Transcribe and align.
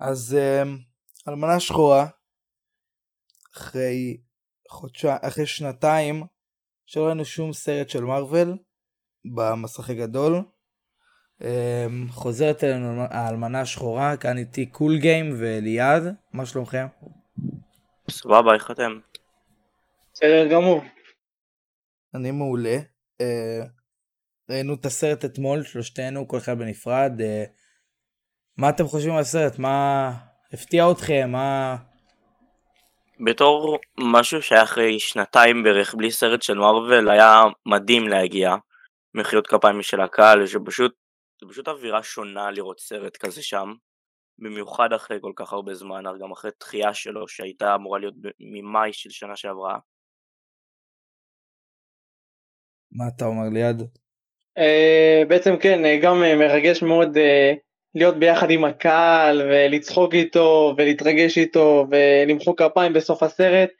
אז 0.00 0.36
um, 0.38 0.68
אלמנה 1.28 1.60
שחורה, 1.60 2.06
אחרי 3.56 4.20
חודשיים, 4.70 5.16
אחרי 5.22 5.46
שנתיים, 5.46 6.22
שלא 6.86 7.06
ראינו 7.06 7.24
שום 7.24 7.52
סרט 7.52 7.88
של 7.88 8.04
מארוול 8.04 8.58
במסך 9.34 9.90
הגדול. 9.90 10.42
Um, 11.40 11.44
חוזרת 12.10 12.64
אלינו 12.64 13.02
האלמנה 13.10 13.60
השחורה, 13.60 14.16
כאן 14.16 14.38
איתי 14.38 14.66
קול 14.66 14.98
גיים 14.98 15.34
וליעד, 15.38 16.02
מה 16.32 16.46
שלומכם? 16.46 16.86
סבבה, 18.10 18.54
איך 18.54 18.70
אתם? 18.70 18.98
בסדר 20.12 20.48
גמור. 20.52 20.82
אני 22.14 22.30
מעולה. 22.30 22.78
Uh, 23.22 23.66
ראינו 24.50 24.74
את 24.74 24.86
הסרט 24.86 25.24
אתמול, 25.24 25.62
שלושתנו, 25.62 26.28
כל 26.28 26.38
אחד 26.38 26.58
בנפרד. 26.58 27.12
מה 28.58 28.68
אתם 28.70 28.84
חושבים 28.84 29.14
על 29.14 29.20
הסרט? 29.20 29.58
מה 29.58 30.10
הפתיע 30.52 30.84
אתכם? 30.92 31.30
מה... 31.32 31.76
בתור 33.26 33.78
משהו 34.00 34.42
שהיה 34.42 34.62
אחרי 34.62 35.00
שנתיים 35.00 35.62
בערך 35.62 35.94
בלי 35.94 36.10
סרט 36.10 36.42
של 36.42 36.58
מארוול, 36.58 37.10
היה 37.10 37.42
מדהים 37.66 38.08
להגיע. 38.08 38.54
מחיאות 39.14 39.46
כפיים 39.46 39.82
של 39.82 40.00
הקהל, 40.00 40.46
שפשוט, 40.46 40.94
זה 41.40 41.46
פשוט 41.50 41.68
אווירה 41.68 42.02
שונה 42.02 42.50
לראות 42.50 42.80
סרט 42.80 43.16
כזה 43.16 43.42
שם. 43.42 43.72
במיוחד 44.38 44.92
אחרי 44.92 45.18
כל 45.20 45.32
כך 45.36 45.52
הרבה 45.52 45.74
זמן, 45.74 46.04
גם 46.20 46.32
אחרי 46.32 46.50
תחייה 46.58 46.94
שלו 46.94 47.28
שהייתה 47.28 47.74
אמורה 47.74 47.98
להיות 47.98 48.14
ממאי 48.40 48.92
של 48.92 49.10
שנה 49.10 49.36
שעברה. 49.36 49.78
מה 52.92 53.04
אתה 53.16 53.24
אומר 53.24 53.48
ליד? 53.52 53.80
Uh, 54.58 55.28
בעצם 55.28 55.50
כן, 55.62 55.80
uh, 55.84 56.04
גם 56.04 56.14
uh, 56.22 56.38
מרגש 56.38 56.82
מאוד 56.82 57.16
uh, 57.16 57.67
להיות 57.98 58.18
ביחד 58.18 58.50
עם 58.50 58.64
הקהל 58.64 59.42
ולצחוק 59.42 60.14
איתו 60.14 60.74
ולהתרגש 60.76 61.38
איתו 61.38 61.86
ולמחוא 61.90 62.54
כפיים 62.56 62.92
בסוף 62.92 63.22
הסרט. 63.22 63.70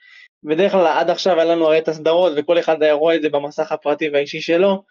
בדרך 0.43 0.73
כלל 0.73 0.87
עד 0.87 1.11
עכשיו 1.11 1.35
היה 1.35 1.45
לנו 1.45 1.67
הרי 1.67 1.79
את 1.79 1.89
הסדרות 1.89 2.33
וכל 2.37 2.59
אחד 2.59 2.83
היה 2.83 2.93
רואה 2.93 3.17
את 3.17 3.23
זה 3.23 3.29
במסך 3.29 3.73
הפרטי 3.73 4.09
והאישי 4.09 4.41
שלו. 4.41 4.83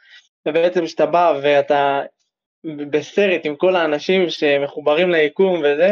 ובעצם 0.48 0.86
כשאתה 0.86 1.06
בא 1.06 1.40
ואתה 1.44 2.02
בסרט 2.90 3.42
עם 3.44 3.56
כל 3.56 3.76
האנשים 3.76 4.30
שמחוברים 4.30 5.12
ליקום 5.12 5.60
וזה, 5.60 5.92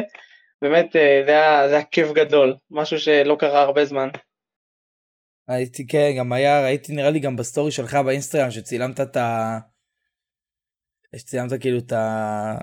באמת 0.61 0.95
אה, 0.95 1.23
זה 1.25 1.31
היה, 1.31 1.67
זה 1.67 1.73
היה 1.75 1.83
כיף 1.83 2.11
גדול, 2.11 2.55
משהו 2.71 2.99
שלא 2.99 3.35
קרה 3.39 3.61
הרבה 3.61 3.85
זמן. 3.85 4.09
הייתי 5.47 5.87
כן 5.87 6.11
גם 6.19 6.33
היה 6.33 6.63
ראיתי 6.63 6.93
נראה 6.93 7.09
לי 7.09 7.19
גם 7.19 7.35
בסטורי 7.35 7.71
שלך 7.71 7.95
באינסטגרם 7.95 8.51
שצילמת 8.51 9.01
את 9.01 9.17
ה... 9.17 9.57
שצילמת 11.15 11.61
כאילו 11.61 11.77
את 11.77 11.91
ה... 11.91 12.55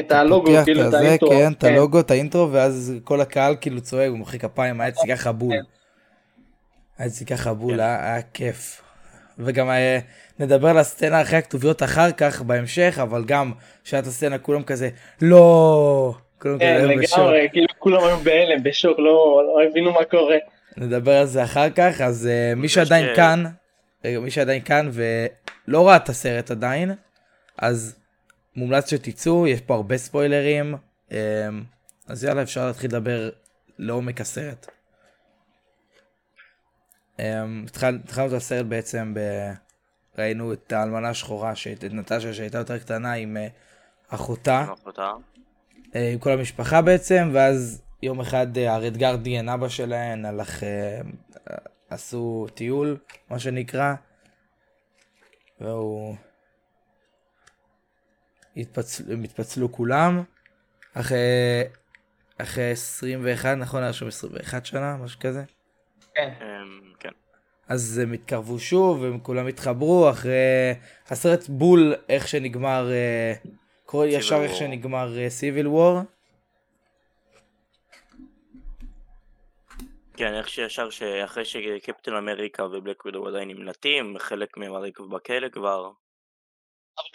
את 0.00 0.12
הלוגו, 0.12 0.52
כאילו 0.64 0.88
את 0.88 0.94
האינטרו. 0.94 1.30
כן, 1.30 1.52
את 1.52 1.60
כן. 1.60 1.66
הלוגו, 1.66 2.00
את 2.00 2.10
האינטרו, 2.10 2.52
ואז 2.52 2.94
כל 3.04 3.20
הקהל 3.20 3.56
כאילו 3.60 3.80
צועק 3.80 4.12
ומוחא 4.12 4.38
כפיים, 4.38 4.80
היה 4.80 4.88
אצלי 4.88 5.16
ככה 5.16 5.32
בול. 5.32 5.52
כן. 5.52 5.62
היה 6.98 7.08
אצלי 7.08 7.26
ככה 7.26 7.54
בול, 7.54 7.80
היה 7.80 8.22
כיף. 8.34 8.82
וגם 9.38 9.70
אה, 9.70 9.98
נדבר 10.38 10.68
על 10.68 10.78
הסצנה 10.78 11.22
אחרי 11.22 11.38
הכתוביות 11.38 11.82
אחר 11.82 12.12
כך, 12.12 12.42
בהמשך, 12.42 12.98
אבל 13.02 13.24
גם 13.24 13.52
שעת 13.84 14.06
הסצנה 14.06 14.38
כולם 14.38 14.62
כזה, 14.62 14.88
לא... 15.22 16.14
כולם 16.42 16.58
כן, 16.58 16.84
לגמרי, 16.84 17.48
כאילו 17.52 17.66
כולם 17.78 18.04
היו 18.04 18.16
בהלם, 18.16 18.62
בשוק, 18.62 18.98
לא, 18.98 19.42
לא 19.46 19.62
הבינו 19.70 19.92
מה 19.92 20.04
קורה. 20.04 20.36
נדבר 20.76 21.16
על 21.16 21.26
זה 21.26 21.44
אחר 21.44 21.70
כך, 21.70 22.00
אז 22.00 22.28
uh, 22.28 22.58
מי 22.58 22.68
שעדיין 22.68 23.16
כאן, 23.16 23.44
רגע, 24.04 24.20
מי 24.20 24.30
שעדיין 24.30 24.62
כאן 24.62 24.90
ולא 24.92 25.88
ראה 25.88 25.96
את 25.96 26.08
הסרט 26.08 26.50
עדיין, 26.50 26.94
אז 27.58 27.96
מומלץ 28.56 28.90
שתצאו, 28.90 29.46
יש 29.46 29.60
פה 29.60 29.74
הרבה 29.74 29.98
ספוילרים, 29.98 30.74
אמ, 31.10 31.16
אז 32.06 32.24
יאללה, 32.24 32.42
אפשר 32.42 32.66
להתחיל 32.66 32.90
לדבר 32.90 33.30
לעומק 33.78 34.20
הסרט. 34.20 34.66
אמ, 37.18 37.64
התחלנו 37.66 38.26
את 38.26 38.32
הסרט 38.32 38.66
בעצם, 38.66 39.14
ב... 39.14 39.20
ראינו 40.18 40.52
את 40.52 40.72
האלמנה 40.72 41.08
השחורה, 41.08 41.52
את 41.52 41.84
נטשה 41.90 42.34
שהייתה 42.34 42.58
יותר 42.58 42.78
קטנה 42.78 43.12
עם 43.12 43.36
אה, 43.36 43.48
אחותה, 44.08 44.66
אה, 45.94 46.10
עם 46.12 46.18
כל 46.18 46.30
המשפחה 46.30 46.82
בעצם, 46.82 47.30
ואז 47.32 47.82
יום 48.02 48.20
אחד 48.20 48.58
אה, 48.58 48.74
הרד 48.74 48.96
גרדיאן, 48.96 49.48
אבא 49.48 49.68
שלהן, 49.68 50.24
הלך, 50.24 50.62
עשו 51.90 52.46
טיול, 52.54 52.96
מה 53.30 53.38
שנקרא, 53.38 53.94
והוא 55.60 56.16
התפצל, 58.56 59.12
הם 59.12 59.22
התפצלו 59.22 59.72
כולם, 59.72 60.22
אחרי, 60.94 61.18
אחרי 62.38 62.70
21, 62.70 63.48
נכון? 63.58 63.82
היה 63.82 63.92
שם 63.92 64.06
21 64.06 64.66
שנה, 64.66 64.96
משהו 64.96 65.20
כזה? 65.20 65.42
כן. 66.14 66.32
אמ, 66.40 66.92
כן. 67.00 67.10
אז 67.68 67.98
הם 67.98 68.12
התקרבו 68.12 68.58
שוב, 68.58 69.04
הם 69.04 69.18
כולם 69.18 69.46
התחברו, 69.46 70.10
אחרי 70.10 70.74
הסרט 71.08 71.48
בול, 71.48 71.94
איך 72.08 72.28
שנגמר, 72.28 72.90
אה, 72.90 73.32
קורא 73.84 74.06
ישר 74.06 74.42
איך 74.42 74.54
שנגמר 74.54 75.28
סיביל 75.28 75.66
uh, 75.66 75.68
וור. 75.68 76.00
כן, 80.16 80.34
איך 80.34 80.48
שישר 80.48 80.90
שאחרי 80.90 81.44
שקפטן 81.44 82.14
אמריקה 82.14 82.64
ובלק 82.64 83.04
ווידו 83.04 83.28
עדיין 83.28 83.48
נמלטים, 83.48 84.18
חלק 84.18 84.56
מהם 84.56 84.74
הרי 84.74 84.90
בכלא 85.10 85.48
כבר. 85.48 85.90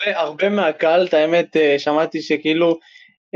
הרבה, 0.05 0.19
הרבה 0.19 0.49
מהקהל, 0.49 1.07
את 1.07 1.13
האמת, 1.13 1.57
אה, 1.57 1.79
שמעתי 1.79 2.21
שכאילו, 2.21 2.79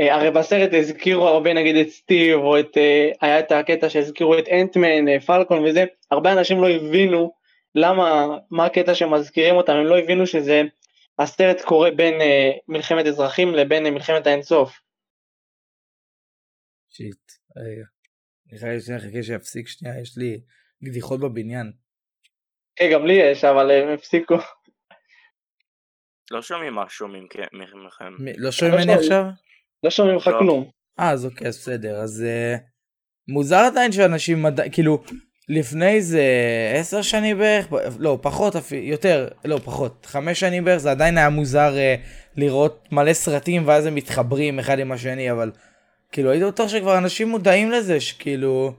אה, 0.00 0.14
הרי 0.14 0.30
בסרט 0.30 0.70
הזכירו 0.72 1.28
הרבה 1.28 1.54
נגיד 1.54 1.76
את 1.76 1.88
סטיב, 1.88 2.38
או 2.38 2.60
את, 2.60 2.76
אה, 2.76 3.10
היה 3.20 3.38
את 3.38 3.52
הקטע 3.52 3.88
שהזכירו 3.88 4.38
את 4.38 4.44
אנטמן, 4.48 5.20
פלקון 5.20 5.64
וזה, 5.64 5.84
הרבה 6.10 6.32
אנשים 6.32 6.60
לא 6.60 6.68
הבינו 6.68 7.32
למה, 7.74 8.26
מה 8.50 8.66
הקטע 8.66 8.94
שמזכירים 8.94 9.54
אותם, 9.54 9.72
הם 9.72 9.86
לא 9.86 9.98
הבינו 9.98 10.26
שזה, 10.26 10.62
הסרט 11.18 11.60
קורה 11.60 11.90
בין 11.90 12.14
מלחמת 12.68 13.06
אזרחים 13.06 13.54
לבין 13.54 13.94
מלחמת 13.94 14.26
האינסוף. 14.26 14.80
שיט, 16.90 17.32
רגע. 17.56 17.84
נראה 18.52 18.74
לי 18.74 18.80
שאני 18.80 18.96
אחכה 18.96 19.22
שיפסיק 19.22 19.68
שנייה, 19.68 20.00
יש 20.00 20.18
לי 20.18 20.40
גדיחות 20.84 21.20
בבניין. 21.20 21.72
כן, 22.76 22.90
גם 22.92 23.06
לי 23.06 23.12
יש, 23.12 23.44
אבל 23.44 23.70
הם 23.70 23.88
הפסיקו. 23.88 24.36
לא 26.30 26.42
שומעים 26.42 26.74
מה 26.74 26.84
שומעים 26.88 27.26
מכם. 27.86 28.14
לא 28.36 28.50
שומעים 28.50 28.80
ממני 28.80 28.94
עכשיו? 28.94 29.24
לא 29.82 29.90
שומעים 29.90 30.16
לך 30.16 30.26
לא. 30.26 30.38
כלום. 30.38 30.70
אה, 31.00 31.10
אז 31.10 31.26
אוקיי, 31.26 31.48
אז 31.48 31.58
בסדר. 31.58 31.96
אז 31.96 32.24
אה, 32.26 32.56
מוזר 33.28 33.56
עדיין 33.56 33.92
שאנשים, 33.92 34.46
כאילו, 34.72 35.02
לפני 35.48 36.02
זה 36.02 36.24
עשר 36.74 37.02
שנים 37.02 37.38
בערך, 37.38 37.66
לא, 37.98 38.18
פחות 38.22 38.56
אפילו, 38.56 38.82
יותר, 38.82 39.28
לא, 39.44 39.58
פחות, 39.64 40.06
חמש 40.06 40.40
שנים 40.40 40.64
בערך, 40.64 40.78
זה 40.78 40.90
עדיין 40.90 41.18
היה 41.18 41.28
מוזר 41.28 41.74
uh, 41.74 42.06
לראות 42.36 42.88
מלא 42.92 43.12
סרטים 43.12 43.62
ואז 43.66 43.86
הם 43.86 43.94
מתחברים 43.94 44.58
אחד 44.58 44.78
עם 44.78 44.92
השני, 44.92 45.30
אבל 45.30 45.50
כאילו 46.12 46.30
הייתי 46.30 46.46
בטוח 46.46 46.68
שכבר 46.68 46.98
אנשים 46.98 47.28
מודעים 47.28 47.70
לזה, 47.70 48.00
שכאילו... 48.00 48.72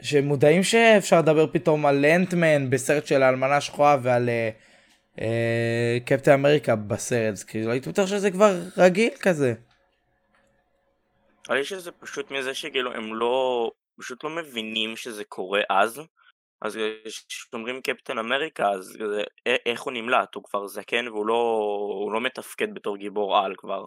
שמודעים 0.00 0.62
שאפשר 0.62 1.18
לדבר 1.18 1.46
פתאום 1.52 1.86
על 1.86 2.04
אנטמן 2.04 2.70
בסרט 2.70 3.06
של 3.06 3.22
האלמנה 3.22 3.60
שחורה 3.60 3.96
ועל 4.02 4.26
uh, 4.26 4.28
אה, 4.28 4.50
קפטן 6.04 6.32
אמריקה 6.32 6.76
בסרט, 6.76 7.34
כאילו 7.46 7.70
הייתי 7.70 7.90
בטוח 7.90 8.06
שזה 8.06 8.30
כבר 8.30 8.54
רגיל 8.76 9.12
כזה. 9.20 9.54
נראה 11.48 11.58
לי 11.58 11.64
שזה 11.64 11.92
פשוט 11.92 12.30
מזה 12.30 12.54
שכאילו 12.54 12.92
הם 12.92 13.14
לא, 13.14 13.70
פשוט 14.00 14.24
לא 14.24 14.30
מבינים 14.30 14.96
שזה 14.96 15.24
קורה 15.24 15.60
אז. 15.70 16.00
אז 16.62 16.78
כשאומרים 17.28 17.80
קפטן 17.80 18.18
אמריקה, 18.18 18.70
אז 18.70 18.84
זה, 18.84 19.22
איך 19.66 19.82
הוא 19.82 19.92
נמלט? 19.92 20.34
הוא 20.34 20.44
כבר 20.44 20.66
זקן 20.66 21.08
והוא 21.08 21.26
לא, 21.26 22.10
לא 22.12 22.20
מתפקד 22.20 22.74
בתור 22.74 22.96
גיבור 22.96 23.38
על 23.38 23.54
כבר. 23.56 23.84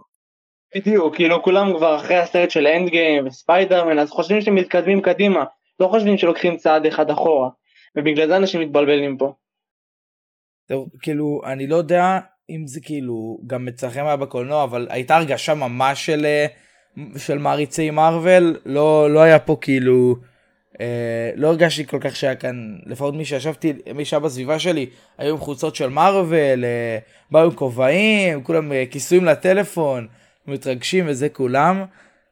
בדיוק, 0.76 1.16
כאילו 1.16 1.44
כולם 1.44 1.78
כבר 1.78 1.96
אחרי 1.96 2.18
הסרט 2.18 2.52
של 2.52 2.68
אנד 2.68 2.90
גיים 2.90 3.28
וספיידרמן, 3.28 4.00
אז 4.00 4.10
חושבים 4.10 4.42
שהם 4.42 4.56
מתקדמים 4.56 5.02
קדימה, 5.02 5.44
לא 5.80 5.88
חושבים 5.88 6.18
שלוקחים 6.18 6.58
צעד 6.58 6.86
אחד 6.86 7.10
אחורה, 7.10 7.50
ובגלל 7.96 8.28
זה 8.28 8.38
אנשים 8.38 8.62
מתבלבלים 8.62 9.18
פה. 9.18 9.34
כאילו 11.02 11.42
אני 11.46 11.68
לא 11.68 11.76
יודע 11.76 12.20
אם 12.50 12.68
זה 12.68 12.80
כאילו 12.82 13.40
גם 13.48 13.68
אצלכם 13.68 14.06
היה 14.06 14.16
בקולנוע 14.16 14.64
אבל 14.64 14.88
הייתה 14.90 15.18
הרגשה 15.18 15.54
ממש 15.54 16.06
של 16.06 16.26
אה, 16.26 16.46
של 17.18 17.38
מעריצי 17.38 17.90
מארוול 17.90 18.60
לא 18.66 19.14
לא 19.14 19.20
היה 19.20 19.40
פה 19.40 19.58
כאילו 19.62 20.16
אה, 20.82 21.32
לא 21.36 21.48
הרגשתי 21.48 21.88
כל 21.88 21.98
כך 22.02 22.16
שהיה 22.16 22.36
כאן 22.36 22.76
לפחות 22.86 23.14
מי 23.14 23.26
שישבתי 23.26 23.74
מי 23.96 24.06
שהיה 24.06 24.20
בסביבה 24.20 24.60
שלי 24.60 24.86
היו 25.18 25.34
עם 25.34 25.40
חולצות 25.40 25.76
של 25.76 25.90
מארוול 25.90 26.66
אה, 26.66 26.98
באו 27.32 27.44
עם 27.44 27.52
כובעים 27.52 28.44
כולם 28.44 28.72
אה, 28.72 28.84
כיסויים 28.92 29.26
לטלפון 29.26 30.08
מתרגשים 30.48 31.06
וזה 31.08 31.30
כולם 31.30 31.86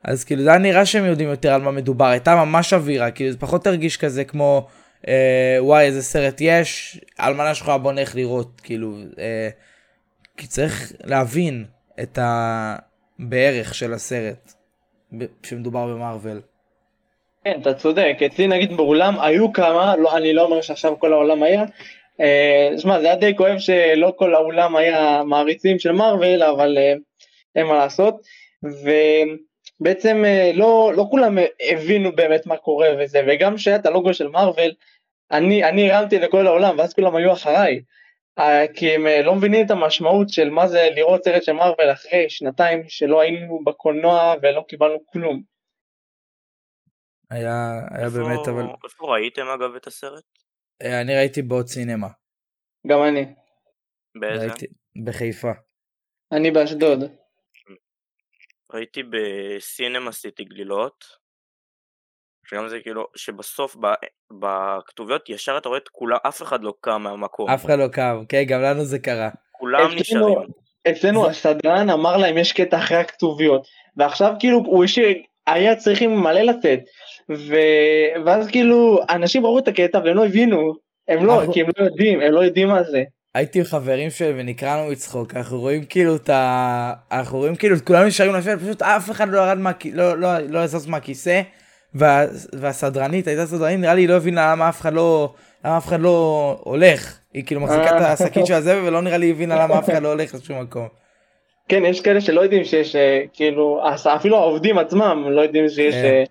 אז 0.03 0.23
כאילו 0.23 0.43
זה 0.43 0.49
היה 0.49 0.57
נראה 0.57 0.85
שהם 0.85 1.05
יודעים 1.05 1.29
יותר 1.29 1.53
על 1.53 1.61
מה 1.61 1.71
מדובר 1.71 2.05
הייתה 2.05 2.35
ממש 2.35 2.73
אווירה 2.73 3.11
כאילו 3.11 3.31
זה 3.31 3.37
פחות 3.37 3.67
הרגיש 3.67 3.97
כזה 3.97 4.23
כמו. 4.23 4.67
אה, 5.07 5.57
וואי 5.59 5.85
איזה 5.85 6.03
סרט 6.03 6.37
יש, 6.41 6.99
אלמנה 7.19 7.55
שלך 7.55 7.71
בוא 7.81 7.91
נלך 7.91 8.15
לראות, 8.15 8.61
כאילו, 8.61 8.95
אה, 9.19 9.49
כי 10.37 10.47
צריך 10.47 10.91
להבין 11.03 11.65
את, 12.03 12.17
ה, 12.17 12.75
בערך 13.19 13.75
של 13.75 13.93
הסרט, 13.93 14.53
כשמדובר 15.43 15.85
במרוויל. 15.87 16.41
כן, 17.45 17.59
אתה 17.61 17.73
צודק, 17.73 18.17
אצלי 18.25 18.47
נגיד 18.47 18.77
באולם 18.77 19.19
היו 19.19 19.53
כמה, 19.53 19.95
לא, 19.95 20.17
אני 20.17 20.33
לא 20.33 20.41
אומר 20.41 20.61
שעכשיו 20.61 20.99
כל 20.99 21.13
העולם 21.13 21.43
היה, 21.43 21.65
אה, 22.21 22.69
שמע, 22.77 22.99
זה 22.99 23.05
היה 23.05 23.15
די 23.15 23.35
כואב 23.35 23.57
שלא 23.57 24.13
כל 24.15 24.35
האולם 24.35 24.75
היה 24.75 25.23
מעריצים 25.23 25.79
של 25.79 25.91
מארוול, 25.91 26.43
אבל 26.43 26.77
אה, 26.77 26.93
אין 27.55 27.65
מה 27.65 27.75
לעשות, 27.75 28.15
ובעצם 28.63 30.25
אה, 30.25 30.51
לא, 30.53 30.91
לא 30.95 31.05
כולם 31.09 31.37
הבינו 31.71 32.11
באמת 32.15 32.45
מה 32.45 32.57
קורה 32.57 32.87
וזה, 32.99 33.21
וגם 33.27 33.55
כשהיה 33.55 33.75
את 33.75 33.85
הלוגו 33.85 34.13
של 34.13 34.27
מארוול, 34.27 34.71
אני, 35.31 35.63
אני 35.63 35.91
הרמתי 35.91 36.19
לכל 36.19 36.47
העולם, 36.47 36.77
ואז 36.77 36.93
כולם 36.93 37.15
היו 37.15 37.33
אחריי, 37.33 37.81
כי 38.73 38.91
הם 38.95 39.01
לא 39.23 39.35
מבינים 39.35 39.65
את 39.65 39.71
המשמעות 39.71 40.29
של 40.29 40.49
מה 40.49 40.67
זה 40.67 40.89
לראות 40.95 41.23
סרט 41.23 41.43
של 41.43 41.51
מארוול 41.51 41.91
אחרי 41.91 42.29
שנתיים 42.29 42.83
שלא 42.87 43.21
היינו 43.21 43.63
בקולנוע 43.63 44.33
ולא 44.41 44.65
קיבלנו 44.67 45.05
כלום. 45.05 45.43
היה, 47.29 47.51
היה 47.91 48.05
איפה, 48.05 48.17
באמת, 48.17 48.47
אבל... 48.47 48.63
איפה 48.83 49.13
ראיתם 49.13 49.47
אגב 49.47 49.75
את 49.75 49.87
הסרט? 49.87 50.23
אה, 50.81 51.01
אני 51.01 51.15
ראיתי 51.15 51.41
בעוד 51.41 51.67
סינמה. 51.67 52.07
גם 52.87 52.99
אני. 53.03 53.25
באיזה? 54.19 54.45
ראיתי, 54.45 54.65
בחיפה. 55.05 55.51
אני 56.31 56.51
באשדוד. 56.51 56.99
ראיתי 58.73 59.01
בסינמה 59.03 60.11
סיטי 60.11 60.43
גלילות. 60.43 61.05
שגם 62.49 62.67
זה 62.67 62.77
כאילו, 62.83 63.05
שבסוף 63.15 63.75
ב, 63.81 63.87
בכתוביות 64.39 65.29
ישר 65.29 65.57
אתה 65.57 65.69
רואה 65.69 65.79
את 65.79 65.89
כולם, 65.91 66.17
אף 66.27 66.41
אחד 66.41 66.63
לא 66.63 66.73
קם 66.81 67.01
מהמקום. 67.01 67.49
אף 67.49 67.65
אחד 67.65 67.79
לא 67.79 67.87
קם, 67.87 68.23
כן, 68.29 68.43
גם 68.43 68.61
לנו 68.61 68.85
זה 68.85 68.99
קרה. 68.99 69.29
כולם 69.51 69.91
נשארים. 69.95 70.37
אצלנו 70.89 71.27
הסדרן 71.29 71.89
אמר 71.89 72.17
להם 72.17 72.37
יש 72.37 72.53
קטע 72.53 72.77
אחרי 72.77 72.97
הכתוביות, 72.97 73.67
ועכשיו 73.97 74.33
כאילו 74.39 74.57
הוא 74.57 74.83
השאיר, 74.83 75.17
היה 75.47 75.75
צריכים 75.75 76.19
מלא 76.19 76.41
לצאת, 76.41 76.79
ו... 77.29 77.55
ואז 78.25 78.47
כאילו 78.47 78.99
אנשים 79.09 79.45
ראו 79.45 79.59
את 79.59 79.67
הקטע 79.67 79.99
והם 80.05 80.15
לא 80.15 80.25
הבינו, 80.25 80.73
הם 81.07 81.25
לא, 81.25 81.39
אנחנו- 81.39 81.53
כי 81.53 81.61
הם 81.61 81.67
לא 81.77 81.85
יודעים, 81.85 82.21
הם 82.21 82.31
לא 82.31 82.39
יודעים 82.39 82.67
מה 82.67 82.83
זה. 82.83 83.03
הייתי 83.35 83.59
עם 83.59 83.65
חברים 83.65 84.09
שלי 84.09 84.33
ונקרענו 84.37 84.91
מצחוק, 84.91 85.35
אנחנו 85.35 85.59
רואים 85.59 85.85
כאילו 85.85 86.15
את 86.15 86.29
ה... 86.29 86.93
אנחנו 87.11 87.37
רואים 87.37 87.55
כאילו 87.55 87.75
את 87.75 87.81
כולם 87.81 88.05
נשארים 88.05 88.35
לשבת, 88.35 88.61
פשוט 88.61 88.81
אף 88.81 89.11
אחד 89.11 89.29
לא 89.29 89.37
ירד 89.37 89.57
מהכיסא, 89.57 89.95
לא, 89.97 90.17
לא, 90.17 90.39
לא 90.39 90.67
זז 90.67 90.87
מהכיסא, 90.87 91.41
וה... 91.95 92.25
והסדרנית, 92.53 93.27
הייתה 93.27 93.45
סדרנית, 93.45 93.79
נראה 93.79 93.93
לי 93.93 94.07
לא 94.07 94.13
הבינה 94.13 94.51
למה 94.51 94.69
אף 94.69 94.81
אחד 94.81 94.93
לא... 94.93 95.33
למה 95.65 95.77
אף 95.77 95.87
אחד 95.87 95.99
לא 95.99 96.57
הולך. 96.63 97.19
היא 97.33 97.43
כאילו 97.45 97.61
מחזיקה 97.61 97.97
את 97.97 98.01
אה. 98.01 98.11
השקית 98.11 98.45
של 98.45 98.53
הזבל 98.53 98.79
ולא 98.85 99.01
נראה 99.01 99.17
לי 99.17 99.31
הבינה 99.31 99.55
למה 99.55 99.79
אף 99.79 99.89
אחד 99.89 100.01
לא 100.01 100.07
הולך 100.07 100.35
לשום 100.35 100.61
מקום. 100.61 100.87
כן, 101.69 101.85
יש 101.85 102.01
כאלה 102.01 102.21
שלא 102.21 102.41
יודעים 102.41 102.63
שיש, 102.63 102.95
אה, 102.95 103.21
כאילו, 103.33 103.81
אפילו 104.15 104.37
העובדים 104.37 104.77
עצמם 104.77 105.25
לא 105.29 105.41
יודעים 105.41 105.69
שיש... 105.69 105.95
כן. 105.95 106.03
אה, 106.03 106.23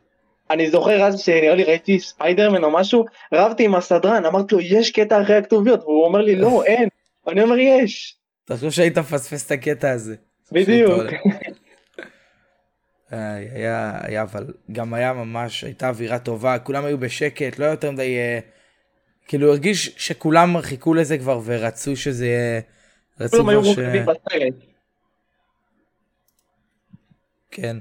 אני 0.50 0.70
זוכר 0.70 1.02
אז 1.02 1.20
שנראה 1.20 1.54
לי 1.54 1.64
ראיתי 1.64 2.00
ספיידרמן 2.00 2.64
או 2.64 2.70
משהו, 2.70 3.04
רבתי 3.34 3.64
עם 3.64 3.74
הסדרן, 3.74 4.24
אמרתי 4.24 4.54
לו 4.54 4.60
יש 4.60 4.90
קטע 4.90 5.22
אחרי 5.22 5.36
הכתוביות, 5.36 5.82
והוא 5.82 6.04
אומר 6.04 6.20
לי 6.20 6.36
לא, 6.36 6.64
אין, 6.64 6.88
אני 7.28 7.42
אומר 7.42 7.58
יש, 7.58 8.16
תחשוב 8.44 8.70
שהיית 8.70 8.98
מפספס 8.98 9.46
את 9.46 9.50
הקטע 9.50 9.90
הזה. 9.90 10.14
בדיוק. 10.52 11.02
איי, 13.12 13.48
היה, 13.50 13.98
היה, 14.02 14.22
אבל 14.22 14.54
גם 14.72 14.94
היה 14.94 15.12
ממש, 15.12 15.64
הייתה 15.64 15.88
אווירה 15.88 16.18
טובה, 16.18 16.58
כולם 16.58 16.84
היו 16.84 16.98
בשקט, 16.98 17.58
לא 17.58 17.64
היה 17.64 17.72
יותר 17.72 17.90
מדי, 17.90 18.16
אה, 18.16 18.38
כאילו 19.26 19.50
הרגיש 19.50 19.94
שכולם 19.96 20.60
חיכו 20.60 20.94
לזה 20.94 21.18
כבר 21.18 21.40
ורצו 21.44 21.96
שזה 21.96 22.26
יהיה, 22.26 22.60
רצו 23.20 23.44
כבר 23.44 23.64
ש... 23.64 23.78
כן. 27.50 27.76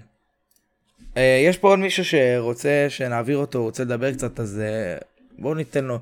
אה, 1.17 1.41
יש 1.45 1.57
פה 1.57 1.67
עוד 1.67 1.79
מישהו 1.79 2.05
שרוצה 2.05 2.85
שנעביר 2.89 3.37
אותו, 3.37 3.63
רוצה 3.63 3.83
לדבר 3.83 4.13
קצת, 4.13 4.39
אז 4.39 4.59
אה, 4.59 4.97
בואו 5.39 5.53
ניתן 5.53 5.85
לו. 5.85 5.99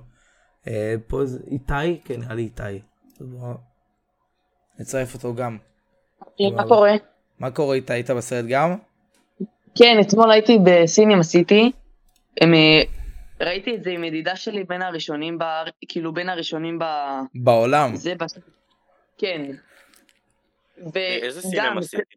אה, 0.68 0.96
פה 1.08 1.26
זה 1.26 1.40
איתי? 1.52 2.02
כן, 2.06 2.20
נראה 2.20 2.36
לי 2.36 2.42
איתי. 2.42 2.82
בואו 3.20 3.54
נצרף 4.80 5.14
אותו 5.14 5.36
גם. 5.36 5.58
מה 6.56 6.68
קורה? 6.68 6.92
מה 7.40 7.52
קורה 7.52 7.76
איתי? 7.76 7.94
היית 7.94 8.10
בסרט 8.10 8.46
גם? 8.50 8.76
כן, 9.78 9.98
אתמול 10.02 10.32
הייתי 10.32 10.58
בסינימה 10.66 11.24
סיטי. 11.24 11.72
הם, 12.42 12.54
אה, 12.54 12.82
ראיתי 13.42 13.76
את 13.76 13.84
זה 13.84 13.90
עם 13.90 14.04
ידידה 14.04 14.36
שלי 14.36 14.64
בין 14.64 14.82
הראשונים, 14.82 15.38
ב... 15.38 15.44
כאילו 15.88 16.14
בין 16.14 16.30
הראשונים 16.30 16.80
ב... 16.80 16.84
בעולם. 17.36 17.96
זה 17.96 18.16
ב... 18.16 18.24
כן. 19.18 19.42
איזה 20.96 21.40
וגם, 21.40 21.50
סינמה 21.50 21.82
סיטי? 21.82 22.16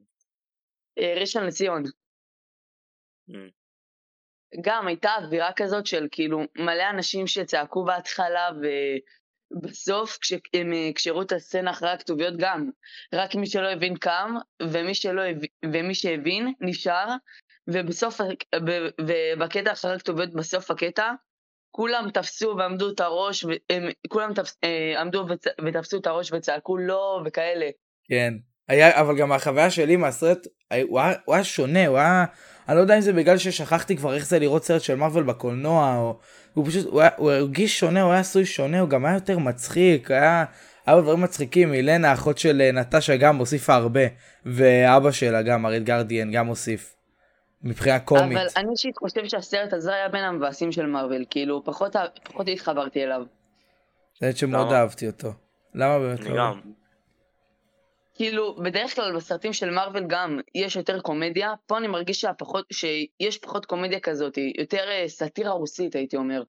אה, 0.98 1.14
ראשון 1.20 1.46
לציון. 1.46 1.82
Mm. 3.30 3.34
גם 4.60 4.86
הייתה 4.86 5.10
אווירה 5.22 5.52
כזאת 5.56 5.86
של 5.86 6.08
כאילו 6.10 6.40
מלא 6.58 6.90
אנשים 6.90 7.26
שצעקו 7.26 7.84
בהתחלה 7.84 8.48
ובסוף 9.52 10.18
כשהם 10.20 10.72
אה, 10.72 10.90
כשהראו 10.94 11.22
את 11.22 11.32
הסצנה 11.32 11.70
אחרי 11.70 11.90
הכתוביות 11.90 12.34
גם 12.38 12.70
רק 13.12 13.34
מי 13.34 13.46
שלא 13.46 13.68
הבין 13.68 13.96
קם 13.96 14.34
ומי 14.62 14.94
שלא 14.94 15.22
הבין, 15.22 15.50
ומי 15.72 15.94
שהבין 15.94 16.52
נשאר 16.60 17.06
ובסוף 17.68 18.20
ובקטע 19.00 19.72
אחרי 19.72 19.94
הכתוביות 19.94 20.32
בסוף 20.32 20.70
הקטע 20.70 21.12
כולם 21.70 22.10
תפסו 22.14 22.54
ועמדו 22.58 22.90
את 22.90 23.00
הראש 23.00 23.44
והם 23.44 23.88
כולם 24.08 24.34
תפס, 24.34 24.56
אה, 24.64 25.00
עמדו 25.00 25.26
וצ, 25.28 25.44
ותפסו 25.66 25.98
את 25.98 26.06
הראש 26.06 26.32
וצעקו 26.32 26.76
לא 26.76 27.22
וכאלה 27.24 27.66
כן. 28.08 28.34
היה, 28.68 29.00
אבל 29.00 29.16
גם 29.16 29.32
החוויה 29.32 29.70
שלי 29.70 29.96
מהסרט, 29.96 30.46
הוא 30.88 31.00
היה, 31.00 31.14
הוא 31.24 31.34
היה 31.34 31.44
שונה, 31.44 31.86
הוא 31.86 31.98
היה, 31.98 32.24
אני 32.68 32.76
לא 32.76 32.80
יודע 32.80 32.96
אם 32.96 33.00
זה 33.00 33.12
בגלל 33.12 33.38
ששכחתי 33.38 33.96
כבר 33.96 34.14
איך 34.14 34.26
זה 34.26 34.38
לראות 34.38 34.64
סרט 34.64 34.82
של 34.82 34.94
מארוול 34.94 35.22
בקולנוע, 35.22 35.96
או, 35.96 36.18
הוא 36.54 36.66
פשוט, 36.66 36.86
הוא, 36.86 37.00
היה, 37.00 37.10
הוא 37.16 37.30
הרגיש 37.30 37.80
שונה, 37.80 38.02
הוא 38.02 38.12
היה 38.12 38.20
עשוי 38.20 38.44
שונה, 38.44 38.80
הוא 38.80 38.88
גם 38.88 39.04
היה 39.04 39.14
יותר 39.14 39.38
מצחיק, 39.38 40.10
היה, 40.10 40.44
היה 40.86 41.00
דברים 41.00 41.20
מצחיקים, 41.20 41.74
אילנה, 41.74 42.10
האחות 42.10 42.38
של 42.38 42.60
אה, 42.60 42.72
נטשה 42.72 43.16
גם 43.16 43.36
הוסיפה 43.36 43.74
הרבה, 43.74 44.00
ואבא 44.46 45.10
שלה 45.10 45.42
גם, 45.42 45.66
אריד 45.66 45.84
גרדיאן, 45.84 46.32
גם 46.32 46.46
הוסיף, 46.46 46.95
מבחינה 47.66 48.00
קומית. 48.00 48.38
אבל 48.38 48.46
אני 48.56 48.70
אישית 48.70 48.96
חושב 48.98 49.26
שהסרט 49.26 49.72
הזה 49.72 49.94
היה 49.94 50.08
בין 50.08 50.24
המבאסים 50.24 50.72
של 50.72 50.86
מארוול 50.86 51.24
כאילו 51.30 51.64
פחות 51.64 51.96
פחות 52.24 52.48
התחברתי 52.48 53.04
אליו. 53.04 53.22
זה 54.20 54.36
שמאוד 54.36 54.66
למה? 54.66 54.80
אהבתי 54.80 55.06
אותו. 55.06 55.28
למה 55.74 55.98
באמת 55.98 56.20
לא? 56.20 56.36
גם. 56.36 56.60
כאילו, 58.14 58.56
בדרך 58.56 58.94
כלל 58.94 59.16
בסרטים 59.16 59.52
של 59.52 59.70
מארוול 59.70 60.06
גם 60.06 60.40
יש 60.54 60.76
יותר 60.76 61.00
קומדיה, 61.00 61.54
פה 61.66 61.78
אני 61.78 61.86
מרגיש 61.86 62.20
שהפחות, 62.20 62.66
שיש 62.72 63.38
פחות 63.38 63.66
קומדיה 63.66 64.00
כזאת, 64.00 64.38
יותר 64.58 64.88
אה, 64.88 65.08
סאטירה 65.08 65.52
רוסית 65.52 65.94
הייתי 65.94 66.16
אומר. 66.16 66.42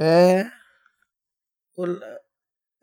אה, 0.00 0.42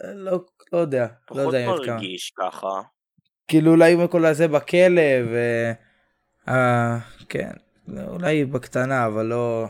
אה, 0.03 0.13
לא, 0.13 0.39
לא 0.73 0.77
יודע, 0.77 1.07
לא 1.31 1.41
יודע 1.41 1.65
אם 1.65 1.69
עד 1.69 1.79
כמה. 1.85 1.95
מרגיש 1.95 2.31
ככה. 2.37 2.81
כאילו 3.47 3.71
אולי 3.71 3.93
עם 3.93 3.99
הכל 3.99 4.25
הזה 4.25 4.47
בכלא 4.47 5.01
ו... 5.31 5.37
אה, 6.47 6.97
כן, 7.29 7.49
אולי 8.07 8.45
בקטנה 8.45 9.05
אבל 9.05 9.25
לא... 9.25 9.67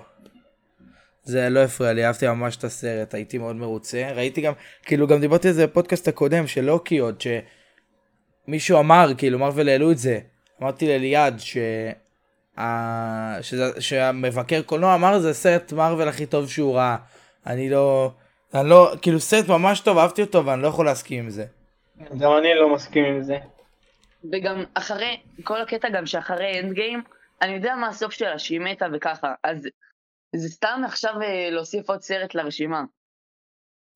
זה 1.24 1.50
לא 1.50 1.60
הפריע 1.60 1.94
לי, 1.94 2.06
אהבתי 2.06 2.28
ממש 2.28 2.58
את 2.58 2.64
הסרט, 2.64 3.14
הייתי 3.14 3.38
מאוד 3.38 3.56
מרוצה. 3.56 4.12
ראיתי 4.16 4.42
גם, 4.42 4.54
כאילו 4.84 5.08
גם 5.08 5.20
דיברתי 5.20 5.48
על 5.48 5.54
זה 5.54 5.68
בפודקאסט 5.68 6.08
הקודם 6.08 6.48
של 6.48 6.62
לוקי 6.62 6.98
עוד, 6.98 7.24
שמישהו 8.48 8.80
אמר, 8.80 9.12
כאילו 9.18 9.40
מרוויל 9.40 9.70
העלו 9.70 9.92
את 9.92 9.98
זה, 9.98 10.20
אמרתי 10.62 10.88
לאליעד 10.88 11.40
ש... 11.40 11.58
ה- 12.60 13.38
שזה- 13.42 13.82
שהמבקר 13.82 14.62
קולנוע 14.62 14.96
אמר 14.96 15.20
זה 15.20 15.34
סרט 15.34 15.74
מרוויל 15.74 16.08
הכי 16.08 16.26
טוב 16.26 16.50
שהוא 16.50 16.76
ראה. 16.76 16.96
אני 17.48 17.70
לא... 17.70 18.12
אני 18.54 18.70
לא... 18.70 18.94
כאילו 19.02 19.20
סרט 19.20 19.48
ממש 19.48 19.80
טוב, 19.80 19.98
אהבתי 19.98 20.22
אותו 20.22 20.46
ואני 20.46 20.62
לא 20.62 20.68
יכול 20.68 20.86
להסכים 20.86 21.24
עם 21.24 21.30
זה. 21.30 21.46
גם 22.20 22.32
אני 22.38 22.54
לא 22.56 22.74
מסכים 22.74 23.06
עם 23.06 23.24
זה. 23.24 23.38
וגם 24.32 24.64
אחרי, 24.74 25.18
כל 25.44 25.62
הקטע 25.62 25.90
גם 25.90 26.06
שאחרי 26.06 26.60
אנד 26.60 26.74
גיים, 26.74 27.04
אני 27.42 27.52
יודע 27.54 27.76
מה 27.76 27.88
הסוף 27.88 28.14
שלה, 28.14 28.40
שהיא 28.40 28.60
מתה 28.60 28.86
וככה, 28.94 29.34
אז 29.44 29.68
זה 30.36 30.50
סתם 30.50 30.82
עכשיו 30.86 31.14
אה, 31.22 31.50
להוסיף 31.50 31.90
עוד 31.90 32.02
סרט 32.02 32.36
לרשימה. 32.36 32.84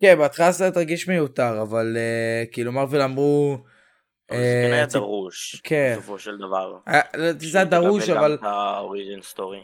כן, 0.02 0.18
בהתחלה 0.18 0.48
הסרט 0.48 0.78
הרגיש 0.78 1.08
מיותר, 1.08 1.62
אבל 1.62 1.98
אה, 1.98 2.52
כאילו 2.52 2.72
מרוויל 2.72 3.02
אמרו... 3.02 3.58
אבל 4.30 4.40
זה 4.40 4.62
כן 4.64 4.72
אה, 4.72 4.76
היה 4.76 4.86
דרוש. 4.86 5.62
כן. 5.64 5.94
בסופו 5.98 6.20
של 6.20 6.38
דבר. 6.38 6.78
לא, 7.14 7.32
זה 7.32 7.58
היה 7.58 7.66
דרוש, 7.66 8.10
אבל. 8.10 8.38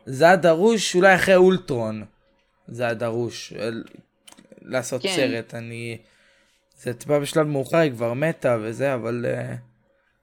זה 0.05 0.25
היה 0.25 0.35
דרוש 0.35 0.95
אולי 0.95 1.15
אחרי 1.15 1.35
אולטרון. 1.35 2.05
זה 2.67 2.83
היה 2.83 2.93
דרוש. 2.93 3.53
לעשות 4.61 5.01
כן. 5.01 5.09
סרט, 5.15 5.53
אני... 5.53 5.97
זה 6.75 6.93
טיפה 6.93 7.19
בשלב 7.19 7.47
מאוחר, 7.47 7.77
היא 7.77 7.91
כבר 7.91 8.13
מתה 8.13 8.57
וזה, 8.61 8.93
אבל... 8.93 9.25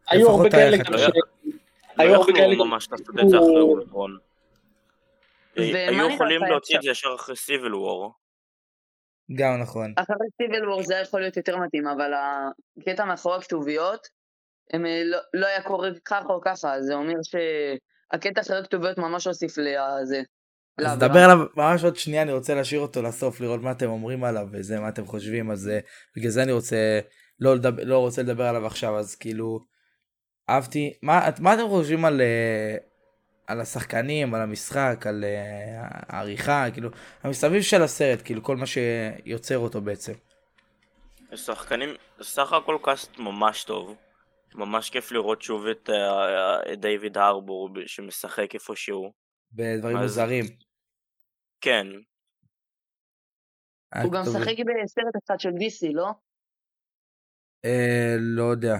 היו 0.09 0.31
הרבה 0.31 0.51
כאלה. 0.51 0.77
גם 0.77 0.99
ש... 0.99 1.03
לא 1.03 2.05
היו 2.05 2.15
הרבה 2.15 2.33
כאלה... 2.33 2.53
יכלו 2.53 2.65
ממש 2.65 2.89
לעשות 2.93 3.21
את 3.21 3.29
זה 3.29 3.37
אחרי 3.39 3.61
אולטרון. 3.61 4.19
ומה 5.57 5.79
היו 5.79 6.11
יכולים 6.11 6.43
להוציא 6.43 6.77
את? 6.77 6.83
זה 6.83 6.91
ישר 6.91 7.15
אחרי 7.15 7.37
סיביל 7.37 7.75
וור. 7.75 8.13
גם 9.35 9.61
נכון. 9.63 9.93
אחרי 9.97 10.17
סיבל 10.43 10.69
וור 10.69 10.83
זה 10.83 10.95
היה 10.95 11.03
יכול 11.03 11.21
להיות 11.21 11.37
יותר 11.37 11.57
מתאים, 11.57 11.87
אבל 11.87 12.13
הקטע 12.81 13.05
מאחורי 13.05 13.37
הכתוביות, 13.37 14.07
הם 14.73 14.87
אה, 14.87 15.03
לא, 15.05 15.19
לא 15.35 15.47
היה 15.47 15.63
קורה 15.63 15.89
ככה 16.05 16.29
או 16.29 16.41
ככה, 16.45 16.83
זה 16.83 16.95
אומר 16.95 17.15
שהקטע 17.23 18.43
של 18.43 18.55
הכתוביות 18.55 18.99
ממש 18.99 19.27
הוסיף 19.27 19.59
לזה. 19.59 20.23
אז. 20.79 20.97
נדבר 20.97 21.19
עליו 21.19 21.47
ממש 21.57 21.85
עוד 21.85 21.97
שנייה, 21.97 22.23
אני 22.23 22.33
רוצה 22.33 22.55
להשאיר 22.55 22.81
אותו 22.81 23.03
לסוף, 23.03 23.41
לראות 23.41 23.61
מה 23.61 23.71
אתם 23.71 23.87
אומרים 23.87 24.25
עליו 24.25 24.47
וזה, 24.53 24.81
מה 24.81 24.89
אתם 24.89 25.07
חושבים, 25.07 25.51
אז 25.51 25.71
בגלל 26.17 26.31
זה 26.31 26.43
אני 26.43 26.53
רוצה, 26.53 27.01
לא, 27.41 27.55
לדבר, 27.55 27.85
לא 27.85 27.99
רוצה 27.99 28.23
לדבר 28.23 28.45
עליו 28.45 28.67
עכשיו, 28.67 28.99
אז 28.99 29.15
כאילו, 29.15 29.61
אהבתי, 30.51 30.95
מה, 31.03 31.29
מה 31.41 31.55
אתם 31.55 31.69
חושבים 31.69 32.05
על, 32.05 32.21
אה, 32.21 32.77
על 33.47 33.61
השחקנים, 33.61 34.35
על 34.35 34.43
המשחק, 34.43 35.05
על 35.07 35.25
אה, 35.25 35.89
העריכה, 36.09 36.65
כאילו, 36.73 36.91
המסביב 37.23 37.63
של 37.63 37.83
הסרט, 37.83 38.19
כאילו, 38.25 38.43
כל 38.43 38.57
מה 38.57 38.67
שיוצר 38.67 39.59
אותו 39.59 39.81
בעצם. 39.81 40.13
שחקנים, 41.35 41.89
סך 42.23 42.53
הכל 42.53 42.79
קאסט 42.83 43.19
ממש 43.19 43.65
טוב. 43.65 43.97
ממש 44.55 44.91
כיף 44.91 45.13
לראות 45.13 45.43
שוב 45.43 45.67
את 45.67 45.91
אה, 45.91 46.73
את 46.73 46.81
דיוויד 46.81 47.19
הרבור 47.19 47.69
שמשחק 47.87 48.55
איפשהו. 48.55 49.13
בדברים 49.53 49.97
אז- 49.97 50.03
מוזרים. 50.03 50.45
כן, 51.61 51.87
הוא 54.03 54.13
גם 54.13 54.21
משחק 54.23 54.55
בסרט 54.85 55.25
אחד 55.27 55.41
של 55.41 55.49
DC, 55.51 55.93
לא? 55.93 56.07
אה, 57.65 58.15
לא 58.19 58.43
יודע. 58.43 58.77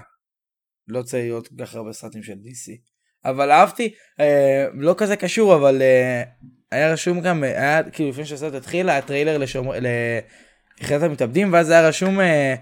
לא 0.89 0.99
רוצה 0.99 1.19
להיות 1.19 1.49
כל 1.49 1.65
כך 1.65 1.75
הרבה 1.75 1.93
סרטים 1.93 2.23
של 2.23 2.33
DC. 2.33 2.73
אבל 3.25 3.51
אהבתי, 3.51 3.95
אה, 4.21 4.67
לא 4.75 4.95
כזה 4.99 5.17
קשור, 5.17 5.55
אבל 5.55 5.83
אה, 5.83 6.23
היה 6.71 6.93
רשום 6.93 7.21
גם, 7.21 7.45
אה, 7.45 7.49
היה 7.49 7.83
כאילו 7.91 8.09
לפני 8.09 8.25
שהסרט 8.25 8.55
התחיל, 8.55 8.89
היה 8.89 9.03
טריילר 9.03 9.39
לשומר, 9.39 9.75
ליחידת 10.81 11.03
המתאבדים, 11.03 11.53
ואז 11.53 11.71
היה 11.71 11.89
רשום 11.89 12.21
אה, 12.21 12.55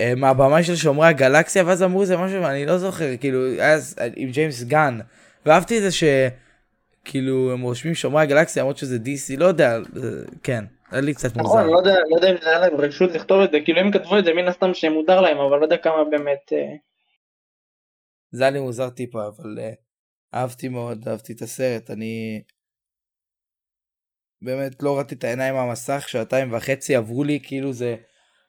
אה, 0.00 0.12
מהבמאי 0.16 0.62
של 0.62 0.76
שומרי 0.76 1.06
הגלקסיה, 1.06 1.62
ואז 1.66 1.82
אמרו 1.82 2.04
זה 2.04 2.16
משהו, 2.16 2.44
אני 2.44 2.66
לא 2.66 2.78
זוכר, 2.78 3.16
כאילו, 3.20 3.46
היה 3.46 3.72
אז, 3.72 3.96
אה, 4.00 4.08
עם 4.16 4.30
ג'יימס 4.30 4.62
גן. 4.62 4.98
ואהבתי 5.46 5.78
את 5.78 5.82
זה 5.82 5.88
שכאילו 5.90 7.52
הם 7.52 7.60
רושמים 7.60 7.94
שומרי 7.94 8.22
הגלקסיה, 8.22 8.62
למרות 8.62 8.76
שזה 8.76 8.96
DC, 8.96 9.38
לא 9.38 9.44
יודע, 9.46 9.76
אה, 9.76 9.80
כן, 10.42 10.64
היה 10.90 11.00
לי 11.00 11.14
קצת 11.14 11.36
מוזר. 11.36 11.48
נכון, 11.48 11.66
לא 11.66 11.78
יודע, 11.78 11.94
לא 12.10 12.16
יודע 12.16 12.30
אם 12.30 12.36
זה 12.42 12.48
היה 12.48 12.58
להם 12.58 12.76
רשות 12.76 13.10
לכתוב 13.12 13.40
את 13.40 13.50
זה, 13.50 13.58
כאילו 13.64 13.80
הם 13.80 13.92
כתבו 13.92 14.18
את 14.18 14.24
זה 14.24 14.34
מן 14.34 14.48
הסתם 14.48 14.74
שמותר 14.74 15.20
להם, 15.20 15.38
אבל 15.38 15.58
לא 15.58 15.64
יודע 15.64 15.76
כמה 15.76 16.04
באמת... 16.10 16.52
זה 18.30 18.42
היה 18.42 18.50
לי 18.50 18.60
מוזר 18.60 18.90
טיפה, 18.90 19.26
אבל 19.26 19.58
uh, 19.58 19.74
אהבתי 20.34 20.68
מאוד, 20.68 21.08
אהבתי 21.08 21.32
את 21.32 21.42
הסרט, 21.42 21.90
אני 21.90 22.42
באמת 24.42 24.82
לא 24.82 24.96
ראיתי 24.96 25.14
את 25.14 25.24
העיניים 25.24 25.54
מהמסך, 25.54 26.08
שעתיים 26.08 26.52
וחצי 26.52 26.96
עברו 26.96 27.24
לי, 27.24 27.40
כאילו 27.42 27.72
זה, 27.72 27.96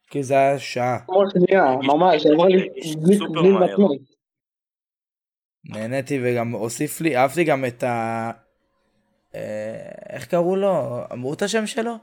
כאילו 0.10 0.24
זה 0.24 0.34
היה 0.34 0.60
שעה. 0.60 1.00
כמו 1.06 1.24
שנייה, 1.30 1.64
ממש, 1.84 2.26
אמר 2.26 2.46
לי, 2.46 2.70
בלי. 3.02 3.18
מתנות. 3.52 4.02
נהניתי 5.64 6.20
וגם 6.24 6.52
הוסיף 6.52 7.02
לי, 7.02 7.18
אהבתי 7.18 7.44
גם 7.44 7.66
את 7.66 7.84
ה... 7.84 8.32
אה, 9.36 9.92
איך 10.10 10.28
קראו 10.28 10.56
לו? 10.56 11.00
אמרו 11.14 11.34
את 11.34 11.42
השם 11.42 11.68
שלו? 11.68 11.94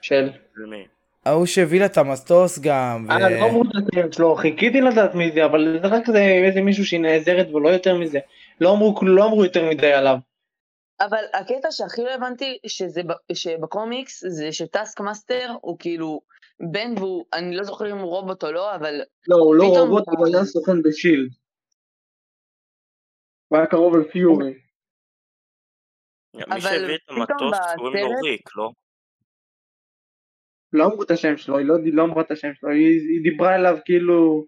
של... 0.00 0.30
של 0.54 0.66
מי? 0.70 0.86
ההוא 1.24 1.46
שהביא 1.46 1.80
לה 1.80 1.86
את 1.86 1.96
המטוס 1.96 2.58
גם, 2.58 3.06
ו... 3.08 3.12
אה, 3.12 3.40
לא 3.40 3.44
אמרו 3.44 3.62
את 3.62 3.88
השם 3.92 4.12
שלו, 4.12 4.36
חיכיתי 4.36 4.80
לדעת 4.80 5.14
מי 5.14 5.32
זה, 5.32 5.44
אבל 5.44 5.78
זה 5.82 5.88
רק 5.88 6.06
זה 6.06 6.18
איזה 6.18 6.60
מישהו 6.60 6.84
שהיא 6.84 7.00
נעזרת 7.00 7.48
ולא 7.54 7.68
יותר 7.68 7.98
מזה. 7.98 8.18
לא 8.60 8.72
אמרו, 8.72 8.94
לא 9.02 9.24
אמרו 9.24 9.44
יותר 9.44 9.70
מדי 9.70 9.92
עליו. 9.92 10.16
אבל 11.00 11.24
הקטע 11.34 11.68
שהכי 11.70 12.02
לא 12.02 12.10
הבנתי 12.10 12.58
שזה, 12.66 13.02
ב- 13.02 13.32
שבקומיקס 13.34 14.24
זה 14.28 14.52
שטאסק 14.52 15.00
מאסטר 15.00 15.54
הוא 15.60 15.76
כאילו 15.78 16.20
בן 16.72 16.94
והוא, 16.98 17.24
אני 17.32 17.56
לא 17.56 17.64
זוכר 17.64 17.90
אם 17.90 17.98
הוא 17.98 18.10
רובוט 18.10 18.44
או 18.44 18.52
לא, 18.52 18.74
אבל 18.74 19.00
לא, 19.28 19.36
הוא 19.36 19.54
לא 19.54 19.64
רובוט, 19.64 20.08
ב- 20.08 20.18
הוא 20.18 20.26
היה 20.26 20.44
סוכן 20.44 20.82
בשילד. 20.82 21.30
הוא 23.48 23.58
היה 23.58 23.66
קרוב 23.66 23.94
על 23.94 24.04
פיורי. 24.12 24.54
מי 26.34 26.42
אבל 26.50 26.60
שהביא 26.60 26.94
את 26.94 27.10
המטוס 27.10 27.58
קוראים 27.76 28.04
לו 28.04 28.20
ריק, 28.22 28.56
לא? 28.56 28.70
לא 30.72 30.84
אמרו 30.84 31.02
את 31.02 31.10
השם 31.10 31.36
שלו, 31.36 31.58
היא 31.58 31.66
לא, 31.66 31.74
לא 31.92 32.04
אמרה 32.04 32.22
את 32.22 32.30
השם 32.30 32.54
שלו, 32.54 32.70
היא, 32.70 32.86
היא 32.86 33.22
דיברה 33.22 33.54
אליו 33.54 33.78
כאילו, 33.84 34.44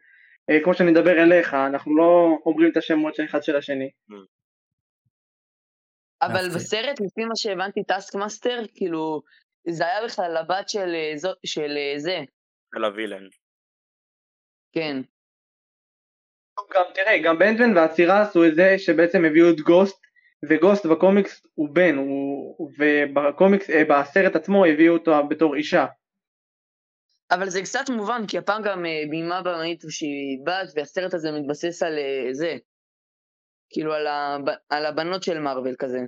אה, 0.50 0.64
כמו 0.64 0.74
שאני 0.74 0.90
מדבר 0.90 1.22
אליך, 1.22 1.54
אנחנו 1.54 1.96
לא 1.96 2.38
אומרים 2.46 2.70
את 2.72 2.76
השמות 2.76 3.14
של 3.14 3.24
אחד 3.24 3.42
של 3.42 3.56
השני. 3.56 3.90
אבל 6.22 6.36
אהבתי. 6.36 6.54
בסרט 6.54 7.00
לפי 7.00 7.24
מה 7.24 7.36
שהבנתי 7.36 7.84
טאסק 7.84 8.14
מאסטר 8.14 8.62
כאילו 8.74 9.22
זה 9.68 9.86
היה 9.86 10.04
בכלל 10.04 10.36
הבת 10.36 10.68
של 10.68 10.94
אה, 10.94 11.30
של 11.46 11.76
אה, 11.76 11.98
זה, 11.98 12.18
של 12.74 12.84
ה 12.84 12.89
villain. 12.89 13.28
כן. 14.72 14.96
גם 16.74 16.84
תראה, 16.94 17.18
גם 17.24 17.38
באנטמן 17.38 17.76
והצרעה 17.76 18.22
עשו 18.22 18.44
את 18.44 18.54
זה 18.54 18.78
שבעצם 18.78 19.24
הביאו 19.24 19.50
את 19.50 19.60
גוסט, 19.60 20.04
וגוסט 20.48 20.86
בקומיקס 20.86 21.46
הוא 21.54 21.68
בן, 21.74 21.94
הוא, 21.96 22.70
ובקומיקס, 22.78 23.70
אה, 23.70 23.82
בסרט 23.84 24.36
עצמו 24.36 24.64
הביאו 24.64 24.94
אותו 24.94 25.28
בתור 25.28 25.54
אישה. 25.54 25.86
אבל 27.30 27.48
זה 27.48 27.62
קצת 27.62 27.90
מובן 27.90 28.22
כי 28.28 28.38
הפעם 28.38 28.62
גם 28.62 28.86
אה, 28.86 29.02
ביימה 29.10 29.42
במאית 29.42 29.84
שהיא 29.88 30.38
בת 30.46 30.72
והסרט 30.76 31.14
הזה 31.14 31.32
מתבסס 31.32 31.82
על 31.82 31.98
אה, 31.98 32.28
זה. 32.32 32.56
כאילו 33.70 33.94
על, 33.94 34.06
הב... 34.06 34.54
על 34.68 34.86
הבנות 34.86 35.22
של 35.22 35.38
מארוול 35.38 35.74
כזה. 35.78 35.98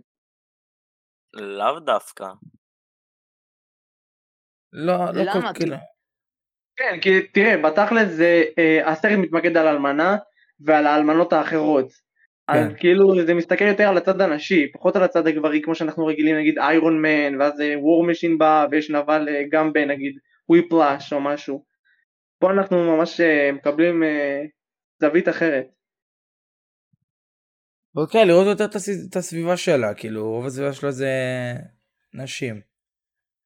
לאו 1.35 1.80
דווקא. 1.80 2.26
לא, 4.73 4.96
לא 5.14 5.23
למה? 5.23 5.52
כל 5.52 5.58
כאילו. 5.58 5.76
כן, 6.76 6.99
כי 7.02 7.26
תראה, 7.26 7.56
בתכלס 7.56 8.08
זה, 8.08 8.42
אה, 8.58 8.90
הסרט 8.92 9.18
מתמקד 9.18 9.56
על 9.56 9.66
אלמנה 9.66 10.16
ועל 10.61 10.87
האלמנות 10.87 11.32
האחרות. 11.32 11.88
אז 12.49 12.68
כן. 12.68 12.78
כאילו 12.78 13.26
זה 13.26 13.35
מסתכל 13.35 13.64
יותר 13.64 13.88
על 13.88 13.96
הצד 13.96 14.20
הנשי, 14.20 14.73
פחות 14.73 14.96
על 14.96 15.02
הצד 15.02 15.26
הגברי 15.26 15.62
כמו 15.62 15.75
שאנחנו 15.75 16.06
רגילים 16.06 16.37
נגיד 16.37 16.58
איירון 16.58 17.02
מן, 17.02 17.40
ואז 17.40 17.62
וור 17.80 18.06
משין 18.06 18.38
בא 18.38 18.66
ויש 18.70 18.90
נבל 18.90 19.28
אה, 19.28 19.42
גם 19.50 19.73
בנגיד 19.73 20.18
וויפלאש 20.48 21.12
או 21.12 21.20
משהו. 21.20 21.64
פה 22.38 22.50
אנחנו 22.50 22.96
ממש 22.96 23.20
אה, 23.20 23.52
מקבלים 23.52 24.02
אה, 24.02 24.42
זווית 25.00 25.28
אחרת. 25.28 25.66
אוקיי, 27.96 28.24
לראות 28.24 28.46
יותר 28.46 28.64
את 28.64 28.74
הס- 28.74 29.06
את 29.10 29.16
הסביבה 29.16 29.56
שלה, 29.56 29.94
כאילו, 29.94 30.30
רוב 30.30 30.46
הסביבה 30.46 30.72
שלה 30.72 30.90
זה 30.90 31.10
נשים. 32.14 32.60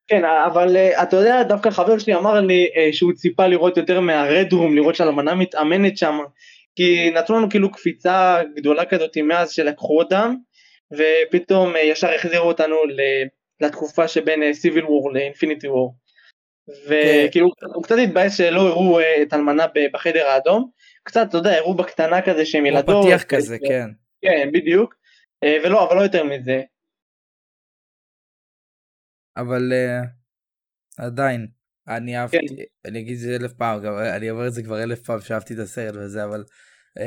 כן, 0.07 0.23
אבל 0.25 0.77
אה, 0.77 1.03
אתה 1.03 1.17
יודע, 1.17 1.43
דווקא 1.43 1.71
חבר 1.71 1.99
שלי 1.99 2.15
אמר 2.15 2.41
לי 2.41 2.69
אה, 2.77 2.93
שהוא 2.93 3.13
ציפה 3.13 3.47
לראות 3.47 3.77
יותר 3.77 4.01
מהרדרום, 4.01 4.75
לראות 4.77 4.95
שהאלמנה 4.95 5.35
מתאמנת 5.35 5.97
שם, 5.99 6.19
כי 6.77 7.11
נתנו 7.11 7.37
לנו 7.39 7.51
כאילו 7.51 7.73
קפיצה 7.73 8.41
גדולה 8.57 8.85
כזאת 8.87 9.17
מאז 9.19 9.51
שלקחו 9.51 9.99
אותם, 9.99 10.35
ופתאום 10.93 11.77
אה, 11.77 11.81
ישר 11.81 12.09
החזירו 12.15 12.49
אותנו 12.49 12.77
לתקופה 13.61 14.09
שבין 14.09 14.53
סיביל 14.53 14.85
וור 14.85 15.13
לאינפיניטי 15.13 15.69
וור. 15.69 15.95
וכאילו 16.89 17.49
הוא 17.75 17.83
קצת 17.83 17.95
התבאס 18.05 18.37
שלא 18.37 18.61
הראו 18.69 19.01
אה, 19.01 19.23
את 19.23 19.33
אלמנה 19.33 19.67
בחדר 19.93 20.27
האדום, 20.27 20.71
קצת, 21.03 21.27
אתה 21.29 21.37
יודע, 21.37 21.51
הראו 21.51 21.75
בקטנה 21.75 22.23
כזה 22.23 22.47
שהם 22.47 22.67
ילדות. 22.67 23.05
פתיח 23.07 23.23
כזה, 23.23 23.57
ו- 23.57 23.69
כן. 23.69 23.91
כן, 24.23 24.49
בדיוק. 24.53 24.95
אה, 25.45 25.57
ולא, 25.65 25.89
אבל 25.89 25.97
לא 25.97 26.03
יותר 26.03 26.25
מזה. 26.25 26.63
אבל 29.37 29.73
uh, 29.73 31.05
עדיין, 31.05 31.47
אני 31.89 32.19
אהבתי, 32.19 32.37
אני 32.85 33.01
אגיד 33.01 33.13
את 33.13 33.19
זה 33.19 33.37
אלף 33.41 33.53
פעם, 33.53 33.81
אני 34.17 34.31
אומר 34.31 34.47
את 34.47 34.53
זה 34.53 34.63
כבר 34.63 34.83
אלף 34.83 35.01
פעם 35.01 35.21
שאהבתי 35.21 35.55
את 35.55 35.59
הסרט 35.59 35.95
וזה, 35.95 36.25
אבל 36.25 36.45
uh, 36.99 37.03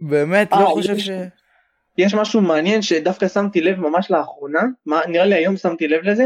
באמת 0.00 0.52
אה, 0.52 0.60
לא 0.60 0.66
חושב 0.66 0.92
יש- 0.92 1.06
ש... 1.06 1.10
יש 1.98 2.14
משהו 2.14 2.40
מעניין 2.40 2.82
שדווקא 2.82 3.28
שמתי 3.28 3.60
לב 3.60 3.76
ממש 3.76 4.10
לאחרונה, 4.10 4.62
מה, 4.86 5.00
נראה 5.08 5.26
לי 5.26 5.34
היום 5.34 5.56
שמתי 5.56 5.88
לב 5.88 6.04
לזה, 6.04 6.24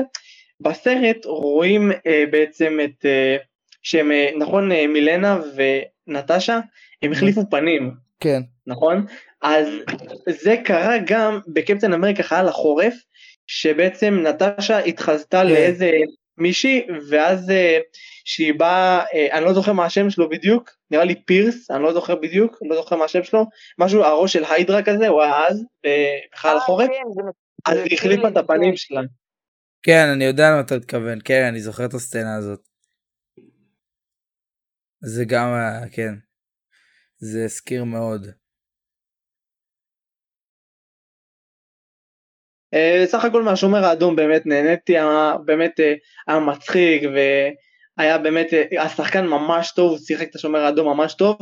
בסרט 0.61 1.25
רואים 1.25 1.93
אה, 2.07 2.25
בעצם 2.31 2.79
את, 2.85 3.07
אה, 3.07 3.37
שהם, 3.83 4.13
אה, 4.13 4.31
נכון, 4.39 4.73
אה, 4.73 4.87
מילנה 4.87 5.41
ונטשה, 5.57 6.61
הם 7.03 7.13
החליפו 7.13 7.51
פנים, 7.51 7.91
כן. 8.21 8.41
נכון? 8.67 9.07
אז 9.43 9.69
זה 10.29 10.57
קרה 10.65 10.97
גם 11.07 11.41
בקפטן 11.47 11.93
אמריקה 11.93 12.23
חייל 12.23 12.49
החורף, 12.49 12.95
שבעצם 13.47 14.27
נטשה 14.27 14.79
התחזתה 14.79 15.41
כן. 15.43 15.47
לאיזה 15.47 15.91
מישהי, 16.39 16.87
ואז 17.11 17.51
אה, 17.51 17.79
שהיא 18.25 18.55
באה, 18.55 19.05
אה, 19.15 19.39
אני 19.39 19.45
לא 19.45 19.53
זוכר 19.53 19.73
מה 19.73 19.85
השם 19.85 20.11
שלו 20.11 20.29
בדיוק, 20.29 20.71
נראה 20.91 21.05
לי 21.05 21.15
פירס, 21.15 21.71
אני 21.71 21.83
לא 21.83 21.93
זוכר 21.93 22.15
בדיוק, 22.15 22.59
לא 22.63 22.77
זוכר 22.77 22.97
מה 22.97 23.05
השם 23.05 23.25
שלו, 23.25 23.45
משהו, 23.79 24.03
הראש 24.03 24.33
של 24.33 24.45
היידרה 24.45 24.83
כזה, 24.83 25.09
הוא 25.09 25.23
היה 25.23 25.47
אז, 25.49 25.65
אה, 25.85 26.19
בחייל 26.33 26.55
אה, 26.55 26.63
החורף, 26.63 26.89
כן, 26.89 27.31
אז 27.67 27.79
היא 27.79 27.95
החליפה 27.95 28.23
לי, 28.23 28.33
את 28.33 28.37
הפנים 28.37 28.71
כן. 28.71 28.77
שלה. 28.77 29.01
כן, 29.83 30.07
אני 30.13 30.25
יודע 30.25 30.51
למה 30.51 30.61
אתה 30.61 30.77
מתכוון, 30.77 31.19
כן, 31.25 31.45
אני 31.49 31.61
זוכר 31.61 31.85
את 31.85 31.95
הסצנה 31.95 32.37
הזאת. 32.37 32.61
זה 35.01 35.25
גם, 35.25 35.49
אה, 35.49 35.89
כן. 35.93 36.15
זה 37.19 37.45
הזכיר 37.45 37.85
מאוד. 37.85 38.27
אה, 42.75 43.05
סך 43.07 43.25
הכל 43.25 43.43
מהשומר 43.43 43.85
האדום 43.85 44.17
באמת 44.17 44.47
נהניתי, 44.47 44.93
באמת 45.45 45.81
אה, 45.81 45.95
היה 46.27 46.39
מצחיק 46.39 47.03
והיה 47.99 48.19
באמת, 48.19 48.47
אה, 48.55 48.83
השחקן 48.83 49.27
ממש 49.27 49.73
טוב, 49.77 49.91
הוא 49.91 49.99
שיחק 49.99 50.31
את 50.31 50.35
השומר 50.35 50.59
האדום 50.59 50.87
ממש 50.87 51.15
טוב, 51.15 51.37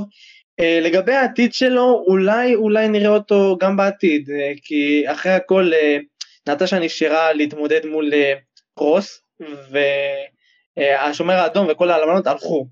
אה, 0.60 0.80
לגבי 0.82 1.12
העתיד 1.12 1.52
שלו, 1.52 2.04
אולי 2.06 2.54
אולי 2.54 2.88
נראה 2.88 3.08
אותו 3.08 3.56
גם 3.60 3.76
בעתיד, 3.76 4.30
אה, 4.30 4.52
כי 4.62 5.04
אחרי 5.12 5.32
הכל 5.32 5.70
אה, 5.74 5.98
נטשה 6.48 6.78
נשארה 6.78 7.32
להתמודד 7.32 7.86
מול 7.86 8.14
אה, 8.14 8.34
רוס, 8.78 9.22
והשומר 10.76 11.34
האדום 11.34 11.66
וכל 11.70 11.90
האלמנות 11.90 12.26
הלכו. 12.26 12.66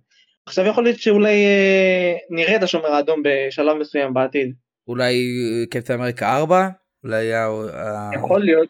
עכשיו 0.47 0.66
יכול 0.66 0.85
להיות 0.85 0.99
שאולי 0.99 1.45
אה, 1.45 2.14
נראה 2.31 2.57
את 2.57 2.62
השומר 2.62 2.93
האדום 2.93 3.23
בשלב 3.25 3.76
מסוים 3.76 4.14
בעתיד. 4.14 4.54
אולי 4.88 5.14
אה, 5.14 5.66
קפטן 5.71 5.95
אמריקה 5.95 6.37
4? 6.37 6.69
אולי 7.04 7.16
היה... 7.16 7.47
אה, 7.75 8.11
יכול 8.14 8.45
להיות. 8.45 8.69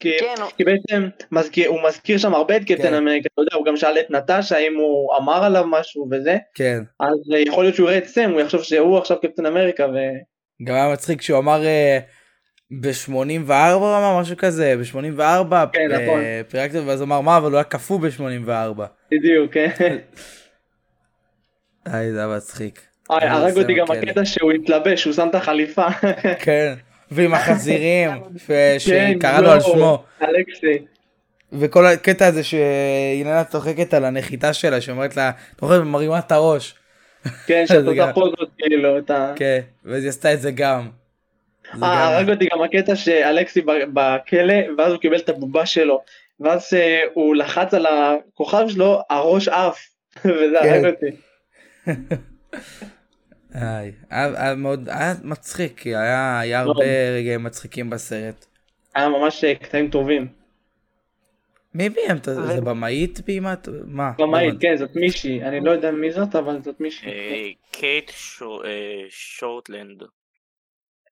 כי, 0.00 0.18
כן, 0.20 0.34
כי 0.56 0.64
בעצם 0.64 1.08
מזכיר, 1.32 1.68
הוא 1.68 1.80
מזכיר 1.88 2.18
שם 2.18 2.34
הרבה 2.34 2.56
את 2.56 2.62
קפטן 2.64 2.82
כן. 2.82 2.94
אמריקה, 2.94 3.28
אתה 3.32 3.42
יודע, 3.42 3.56
הוא 3.56 3.66
גם 3.66 3.76
שאל 3.76 3.98
את 3.98 4.10
נטשה 4.10 4.58
אם 4.58 4.76
הוא 4.76 5.16
אמר 5.16 5.44
עליו 5.44 5.64
משהו 5.66 6.08
וזה, 6.10 6.36
כן. 6.54 6.82
אז 7.00 7.34
אה, 7.34 7.38
יכול 7.38 7.64
להיות 7.64 7.74
שהוא 7.74 7.88
יראה 7.88 7.98
את 7.98 8.06
סם, 8.06 8.30
הוא 8.30 8.40
יחשוב 8.40 8.62
שהוא 8.62 8.98
עכשיו 8.98 9.20
קפטן 9.20 9.46
אמריקה 9.46 9.86
ו... 9.86 9.96
גם 10.66 10.74
היה 10.74 10.92
מצחיק 10.92 11.22
שהוא 11.22 11.38
אמר 11.38 11.62
ב-84 12.80 13.52
הוא 13.72 13.96
אמר 13.96 14.18
משהו 14.20 14.36
כזה, 14.36 14.74
ב-84 14.78 15.54
כן, 15.72 15.88
נכון. 15.92 16.20
פירקת 16.48 16.80
ואז 16.86 17.02
אמר 17.02 17.20
מה 17.20 17.36
אבל 17.36 17.50
הוא 17.50 17.56
היה 17.56 17.64
קפוא 17.64 18.00
ב-84. 18.00 18.80
בדיוק, 19.10 19.52
כן. 19.52 19.68
איי 21.94 22.12
זה 22.12 22.18
היה 22.18 22.36
מצחיק. 22.36 22.80
אה, 23.10 23.32
הרג 23.32 23.56
אותי 23.58 23.74
גם. 23.74 23.86
הקטע 23.90 24.24
שהוא 24.24 24.52
התלבש, 24.52 25.04
הוא 25.04 25.12
שם 25.12 25.28
את 25.30 25.34
החליפה. 25.34 25.86
כן. 26.44 26.74
ועם 27.10 27.34
החזירים 27.34 28.10
כן, 28.46 28.76
שקרא 28.78 29.40
לו 29.40 29.50
על 29.50 29.56
לא, 29.58 29.60
שמו. 29.60 30.04
אלכסי. 30.22 30.84
וכל 31.52 31.86
הקטע 31.86 32.26
הזה 32.26 32.42
שאילנה 32.44 33.44
צוחקת 33.44 33.94
על 33.94 34.04
הנחיתה 34.04 34.52
שלה 34.52 34.80
שאומרת 34.80 35.16
לה 35.16 35.30
אתה 35.56 35.66
רואה 35.66 35.80
מרימה 35.80 36.18
את 36.18 36.32
הראש. 36.32 36.74
כן, 37.46 37.64
שאתה 37.66 37.92
גם- 37.92 38.04
את 38.08 38.10
הפוזות 38.10 38.50
כאילו, 38.58 38.98
אתה... 38.98 39.32
כן. 39.36 39.60
ואז 39.84 40.02
היא 40.02 40.08
עשתה 40.08 40.32
את 40.34 40.40
זה 40.40 40.50
גם. 40.50 40.88
אה, 41.82 42.16
הרג 42.16 42.30
אותי 42.30 42.46
גם 42.52 42.62
הקטע 42.62 42.96
שאלכסי 42.96 43.60
ב- 43.60 43.70
בכלא, 43.92 44.54
ואז 44.78 44.92
הוא 44.92 45.00
קיבל 45.00 45.16
את 45.18 45.28
הבובה 45.28 45.66
שלו, 45.66 46.02
ואז 46.40 46.68
אה, 46.74 47.00
הוא 47.14 47.36
לחץ 47.36 47.74
על 47.74 47.86
הכוכב 47.86 48.64
שלו, 48.68 49.00
הראש 49.10 49.48
עף, 49.48 49.78
וזה 50.24 50.56
כן. 50.62 50.68
הרג 50.68 50.94
אותי. 50.94 51.06
היה 53.54 53.92
היה 54.12 54.54
מאוד, 54.54 54.88
היה 54.88 55.14
מצחיק, 55.24 55.80
כי 55.80 55.96
היה. 55.96 56.60
הרבה 56.60 56.84
רגעים 57.18 57.42
מצחיקים 57.42 57.90
בסרט. 57.90 58.46
היה 58.94 59.08
ממש 59.08 59.44
אה, 59.44 59.54
קטעים 59.54 59.90
טובים. 59.90 60.26
מי 61.74 61.88
ביים 61.88 62.16
את 62.16 62.24
זה? 62.24 62.60
במאית 62.60 63.20
ביימת? 63.26 63.68
מה? 63.86 64.10
במאית, 64.18 64.54
לא 64.54 64.58
כן, 64.60 64.76
זאת 64.76 64.96
מישהי, 64.96 65.42
אני 65.42 65.60
לא 65.60 65.70
יודע 65.70 65.90
מי 65.90 66.10
זאת, 66.12 66.36
אבל 66.36 66.62
זאת 66.62 66.80
מישהי. 66.80 67.08
אה, 67.10 67.48
קייט 67.70 68.10
שור- 68.14 68.64
אה, 68.66 68.70
שורטלנד. 69.08 70.02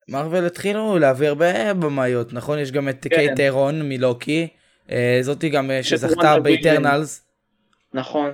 מרוויל 0.09 0.47
התחילו 0.47 0.99
להביא 0.99 1.29
הרבה 1.29 1.75
במאיות, 1.75 2.33
נכון? 2.33 2.59
יש 2.59 2.73
גם 2.73 2.89
את 2.89 3.03
כן. 3.03 3.17
קייט 3.17 3.41
אירון 3.41 3.89
מלוקי, 3.89 4.49
אה, 4.91 5.19
זאתי 5.21 5.49
גם 5.49 5.71
אה, 5.71 5.83
שזכתה 5.83 6.41
באיטרנלס, 6.41 7.27
נכון. 7.95 8.31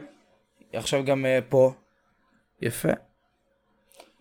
עכשיו 0.72 1.04
גם 1.04 1.26
אה, 1.26 1.38
פה. 1.48 1.72
יפה. 2.62 2.88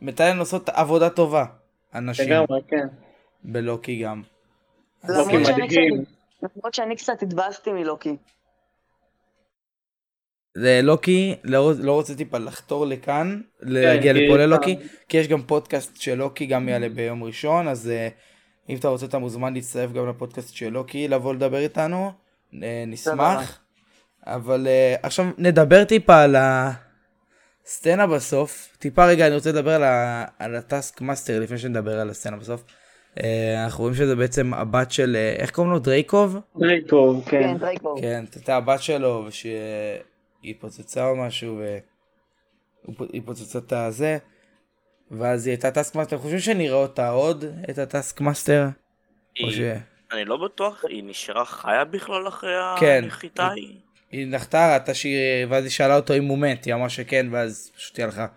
מתאן 0.02 0.40
עושות 0.40 0.70
עבודה 0.70 1.10
טובה, 1.10 1.46
אנשים, 1.96 2.30
לגמרי, 2.30 2.62
כן. 2.68 2.88
בלוקי 3.44 4.04
גם. 4.04 4.22
למרות 5.04 6.74
שאני 6.74 6.96
קצת 6.96 7.24
התבאסתי 7.24 7.72
מלוקי. 7.72 8.18
זה 10.62 10.80
לוקי, 10.84 11.36
לא, 11.44 11.72
לא 11.80 11.92
רוצה 11.92 12.16
טיפה 12.16 12.38
לחתור 12.38 12.86
לכאן, 12.88 13.42
להגיע 13.62 14.14
כי- 14.14 14.28
לפה 14.28 14.38
ללוקי, 14.38 14.76
כי 15.10 15.18
יש 15.18 15.28
גם 15.28 15.42
פודקאסט 15.42 16.02
של 16.02 16.16
לוקי 16.16 16.46
גם 16.46 16.70
יעלה 16.70 16.90
ביום 16.90 17.24
ראשון, 17.24 17.68
אז 17.68 17.90
אה, 17.90 18.08
אם 18.70 18.76
אתה 18.78 18.88
רוצה 18.88 19.06
אתה 19.06 19.18
מוזמן 19.18 19.54
להצטרף 19.54 19.92
גם 19.92 20.10
לפודקאסט 20.10 20.56
של 20.56 20.70
לוקי, 20.70 21.08
לבוא 21.08 21.34
לדבר 21.34 21.58
איתנו, 21.58 22.12
אה, 22.64 22.84
נשמח. 22.88 23.60
אבל 24.26 24.68
אה, 24.68 24.96
עכשיו 25.04 25.26
נדבר 25.38 25.84
טיפה 25.84 26.22
על 26.22 26.36
הסצנה 27.66 28.08
בסוף, 28.08 28.70
טיפה 28.80 29.06
רגע 29.08 29.28
אני 29.28 29.36
רוצה 29.36 29.50
לדבר 29.52 29.72
על, 29.72 29.84
ה, 29.84 30.26
על 30.40 30.56
הטאסק 30.56 31.02
מאסטר 31.02 31.40
לפני 31.40 31.58
שנדבר 31.58 32.00
על 32.00 32.10
הסצנה 32.10 32.38
בסוף. 32.38 32.64
אנחנו 33.66 33.82
רואים 33.82 33.96
שזה 33.96 34.16
בעצם 34.16 34.54
הבת 34.54 34.92
של, 34.92 35.18
איך 35.40 35.52
קוראים 35.52 35.74
לו? 35.74 35.80
דרייקוב? 35.80 36.38
דרייקוב, 36.60 37.24
כן. 37.30 37.42
כן, 37.42 37.58
דרייקו. 37.58 37.96
כן, 38.02 38.24
הייתה 38.36 38.56
הבת 38.56 38.82
שלו, 38.82 39.28
ושהיא 40.40 40.56
פוצצה 40.60 41.08
או 41.08 41.16
משהו, 41.16 41.62
והיא 43.00 43.22
פוצצה 43.26 43.60
את 43.60 43.74
הזה, 43.74 44.18
ואז 45.12 45.48
היא 45.48 45.52
הייתה 45.54 45.72
טאסק 45.72 45.96
מאסטר, 45.96 46.18
חושבים 46.18 46.40
שנראה 46.40 46.78
אותה 46.78 47.10
עוד, 47.10 47.46
את 47.70 47.78
הטאסק 47.78 48.22
מאסטר? 48.22 48.66
או 49.44 49.52
ש... 49.52 49.58
היא- 49.58 49.74
אני 50.12 50.26
לא 50.26 50.38
בטוח, 50.38 50.86
היא 50.86 51.04
נשארה 51.04 51.46
חיה 51.46 51.86
בכלל 51.86 52.28
אחרי 52.28 52.54
כן. 52.80 53.02
הנחיתה 53.04 53.44
ההיא? 53.44 53.80
היא 54.12 54.28
נחתה, 54.28 54.74
ראתה 54.74 54.94
שהיא... 54.94 55.46
ואז 55.50 55.64
היא 55.64 55.72
שאלה 55.72 55.96
אותו 55.96 56.14
אם 56.14 56.26
הוא 56.26 56.38
מת, 56.38 56.66
היא 56.66 56.74
אמרה 56.74 56.90
שכן, 56.90 57.28
ואז 57.32 57.72
פשוט 57.76 57.98
היא 57.98 58.06
הלכה. 58.06 58.28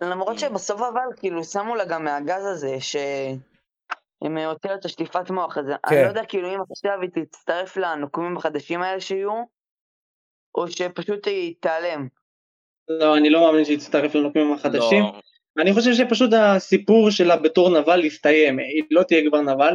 למרות 0.00 0.38
שבסוף 0.38 0.80
אבל 0.80 1.16
כאילו 1.16 1.44
שמו 1.44 1.74
לה 1.74 1.84
גם 1.84 2.04
מהגז 2.04 2.44
הזה 2.44 2.76
שהם 2.80 4.36
הוציאו 4.38 4.74
את 4.74 4.84
השטיפת 4.84 5.30
מוח 5.30 5.58
הזה. 5.58 5.72
כן. 5.88 5.94
אני 5.96 6.04
לא 6.04 6.08
יודע 6.08 6.24
כאילו 6.24 6.54
אם 6.54 6.60
עכשיו 6.70 6.98
היא 7.02 7.10
תצטרף 7.24 7.76
לנוקמים 7.76 8.36
החדשים 8.36 8.82
האלה 8.82 9.00
שיהיו, 9.00 9.44
או 10.56 10.68
שפשוט 10.68 11.26
היא 11.26 11.54
תיעלם. 11.60 12.08
לא, 12.88 13.16
אני 13.16 13.30
לא 13.30 13.40
מאמין 13.40 13.64
שהיא 13.64 13.78
תצטרף 13.78 14.14
לנוקמים 14.14 14.52
החדשים. 14.52 15.02
לא, 15.02 15.20
אני 15.58 15.72
חושב 15.72 15.94
שפשוט 15.94 16.30
הסיפור 16.32 17.10
שלה 17.10 17.36
בתור 17.36 17.80
נבל 17.80 18.04
יסתיים, 18.04 18.58
היא 18.58 18.82
לא 18.90 19.02
תהיה 19.02 19.28
כבר 19.28 19.40
נבל, 19.40 19.74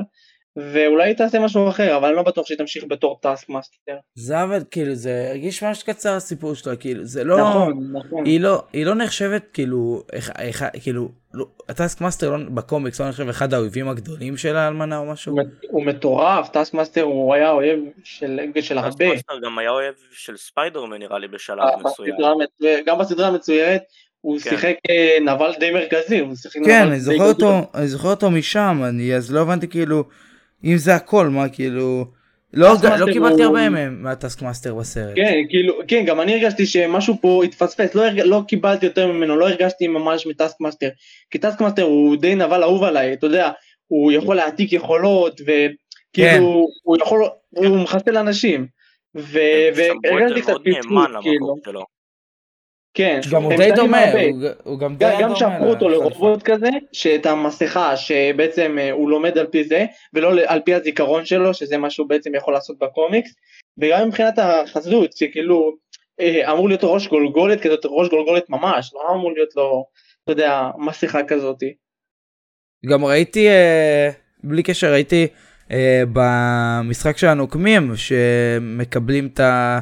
ואולי 0.55 1.03
היא 1.09 1.15
תעשה 1.15 1.39
משהו 1.39 1.69
אחר, 1.69 1.97
אבל 1.97 2.07
אני 2.07 2.15
לא 2.15 2.23
בטוח 2.23 2.45
שהיא 2.47 2.57
תמשיך 2.57 2.83
בתור 2.87 3.19
טאסק 3.21 3.49
מאסטר. 3.49 3.75
זה 4.15 4.43
אבל 4.43 4.63
כאילו, 4.71 4.95
זה 4.95 5.27
הרגיש 5.29 5.63
ממש 5.63 5.83
קצר 5.83 6.13
הסיפור 6.13 6.53
שלה, 6.55 6.75
כאילו, 6.75 7.05
זה 7.05 7.23
לא... 7.23 7.39
נכון, 7.39 7.91
נכון. 7.93 8.25
היא 8.25 8.39
לא, 8.41 8.63
היא 8.73 8.85
לא 8.85 8.95
נחשבת 8.95 9.43
כאילו, 9.53 10.03
איך, 10.13 10.31
איך, 10.39 10.65
כאילו, 10.81 11.09
לא, 11.33 11.45
הטאסק 11.69 12.01
מאסטר 12.01 12.29
לא, 12.35 12.49
בקומיקס 12.53 13.01
לא 13.01 13.09
נחשב 13.09 13.29
אחד 13.29 13.53
האויבים 13.53 13.89
הגדולים 13.89 14.37
של 14.37 14.55
האלמנה 14.55 14.97
או 14.97 15.05
משהו? 15.05 15.31
הוא 15.31 15.41
מט- 15.41 15.47
הוא 15.69 15.85
מטורף, 15.85 16.49
טאסק 16.49 16.73
מאסטר 16.73 17.01
הוא 17.01 17.33
היה 17.33 17.51
אויב 17.51 17.79
של 18.03 18.39
של 18.61 18.77
הרבה. 18.77 18.89
טאסקמאסטר 18.91 19.33
גם 19.43 19.57
היה 19.59 19.69
אויב 19.69 19.93
של 20.13 20.37
ספיידרמן 20.37 20.97
נראה 20.99 21.19
לי 21.19 21.27
בשלב 21.27 21.63
מסוים. 21.85 22.13
בסדרה 22.15 22.31
המצויר- 22.31 22.79
גם 22.85 22.99
בסדרה 22.99 23.27
המצוירת 23.27 23.81
הוא 24.21 24.39
כן. 24.39 24.49
שיחק 24.49 24.75
אה, 24.89 25.17
נבל 25.33 25.51
די 25.59 25.71
מרכזי, 25.71 26.19
הוא 26.19 26.35
שיחק 26.35 26.55
נבל 26.57 26.65
כן, 26.65 26.83
די 26.85 26.89
אני 26.91 26.99
זוכר 26.99 27.15
גדול. 27.17 27.27
אותו, 27.29 27.71
אני 27.75 27.87
זוכר 27.87 28.09
אותו 28.09 28.31
משם, 28.31 28.81
אני 28.89 29.15
אז 29.15 29.33
לא 29.33 29.39
הבנתי 29.41 29.67
כאילו, 29.67 30.03
אם 30.63 30.77
זה 30.77 30.95
הכל, 30.95 31.27
מה 31.27 31.49
כאילו, 31.49 32.05
לא, 32.53 32.67
לא 32.67 32.73
מאסטר 32.73 33.11
קיבלתי 33.11 33.43
הוא- 33.43 33.43
הרבה 33.43 33.69
מהם 33.69 34.03
מהטאסק 34.03 34.41
מאסטר 34.41 34.75
בסרט. 34.75 35.13
כן, 35.15 35.33
כאילו, 35.49 35.73
כן, 35.87 36.05
גם 36.05 36.21
אני 36.21 36.33
הרגשתי 36.33 36.65
שמשהו 36.65 37.17
פה 37.21 37.43
התפספס, 37.43 37.95
לא, 37.95 38.05
הרג... 38.05 38.19
לא 38.19 38.41
קיבלתי 38.47 38.85
יותר 38.85 39.07
ממנו, 39.07 39.35
לא 39.35 39.49
הרגשתי 39.49 39.87
ממש 39.87 40.27
מטאסק 40.27 40.55
מאסטר, 40.59 40.89
כי 41.31 41.37
טאסק 41.37 41.61
מאסטר 41.61 41.83
הוא 41.83 42.15
די 42.15 42.35
נבל 42.35 42.63
אהוב 42.63 42.83
עליי, 42.83 43.13
אתה 43.13 43.25
יודע, 43.25 43.51
הוא 43.87 44.11
יכול 44.11 44.35
להעתיק 44.35 44.73
יכולות, 44.73 45.41
וכאילו, 45.41 45.67
כן. 46.13 46.41
הוא 46.83 46.97
יכול, 47.01 47.21
הוא 47.49 47.77
מחסל 47.77 48.17
אנשים, 48.17 48.67
את 49.17 49.21
והרגשתי 49.25 50.41
קצת 50.41 50.53
פיצוץ, 50.63 50.91
כאילו. 51.21 51.55
כן, 52.93 53.19
גם 53.31 53.43
הוא 53.43 53.53
די 53.57 53.71
דומה. 53.75 54.11
הוא 54.11 54.49
הוא 54.63 54.79
גם 54.79 54.95
די 54.95 55.05
גם, 55.05 55.11
גם 55.21 55.27
דומה 55.27 55.35
שהפכו 55.35 55.65
אותו. 55.65 55.89
לרובוט 55.89 56.43
כזה, 56.43 56.69
שאת 56.91 57.25
המסכה 57.25 57.97
שבעצם 57.97 58.77
אה, 58.79 58.91
הוא 58.91 59.09
לומד 59.09 59.37
על 59.37 59.47
פי 59.47 59.63
זה, 59.63 59.85
ולא 60.13 60.31
על 60.45 60.61
פי 60.65 60.73
הזיכרון 60.73 61.25
שלו, 61.25 61.53
שזה 61.53 61.77
מה 61.77 61.89
שהוא 61.89 62.09
בעצם 62.09 62.35
יכול 62.35 62.53
לעשות 62.53 62.79
בקומיקס, 62.79 63.31
וגם 63.77 64.07
מבחינת 64.07 64.39
החזות, 64.39 65.13
שכאילו 65.17 65.71
אה, 66.19 66.51
אמור 66.51 66.67
להיות 66.67 66.83
ראש 66.83 67.07
גולגולת 67.07 67.61
כזאת, 67.61 67.79
ראש 67.85 68.09
גולגולת 68.09 68.49
ממש, 68.49 68.91
לא 68.93 69.13
אמור 69.13 69.31
להיות 69.33 69.55
לו, 69.55 69.85
אתה 70.23 70.31
יודע, 70.31 70.69
מסכה 70.77 71.23
כזאתי. 71.23 71.73
גם 72.85 73.05
ראיתי, 73.05 73.49
אה, 73.49 74.09
בלי 74.43 74.63
קשר, 74.63 74.91
ראיתי 74.91 75.27
במשחק 76.13 77.17
של 77.17 77.27
הנוקמים, 77.27 77.91
שמקבלים 77.95 79.29
את 79.33 79.39
ה... 79.39 79.79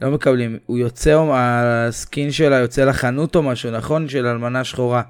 לא 0.00 0.10
מקבלים, 0.10 0.58
הוא 0.66 0.78
יוצא, 0.78 1.24
הסקין 1.32 2.30
שלה 2.30 2.56
יוצא 2.56 2.84
לחנות 2.84 3.36
או 3.36 3.42
משהו, 3.42 3.70
נכון? 3.70 4.08
של 4.08 4.26
אלמנה 4.26 4.64
שחורה. 4.64 5.02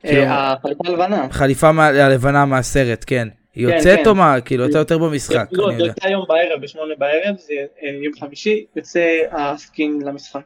כאילו- 0.00 0.22
אה, 0.22 0.52
החליפה 0.52 0.88
הלבנה. 0.88 1.26
חליפה 1.30 1.68
הלבנה 1.78 2.44
מהסרט, 2.44 3.04
כן. 3.06 3.28
היא 3.54 3.66
כן, 3.68 3.72
יוצאת 3.74 3.98
כן. 3.98 4.06
או 4.06 4.14
מה? 4.14 4.40
כאילו, 4.40 4.64
יוצא 4.64 4.78
יותר 4.78 4.98
במשחק, 4.98 5.48
לא, 5.52 5.70
זה. 5.76 5.82
יוצא 5.84 6.06
היום 6.06 6.24
בערב, 6.28 6.60
בשמונה 6.62 6.94
בערב, 6.98 7.36
זה 7.38 7.52
אה, 7.82 7.88
יום 8.04 8.12
חמישי, 8.20 8.66
יוצא 8.76 9.18
הסקין 9.32 10.02
למשחק. 10.04 10.40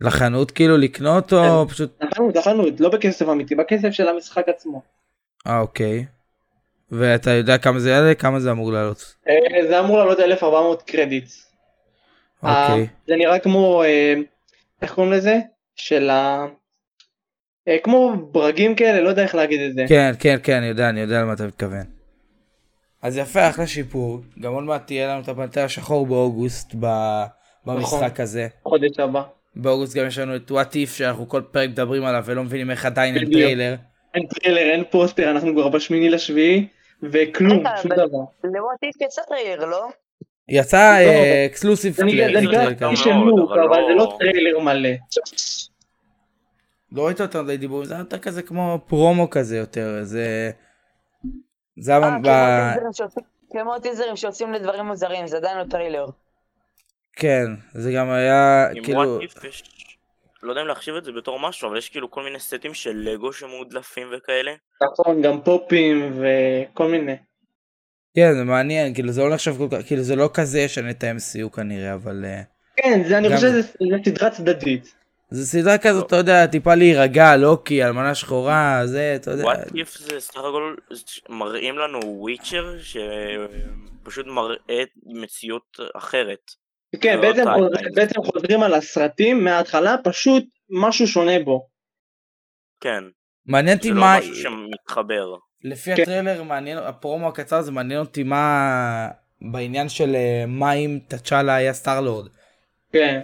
לחנות 0.00 0.50
כאילו 0.50 0.76
לקנות 0.76 1.32
או 1.32 1.68
פשוט... 1.68 2.02
לחנות, 2.02 2.36
לחנות, 2.36 2.80
לא 2.80 2.88
בכסף 2.88 3.28
אמיתי, 3.28 3.54
בכסף 3.54 3.90
של 3.90 4.08
המשחק 4.08 4.48
עצמו. 4.48 4.82
אה, 5.46 5.60
אוקיי. 5.60 6.04
ואתה 6.90 7.30
יודע 7.30 7.58
כמה 7.58 7.78
זה 7.78 7.90
יעלה? 7.90 8.14
כמה 8.14 8.40
זה 8.40 8.50
אמור 8.50 8.72
לעלות? 8.72 9.14
אה, 9.28 9.66
זה 9.68 9.80
אמור 9.80 9.98
לעלות 9.98 10.20
1400 10.20 10.82
credits. 10.82 11.51
אוקיי. 12.42 12.86
זה 13.06 13.16
נראה 13.16 13.38
כמו, 13.38 13.82
אה, 13.82 14.14
איך 14.82 14.94
קוראים 14.94 15.12
לזה? 15.12 15.38
של 15.76 16.10
ה... 16.10 16.46
אה, 17.68 17.76
כמו 17.82 18.12
ברגים 18.32 18.74
כאלה, 18.74 19.00
לא 19.00 19.08
יודע 19.08 19.22
איך 19.22 19.34
להגיד 19.34 19.60
את 19.60 19.74
זה. 19.74 19.84
כן, 19.88 20.12
כן, 20.18 20.36
כן, 20.42 20.56
אני 20.56 20.66
יודע, 20.66 20.88
אני 20.88 21.00
יודע 21.00 21.20
למה 21.22 21.32
אתה 21.32 21.46
מתכוון. 21.46 21.84
אז 23.02 23.16
יפה, 23.16 23.48
אחלה 23.48 23.66
שיפור. 23.66 24.20
גם 24.40 24.52
עוד 24.52 24.64
מעט 24.64 24.86
תהיה 24.86 25.08
לנו 25.08 25.22
את 25.22 25.28
הפנתר 25.28 25.64
השחור 25.64 26.06
באוגוסט 26.06 26.74
ב- 26.80 27.24
במשחק 27.66 27.94
נכון. 28.12 28.22
הזה. 28.22 28.48
חודש 28.62 28.98
הבא. 28.98 29.22
באוגוסט 29.56 29.96
גם 29.96 30.06
יש 30.06 30.18
לנו 30.18 30.36
את 30.36 30.50
What 30.50 30.74
If 30.74 30.94
שאנחנו 30.94 31.28
כל 31.28 31.42
פרק 31.50 31.68
מדברים 31.68 32.04
עליו 32.04 32.22
ולא 32.26 32.44
מבינים 32.44 32.70
איך 32.70 32.86
עדיין 32.86 33.16
אין. 33.16 33.32
טריילר. 33.32 33.74
אין 34.14 34.26
טריילר, 34.26 34.60
אין 34.60 34.84
פוסטר, 34.90 35.30
אנחנו 35.30 35.52
כבר 35.52 35.68
בשמיני 35.68 36.10
לשביעי, 36.10 36.66
וכלום, 37.02 37.64
שום 37.82 37.92
דבר. 37.92 38.18
ל 38.44 38.52
What 38.52 38.84
If 38.84 39.00
יצא 39.00 39.22
טריילר, 39.28 39.64
לא? 39.64 39.88
יצא 40.48 40.98
לא. 41.04 41.46
exclusive 41.46 41.94
של 41.94 42.02
מאוד, 43.12 43.38
look, 43.38 43.50
אבל 43.50 43.60
אבל 43.60 43.76
זה 43.88 43.94
לא- 43.94 43.96
לא 43.96 44.16
טריילר 44.18 44.58
מלא. 44.58 44.88
לא 46.92 47.06
ראית 47.06 47.20
יותר 47.20 47.42
מדי 47.42 47.56
דיבורים, 47.56 47.84
זה 47.84 47.94
היה 47.94 48.00
יותר 48.00 48.18
כזה 48.18 48.42
כמו 48.42 48.78
פרומו 48.86 49.30
כזה 49.30 49.56
יותר, 49.56 49.98
זה... 50.02 50.50
זה 51.80 51.92
היה 51.96 52.02
אה, 52.04 52.18
ב... 52.22 52.28
כמו 53.50 53.78
טיזרים 53.78 54.16
שעושים- 54.16 54.52
לדברים 54.52 54.84
מוזרים, 54.86 55.26
זה 55.26 55.36
עדיין 55.36 55.58
לא 55.58 55.64
טריילר. 55.70 56.06
כן, 57.12 57.44
זה 57.72 57.92
גם 57.92 58.10
היה 58.10 58.68
כאילו... 58.84 59.18
לא 60.42 60.50
יודע 60.52 60.62
אם 60.62 60.66
להחשיב 60.66 60.94
את 60.94 61.04
זה 61.04 61.12
בתור 61.12 61.40
משהו, 61.40 61.68
אבל 61.68 61.78
יש 61.78 61.88
כאילו 61.88 62.10
כל 62.10 62.22
מיני 62.22 62.40
סטים 62.40 62.74
של 62.74 62.96
לגו 62.96 63.32
שמודלפים 63.32 64.08
וכאלה. 64.16 64.52
נכון, 64.82 65.22
גם 65.22 65.40
פופים 65.42 66.18
וכל 66.20 66.88
מיני. 66.88 67.16
כן, 68.14 68.34
זה 68.34 68.44
מעניין, 68.44 68.94
כאילו 68.94 69.12
זה 69.12 69.22
לא 69.22 69.34
נחשב 69.34 69.54
כל 69.58 69.68
כך, 69.70 69.86
כאילו 69.86 70.02
זה 70.02 70.16
לא 70.16 70.30
כזה 70.34 70.60
ישנה 70.60 70.90
את 70.90 71.04
ה-MCU 71.04 71.50
כנראה, 71.56 71.94
אבל... 71.94 72.24
אה, 72.24 72.42
כן, 72.76 73.02
זה 73.08 73.18
אני 73.18 73.28
גם- 73.28 73.34
חושב 73.34 73.48
שזה 73.48 73.62
זה 73.62 73.68
סדרה 74.04 74.30
צדדית. 74.30 74.94
זה 75.30 75.46
סדרה 75.46 75.78
כזאת, 75.78 76.06
אתה 76.06 76.16
יודע, 76.16 76.46
טיפה 76.46 76.74
להירגע, 76.74 77.36
לוקי, 77.36 77.84
אלמנה 77.84 78.14
שחורה, 78.14 78.80
זה, 78.84 79.12
אתה 79.16 79.30
יודע. 79.30 79.44
וואט 79.44 79.74
איף 79.74 79.98
זה 79.98 80.20
סך 80.20 80.36
הכל 80.36 80.74
מראים 81.28 81.78
לנו 81.78 81.98
וויצ'ר 82.04 82.76
שפשוט 82.82 84.26
מראה 84.26 84.82
מציאות 85.06 85.76
אחרת. 85.96 86.50
כן, 87.00 87.16
לא 87.16 87.20
בעצם. 87.22 87.44
חוזרים- 87.54 87.90
בעצם 87.94 88.22
חוזרים 88.22 88.62
על 88.62 88.74
הסרטים 88.74 89.44
מההתחלה, 89.44 89.96
פשוט 90.04 90.44
משהו 90.70 91.06
שונה 91.06 91.38
בו. 91.44 91.68
כן, 92.80 93.04
מעניין 93.46 93.76
זה 93.76 93.78
אותי 93.78 93.90
לא 93.90 94.00
מה... 94.00 94.18
משהו 94.18 94.34
שמתחבר. 94.34 95.34
לפי 95.64 95.96
כן. 95.96 96.02
הטריילר, 96.02 96.42
מעניין, 96.42 96.78
הפרומו 96.78 97.28
הקצר 97.28 97.56
הזה 97.56 97.72
מעניין 97.72 98.00
אותי 98.00 98.22
מה... 98.22 99.08
בעניין 99.40 99.88
של 99.88 100.14
אה, 100.14 100.44
מה 100.46 100.72
אם 100.72 100.98
תצ'אלה 101.08 101.54
היה 101.54 101.72
סטארלורד. 101.72 102.28
כן. 102.92 103.20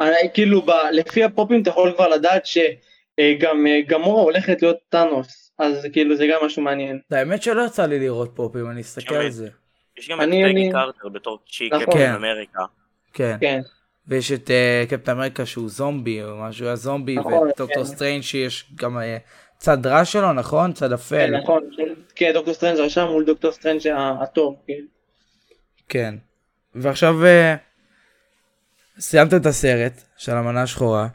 אני, 0.00 0.14
כאילו, 0.34 0.62
ב, 0.62 0.70
לפי 0.92 1.24
הפופים 1.24 1.62
אתה 1.62 1.70
יכול 1.70 1.92
כבר 1.96 2.08
לדעת 2.08 2.42
שגם 2.46 3.66
גמורה 3.86 4.22
הולכת 4.22 4.62
להיות 4.62 4.76
טאנוס, 4.88 5.52
אז 5.58 5.86
כאילו 5.92 6.16
זה 6.16 6.26
גם 6.26 6.46
משהו 6.46 6.62
מעניין. 6.62 7.00
האמת 7.10 7.42
שלא 7.42 7.62
יצא 7.66 7.86
לי 7.86 7.98
לראות 7.98 8.30
פופים, 8.34 8.70
אני 8.70 8.80
אסתכל 8.80 9.14
על. 9.14 9.30
זה. 9.30 9.48
יש 9.98 10.08
גם 10.10 10.20
את 10.20 10.24
אני- 10.26 10.42
פגי 10.44 10.50
אני- 10.50 10.70
קרטר 10.72 11.08
בתור 11.08 11.38
צ'יק 11.52 11.72
נכון. 11.72 11.86
קפטן 11.86 11.98
כן. 11.98 12.12
אמריקה. 12.12 12.62
כן. 13.12 13.36
כן, 13.40 13.60
ויש 14.08 14.32
את 14.32 14.50
אה, 14.50 14.84
קפטן 14.88 15.12
אמריקה 15.12 15.46
שהוא 15.46 15.68
זומבי 15.68 16.22
או 16.22 16.36
משהו, 16.36 16.66
היה 16.66 16.76
זומבי, 16.76 17.16
נכון, 17.16 17.32
ואת 17.32 17.56
דוקטור 17.58 17.66
כן. 17.84 17.84
סטריינג 17.84 18.22
שיש 18.22 18.72
גם 18.74 18.98
אה, 18.98 19.16
צד 19.60 19.86
רע 19.86 20.04
שלו, 20.04 20.32
נכון? 20.32 20.72
צד 20.72 20.92
אפל. 20.92 21.16
כן, 21.16 21.36
נכון, 21.36 21.62
כן, 22.14 22.32
דוקטור 22.32 22.54
סטרנג' 22.54 22.78
הרשע 22.78 23.04
מול 23.04 23.24
דוקטור 23.24 23.52
סטרנג' 23.52 23.80
הטוב, 24.22 24.56
כאילו. 24.64 24.86
כן. 25.88 26.14
ועכשיו 26.74 27.24
אה, 27.24 27.56
סיימתם 28.98 29.36
את 29.36 29.46
הסרט 29.46 30.02
של 30.16 30.32
האלמנה 30.32 30.62
השחורה. 30.62 31.08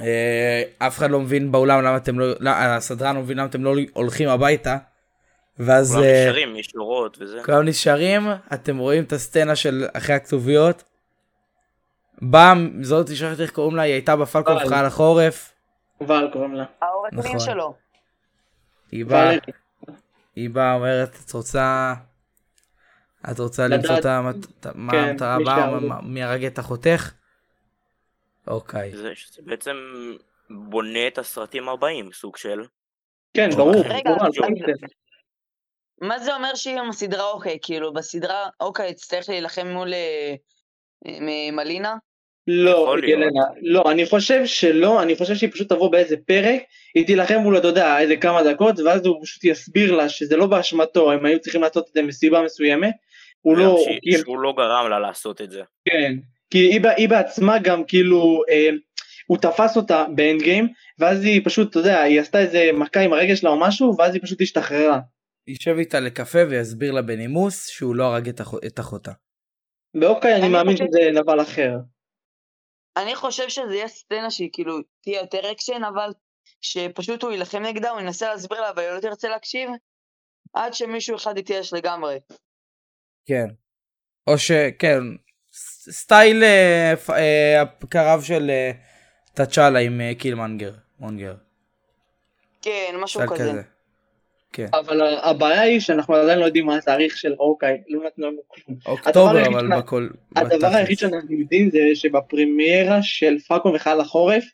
אה, 0.00 0.62
אף 0.78 0.98
אחד 0.98 1.10
לא 1.10 1.20
מבין 1.20 1.52
באולם 1.52 1.82
למה 1.82 1.96
אתם 1.96 2.18
לא, 2.18 2.26
לא, 2.40 2.50
הסדרן 2.50 3.16
לא 3.16 3.22
מבין 3.22 3.36
למה 3.36 3.48
אתם 3.48 3.64
לא 3.64 3.74
הולכים 3.92 4.28
הביתה. 4.28 4.76
ואז 5.58 5.92
כולם 5.92 6.04
אה, 6.04 6.22
נשארים, 6.22 6.56
יש 6.56 6.66
שורות 6.66 7.18
וזה. 7.20 7.38
כולם 7.44 7.68
נשארים, 7.68 8.28
אתם 8.54 8.78
רואים 8.78 9.04
את 9.04 9.12
הסצנה 9.12 9.56
של 9.56 9.86
אחרי 9.92 10.14
הכתוביות. 10.14 10.82
באה 12.22 12.54
זאת 12.82 13.16
שכחתי 13.16 13.42
איך 13.42 13.50
קוראים 13.50 13.76
לה, 13.76 13.82
היא 13.82 13.92
הייתה 13.92 14.16
בפלקון 14.16 14.56
אבל. 14.56 14.68
חייל 14.68 14.86
בל 16.00 16.28
קוראים 16.32 16.54
לה. 16.54 16.64
העורך 16.82 17.12
נכון. 17.12 17.30
דין 17.30 17.40
שלו. 17.40 17.74
היא 18.92 19.04
באה. 19.06 19.30
היא 20.36 20.50
באה 20.50 20.74
אומרת, 20.74 21.16
את 21.26 21.32
רוצה, 21.32 21.94
את 23.30 23.38
רוצה 23.38 23.66
לדעת- 23.68 23.78
למצוא 23.80 23.98
את 23.98 24.06
כן, 24.62 24.68
המטרה 24.78 25.34
הבאה, 25.34 25.78
מי 26.02 26.22
הרג 26.22 26.44
את 26.44 26.58
אחותך? 26.58 27.12
אוקיי. 28.46 28.96
זה 28.96 29.12
בעצם 29.42 29.76
בונה 30.50 31.06
את 31.08 31.18
הסרטים 31.18 31.68
הבאים, 31.68 32.12
סוג 32.12 32.36
של. 32.36 32.64
כן, 33.34 33.50
ברור, 33.56 33.74
רגע, 33.84 34.10
מה 36.00 36.18
זה 36.18 36.34
אומר 36.34 36.54
שהיא 36.54 36.78
עם 36.78 36.88
הסדרה 36.88 37.30
אוקיי? 37.30 37.58
כאילו, 37.62 37.92
בסדרה 37.92 38.48
אוקיי, 38.60 38.90
יצטרך 38.90 39.28
להילחם 39.28 39.66
מול 39.66 39.94
אה, 39.94 40.34
מ- 41.20 41.56
מלינה? 41.56 41.94
לא. 42.46 42.94
ילנה, 43.06 43.40
לא, 43.62 43.90
אני 43.90 44.06
חושב 44.06 44.46
שלא, 44.46 45.02
אני 45.02 45.16
חושב 45.16 45.34
שהיא 45.34 45.50
פשוט 45.52 45.68
תבוא 45.68 45.90
באיזה 45.92 46.16
פרק, 46.26 46.60
היא 46.94 47.06
תילחם 47.06 47.38
מול, 47.38 47.58
אתה 47.58 47.68
יודע, 47.68 47.98
איזה 47.98 48.16
כמה 48.16 48.42
דקות, 48.52 48.80
ואז 48.80 49.06
הוא 49.06 49.22
פשוט 49.22 49.44
יסביר 49.44 49.94
לה 49.94 50.08
שזה 50.08 50.36
לא 50.36 50.46
באשמתו, 50.46 51.12
הם 51.12 51.24
היו 51.26 51.40
צריכים 51.40 51.62
לעשות 51.62 51.88
את 51.88 51.94
זה 51.94 52.02
מסיבה 52.02 52.42
מסוימת, 52.42 52.94
הוא 53.40 53.56
לא, 53.56 53.78
שהיא- 53.84 53.98
כי- 54.02 54.18
שהוא 54.18 54.38
לא 54.38 54.54
גרם 54.56 54.90
לה 54.90 54.98
לעשות 54.98 55.40
את 55.40 55.50
זה. 55.50 55.62
כן, 55.88 56.12
כי 56.50 56.58
היא, 56.58 56.80
היא 56.96 57.08
בעצמה 57.08 57.58
גם 57.58 57.84
כאילו, 57.84 58.42
אה, 58.50 58.68
הוא 59.26 59.38
תפס 59.38 59.76
אותה 59.76 60.04
ב 60.14 60.42
Endgame, 60.42 60.68
ואז 60.98 61.24
היא 61.24 61.40
פשוט, 61.44 61.70
אתה 61.70 61.78
יודע, 61.78 62.00
היא 62.00 62.20
עשתה 62.20 62.38
איזה 62.40 62.70
מכה 62.74 63.00
עם 63.00 63.12
הרגל 63.12 63.34
שלה 63.34 63.50
או 63.50 63.60
משהו, 63.60 63.94
ואז 63.98 64.14
היא 64.14 64.22
פשוט 64.22 64.40
השתחררה. 64.40 64.98
יישב 65.48 65.76
איתה 65.78 66.00
לקפה 66.00 66.38
ויסביר 66.50 66.92
לה 66.92 67.02
בנימוס 67.02 67.66
שהוא 67.68 67.96
לא 67.96 68.04
הרג 68.04 68.28
את 68.28 68.40
אח- 68.40 68.54
את 68.66 68.80
אחותה. 68.80 69.12
באוקיי, 69.94 70.34
אני 70.34 70.42
אני 70.42 70.48
מאמין 70.52 70.72
חושב- 70.76 70.86
שזה 70.90 71.10
נבל 71.20 71.40
אחר. 71.40 71.72
אני 72.96 73.16
חושב 73.16 73.48
שזה 73.48 73.74
יהיה 73.74 73.88
סצנה 73.88 74.30
שהיא 74.30 74.50
כאילו 74.52 74.78
תהיה 75.02 75.20
יותר 75.20 75.52
אקשן, 75.52 75.84
אבל 75.84 76.10
שפשוט 76.60 77.22
הוא 77.22 77.32
יילחם 77.32 77.62
נגדה, 77.62 77.90
הוא 77.90 78.00
ינסה 78.00 78.28
להסביר 78.28 78.60
לה, 78.60 78.70
אבל 78.70 78.82
היא 78.82 78.90
לא 78.90 79.00
תרצה 79.00 79.28
להקשיב, 79.28 79.70
עד 80.52 80.74
שמישהו 80.74 81.16
אחד 81.16 81.38
יתייאש 81.38 81.72
לגמרי. 81.72 82.18
כן. 83.26 83.46
או 84.26 84.38
שכן, 84.38 85.00
סטייל 85.90 86.44
אה, 86.44 86.94
אה, 87.10 87.62
הקרב 87.62 88.22
של 88.22 88.50
אה, 88.50 88.70
תצ'אלה 89.34 89.78
עם 89.78 90.00
אה, 90.00 90.12
קילמנגר, 90.18 90.74
מונגר. 90.98 91.34
כן, 92.62 92.94
משהו 93.00 93.20
כזה. 93.20 93.34
כזה. 93.34 93.62
כן. 94.56 94.66
אבל 94.74 95.00
הבעיה 95.22 95.60
היא 95.60 95.80
שאנחנו 95.80 96.14
עדיין 96.14 96.38
לא 96.38 96.44
יודעים 96.44 96.66
מה 96.66 96.76
התאריך 96.76 97.16
של 97.16 97.34
אוקיי, 97.38 97.82
לא 97.88 98.04
נתנו 98.06 98.26
לנו 98.26 98.40
כלום. 98.48 98.78
אוקטובר 98.86 99.46
אבל 99.46 99.78
בכל... 99.78 100.08
הדבר. 100.36 100.66
היחיד 100.66 100.98
שאנחנו 100.98 101.34
יודעים 101.40 101.70
זה 101.70 101.78
שבפרימיירה 101.94 103.02
של 103.02 103.38
פלקון 103.38 103.72
וחייל 103.74 104.00
החורף 104.00 104.44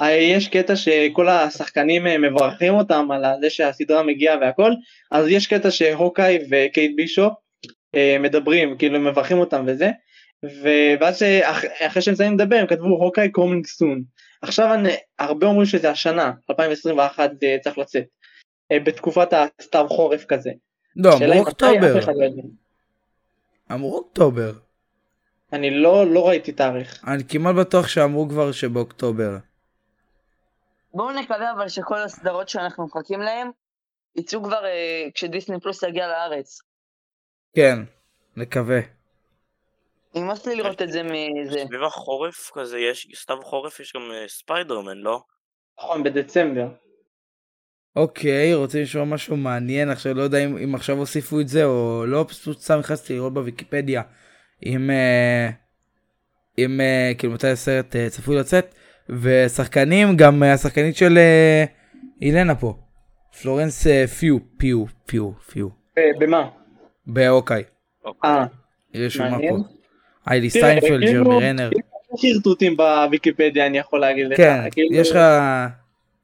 אה, 0.00 0.12
יש 0.12 0.48
קטע 0.48 0.76
שכל 0.76 1.28
השחקנים 1.28 2.06
אה, 2.06 2.18
מברכים 2.18 2.74
אותם 2.74 3.08
על 3.10 3.24
זה 3.40 3.50
שהסדרה 3.50 4.02
מגיעה 4.02 4.36
והכל 4.40 4.72
אז 5.10 5.28
יש 5.28 5.46
קטע 5.46 5.70
שהוקאי 5.70 6.38
וקייט 6.50 6.92
בישופ 6.96 7.32
אה, 7.94 8.16
מדברים 8.20 8.76
כאילו 8.78 9.00
מברכים 9.00 9.38
אותם 9.38 9.64
וזה 9.66 9.90
ואז 11.00 11.18
שאח- 11.18 11.64
אחרי 11.86 12.02
שהם 12.02 12.14
מסיימים 12.14 12.38
לדבר 12.38 12.56
הם 12.56 12.66
כתבו 12.66 12.86
הוקאי 12.86 13.30
קומינג 13.30 13.66
סון 13.66 14.02
עכשיו 14.42 14.74
אני, 14.74 14.88
הרבה 15.18 15.46
אומרים 15.46 15.66
שזה 15.66 15.90
השנה 15.90 16.32
2021 16.50 17.30
זה 17.40 17.56
צריך 17.62 17.78
לצאת 17.78 18.04
בתקופת 18.72 19.28
הסתיו 19.32 19.86
חורף 19.88 20.24
כזה. 20.24 20.50
לא, 20.96 21.10
אמרו 21.12 21.38
אוקטובר. 21.40 21.94
לא. 21.94 22.42
אמרו 23.72 23.96
אוקטובר. 23.96 24.52
אני 25.52 25.70
לא 25.70 26.06
לא 26.06 26.28
ראיתי 26.28 26.52
תאריך. 26.52 27.04
אני 27.06 27.24
כמעט 27.28 27.54
בטוח 27.54 27.88
שאמרו 27.88 28.28
כבר 28.28 28.52
שבאוקטובר. 28.52 29.36
בואו 30.94 31.12
נקווה 31.12 31.52
אבל 31.52 31.68
שכל 31.68 31.98
הסדרות 31.98 32.48
שאנחנו 32.48 32.86
מחכים 32.86 33.20
להן, 33.20 33.50
יצאו 34.16 34.42
כבר 34.42 34.64
אה, 34.64 35.08
כשדיסני 35.14 35.60
פלוס 35.60 35.82
יגיע 35.82 36.08
לארץ. 36.08 36.60
כן, 37.56 37.78
נקווה. 38.36 38.80
נמאס 40.14 40.46
לי 40.46 40.56
לראות 40.56 40.82
את 40.82 40.92
זה 40.92 41.02
מזה. 41.02 41.64
סביב 41.66 41.82
החורף 41.82 42.50
כזה 42.54 42.78
יש, 42.78 43.08
סתיו 43.14 43.42
חורף 43.42 43.80
יש 43.80 43.92
גם 43.96 44.02
אה, 44.12 44.28
ספיידרמן, 44.28 44.96
לא? 44.98 45.22
נכון 45.78 46.02
בדצמבר. 46.02 46.68
אוקיי, 47.98 48.54
רוצים 48.54 48.82
לשמוע 48.82 49.04
משהו 49.04 49.36
מעניין 49.36 49.90
עכשיו, 49.90 50.14
לא 50.14 50.22
יודע 50.22 50.38
אם, 50.38 50.56
אם 50.56 50.74
עכשיו 50.74 50.98
הוסיפו 50.98 51.40
את 51.40 51.48
זה 51.48 51.64
או 51.64 52.04
לא, 52.06 52.24
פשוט 52.28 52.60
סתם 52.60 52.78
נכנסתי 52.78 53.14
לראות 53.14 53.34
בוויקיפדיה 53.34 54.02
אם, 54.66 54.90
אה, 54.90 55.50
אם 56.58 56.80
אה, 56.80 57.12
כאילו 57.18 57.32
מתי 57.32 57.48
הסרט 57.48 57.96
אה, 57.96 58.10
צפוי 58.10 58.36
לצאת, 58.36 58.74
ושחקנים, 59.08 60.16
גם 60.16 60.42
אה, 60.42 60.52
השחקנית 60.52 60.96
של 60.96 61.18
אה, 61.18 61.64
אילנה 62.22 62.54
פה, 62.54 62.74
פלורנס 63.42 63.86
אה, 63.86 64.06
פיו, 64.06 64.38
פיו, 64.58 64.84
פיו, 65.06 65.30
פיו, 65.50 65.68
אה, 65.98 66.02
במה? 66.18 66.48
באוקיי, 67.06 67.62
אוקיי. 68.04 68.30
אה. 68.30 68.44
היא 68.92 69.06
רשומה 69.06 69.30
מעניין. 69.30 69.56
פה. 69.56 69.62
היילי 70.26 70.50
סטיינפלד, 70.50 71.00
כאילו- 71.00 71.24
ג'רמי 71.24 71.44
רנר, 71.44 71.70
שרטוטים 72.16 72.76
בוויקיפדיה 72.76 73.66
אני 73.66 73.78
יכול 73.78 74.00
להגיד 74.00 74.26
לך. 74.26 74.36
כן, 74.36 74.70
כאילו, 74.70 74.94
יש 74.94 75.10
לך, 75.10 75.18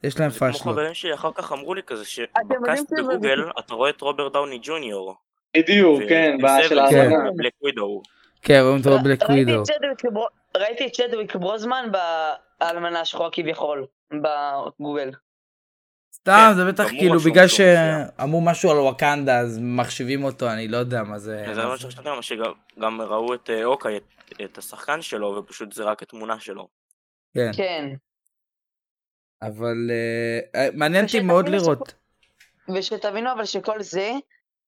יש 0.07 0.21
להם 0.21 0.31
זה 0.31 0.38
כמו 0.38 0.49
פאשלות. 0.53 0.75
חברים 0.75 0.95
שלי 0.95 1.14
אחר 1.14 1.31
כך 1.35 1.53
אמרו 1.53 1.75
לי 1.75 1.83
כזה 1.83 2.05
שבקאסט 2.05 2.93
בגוגל 2.99 3.51
אתה 3.59 3.75
רואה 3.75 3.90
את 3.90 4.01
רוברט 4.01 4.33
דאוני 4.33 4.59
ג'וניור. 4.62 5.14
בדיוק, 5.57 6.03
כן, 6.09 6.38
בעיה 6.43 6.69
של 6.69 6.79
כן. 6.90 7.11
ווידו. 7.62 8.03
כן, 8.43 8.61
רואים 8.62 8.79
אותו 8.79 8.99
בבלק 8.99 9.23
ווידו. 9.29 9.62
ראיתי 10.57 10.87
את 10.87 10.93
צ'דוויק 10.93 11.37
ברוזמן 11.37 11.88
באלמנה 12.61 13.01
השחורה 13.01 13.29
כביכול, 13.33 13.87
בגוגל. 14.12 15.11
סתם, 16.14 16.47
כן, 16.51 16.57
זה 16.57 16.64
בטח 16.73 16.88
כאילו 16.88 17.19
בגלל. 17.21 17.49
שאמרו 17.49 18.40
משהו 18.40 18.71
על 18.71 18.77
וואקנדה 18.79 19.38
אז 19.38 19.59
מחשיבים 19.62 20.25
אותו, 20.25 20.51
אני 20.51 20.69
לא 20.69 20.77
יודע 20.77 21.03
מה 21.03 21.19
זה. 21.19 21.45
זה 21.55 21.67
מה. 21.67 21.79
שחשבתי, 21.79 22.09
שגם 22.23 22.53
גם 22.81 23.01
ראו 23.01 23.35
את 23.35 23.51
אוקיי, 23.64 23.97
את- 23.97 24.03
את 24.45 24.59
השחקן 24.59 25.03
שלו, 25.03 25.37
ופשוט 25.37 25.73
זה 25.73 25.85
רק 25.85 26.03
התמונה 26.03 26.40
שלו. 26.40 26.69
כן, 27.35 27.51
כן. 27.57 27.95
אבל 29.46 29.90
אה, 30.54 30.68
מעניין 30.74 31.04
אותי 31.04 31.20
מאוד 31.20 31.48
לראות. 31.48 31.94
ושתבינו 32.74 33.33
אבל 33.33 33.44
שכל 33.44 33.83
זה, 33.83 34.12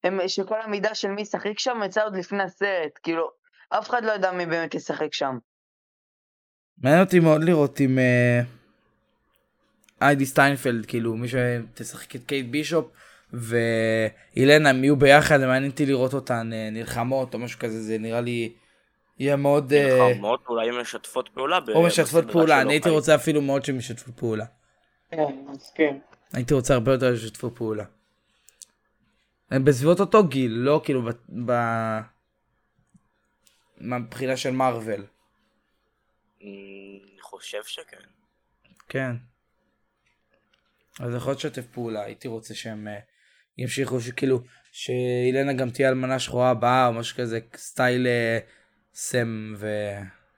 הם, 0.05 0.19
שכל 0.27 0.61
המידע 0.61 0.95
של 0.95 1.09
מי 1.09 1.23
ישחק 1.23 1.59
שם 1.59 1.81
יצא 1.85 2.05
עוד 2.05 2.17
לפני 2.17 2.43
הסרט, 2.43 2.99
כאילו, 3.03 3.31
אף 3.69 3.91
אחד 3.91 4.05
לא 4.05 4.13
יודע 4.13 4.33
מי 4.33 4.47
באמת 4.47 4.75
ישחק 4.75 5.15
שם. 5.15 5.39
מעניין 6.79 7.03
אותי 7.03 7.21
מאוד 7.21 7.45
לראות 7.45 7.81
אם 7.81 7.99
אה, 7.99 8.41
היילי 10.03 10.27
סטיינפלד, 10.27 10.87
כאילו 10.87 11.17
מי 11.17 11.27
שתשחק 11.29 12.17
את 12.17 12.21
קייט 12.27 12.47
בישופ 12.47 12.87
וילנה 13.33 14.71
הם 14.71 14.85
יהיו 14.85 14.97
ביחד, 14.97 15.41
מעניין 15.41 15.71
אותי 15.71 15.87
לראות 15.87 16.15
אותן 16.15 16.51
נלחמות 16.73 17.35
או 17.35 17.39
משהו 17.39 17.59
כזה, 17.59 17.83
זה 17.83 17.99
נראה 17.99 18.21
לי 18.21 18.53
יהיה 19.19 19.37
מאוד... 19.37 19.75
נלחמות, 19.75 20.41
אולי 20.49 20.69
הן 20.69 20.81
משתפות 20.81 21.29
פעולה. 21.35 21.59
או 21.75 21.83
משתפות 21.83 22.31
פעולה, 22.31 22.63
אני 22.63 22.73
הייתי. 22.73 22.89
רוצה 22.89 23.15
אפילו 23.15 23.43
מאוד 23.43 23.65
שהם 23.65 23.77
ישתפו 23.77 24.13
פעולה. 24.17 24.45
כן, 25.11 25.45
מסכים. 25.47 26.01
הייתי 26.33 26.55
רוצה 26.55 26.75
הרבה 26.75 26.93
יותר 26.93 27.17
שישתפו 27.17 27.51
פעולה. 27.55 27.85
הם 29.51 29.65
בסביבות 29.65 30.01
אותו 30.01 30.29
גיל, 30.29 30.53
לא 30.53 30.81
כאילו 30.85 31.03
ב... 31.03 31.11
ב... 31.51 31.53
מבחינה 33.81 34.37
של 34.37 34.51
מארוול. 34.51 35.07
אני 36.43 37.01
חושב 37.21 37.65
שכן. 37.65 37.97
כן. 38.89 39.13
אז 41.01 41.15
יכול 41.15 41.31
להיות 41.31 41.45
לשתף 41.45 41.67
פעולה, 41.67 42.05
הייתי 42.05 42.29
רוצה 42.29 42.55
שהם 42.55 42.89
אה, 42.89 42.99
ימשיכו, 43.59 44.01
שכאילו, 44.01 44.41
שאילנה 44.73 45.53
גם 45.53 45.71
תהיה 45.71 45.89
אלמנה 45.89 46.19
שחורה 46.19 46.51
הבאה, 46.51 46.87
או 46.87 46.93
משהו 46.93 47.17
כזה, 47.17 47.39
סטייל 47.57 48.07
אה, 48.07 48.39
סם 48.95 49.55
ו... 49.57 49.69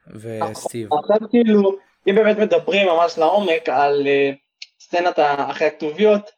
וסטיב. 0.06 0.88
עכשיו 0.92 1.28
כאילו, 1.30 1.78
אם 2.08 2.14
באמת 2.14 2.38
מדברים 2.38 2.88
ממש 2.88 3.18
לעומק 3.18 3.68
על 3.68 4.06
אה, 4.06 4.32
סצנת 4.88 5.18
ה- 5.18 5.50
אחרי 5.50 5.66
הכתוביות, 5.66 6.30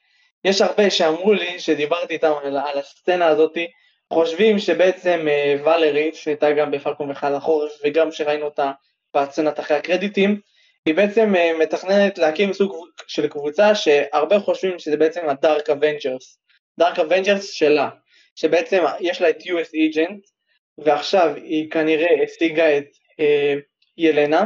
יש 0.45 0.61
הרבה 0.61 0.91
שאמרו 0.91 1.33
לי, 1.33 1.59
שדיברתי 1.59 2.15
איתם 2.15 2.33
על, 2.43 2.57
על 2.57 2.79
הסצנה 2.79 3.27
הזאתי, 3.27 3.67
חושבים 4.13 4.59
שבעצם 4.59 5.27
אה, 5.29 5.57
ולרי, 5.65 6.11
שהייתה 6.15 6.53
גם 6.53 6.71
בפלקון 6.71 7.11
וחייל 7.11 7.35
החורף, 7.35 7.73
וגם 7.85 8.13
שראינו 8.13 8.45
אותה 8.45 8.73
בסצנת 9.17 9.61
אחרי 9.61 9.77
הקרדיטים, 9.77 10.41
היא 10.87 10.95
בעצם 10.95 11.37
אה, 11.37 11.53
מתכננת 11.59 12.19
להקים 12.19 12.53
סוג 12.53 12.87
של 13.07 13.29
קבוצה 13.29 13.75
שהרבה 13.75 14.41
חושבים 14.41 14.79
שזה 14.79 14.97
בעצם 14.97 15.29
ה 15.29 15.37
Dark 15.37 15.71
Avengers. 15.71 16.39
Dark 16.79 16.99
Avengers 16.99 17.51
שלה, 17.51 17.89
שבעצם 18.37 18.83
יש 19.01 19.23
לה 19.23 19.31
את 19.31 19.41
US 19.43 19.69
Agent, 19.69 20.31
ועכשיו 20.79 21.35
היא 21.37 21.71
כנראה 21.71 22.23
השיגה 22.25 22.79
את 22.79 22.87
אה, 23.21 23.55
ילנה, 23.99 24.45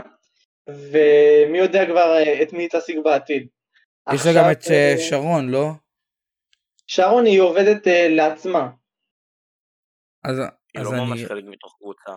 ומי 0.69 1.59
יודע 1.59 1.87
כבר 1.87 2.17
אה, 2.17 2.43
את 2.43 2.53
מי 2.53 2.63
היא 2.63 2.69
תשיג 2.73 2.99
בעתיד. 3.05 3.47
יש 4.13 4.27
לה 4.27 4.33
גם 4.43 4.53
את 4.53 4.63
אה, 4.71 4.93
אה, 4.93 4.99
שרון, 4.99 5.49
לא? 5.49 5.71
שרון 6.87 7.27
היא 7.27 7.41
עובדת 7.41 7.89
אה, 7.89 8.09
לעצמה. 8.09 8.71
אז 10.25 10.39
היא 10.39 10.83
אז 10.83 10.93
לא 10.93 10.99
ממש 10.99 11.21
אני... 11.21 11.29
חלק 11.29 11.45
מתוך 11.45 11.77
קבוצה. 11.79 12.13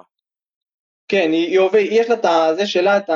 כן, 1.07 1.31
היא, 1.31 1.47
היא 1.47 1.59
עובדת, 1.59 1.87
יש 1.91 2.09
לה 2.09 2.15
את 2.15 2.25
הזה 2.25 2.67
שלה, 2.67 2.97
את 2.97 3.09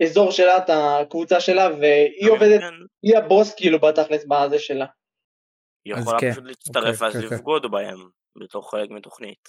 האזור 0.00 0.30
שלה, 0.30 0.58
את 0.58 0.70
הקבוצה 0.70 1.40
שלה, 1.40 1.68
והיא 1.80 2.30
עובדת, 2.30 2.60
כן, 2.60 2.74
היא 3.02 3.16
הבוס 3.18 3.54
כאילו 3.54 3.80
בתכלס 3.80 4.24
בזה 4.24 4.58
שלה. 4.58 4.86
היא 5.84 5.94
יכולה 5.94 6.20
כן, 6.20 6.32
פשוט 6.32 6.44
להצטרף 6.44 7.02
אוקיי, 7.02 7.06
ואז 7.06 7.12
כן, 7.12 7.28
כן. 7.28 7.34
לבגוד 7.34 7.70
בהם 7.70 8.08
בתור 8.36 8.70
חלק 8.70 8.90
מתוכנית. 8.90 9.48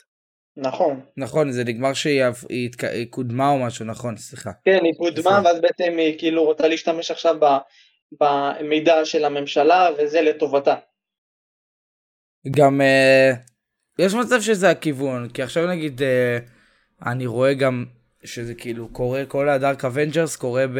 נכון. 0.57 1.05
נכון, 1.17 1.51
זה 1.51 1.63
נגמר 1.63 1.93
שהיא 1.93 2.23
היא 2.49 2.69
היא 2.81 3.07
קודמה 3.09 3.49
או 3.49 3.65
משהו, 3.65 3.85
נכון, 3.85 4.17
סליחה. 4.17 4.51
כן, 4.65 4.79
היא 4.83 4.93
קודמה. 4.97 5.41
ואז 5.45 5.61
בעצם 5.61 5.97
היא 5.97 6.19
כאילו 6.19 6.43
רוצה 6.43 6.67
להשתמש 6.67 7.11
עכשיו 7.11 7.39
ב, 7.39 7.45
במידע 8.11 9.05
של 9.05 9.25
הממשלה, 9.25 9.89
וזה 9.99 10.21
לטובתה. 10.21 10.75
גם 12.51 12.81
אה, 12.81 13.31
יש 13.99 14.13
מצב 14.13 14.41
שזה 14.41 14.69
הכיוון, 14.69 15.29
כי 15.29 15.43
עכשיו 15.43 15.67
נגיד 15.67 16.01
אה, 16.01 16.37
אני 17.05 17.25
רואה 17.25 17.53
גם 17.53 17.85
שזה 18.23 18.53
כאילו 18.53 18.89
קורה, 18.89 19.25
כל 19.25 19.49
ה 19.49 19.57
Dark 19.57 19.85
Avengers 19.85 20.35
קורה 20.35 20.65
ב... 20.67 20.79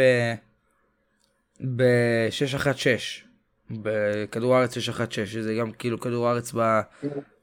ב-616, 1.76 3.26
בכדור 3.72 4.56
הארץ 4.56 4.74
616, 4.74 5.26
שזה 5.26 5.56
גם 5.60 5.72
כאילו 5.72 6.00
כדור 6.00 6.28
הארץ 6.28 6.52
ב... 6.56 6.80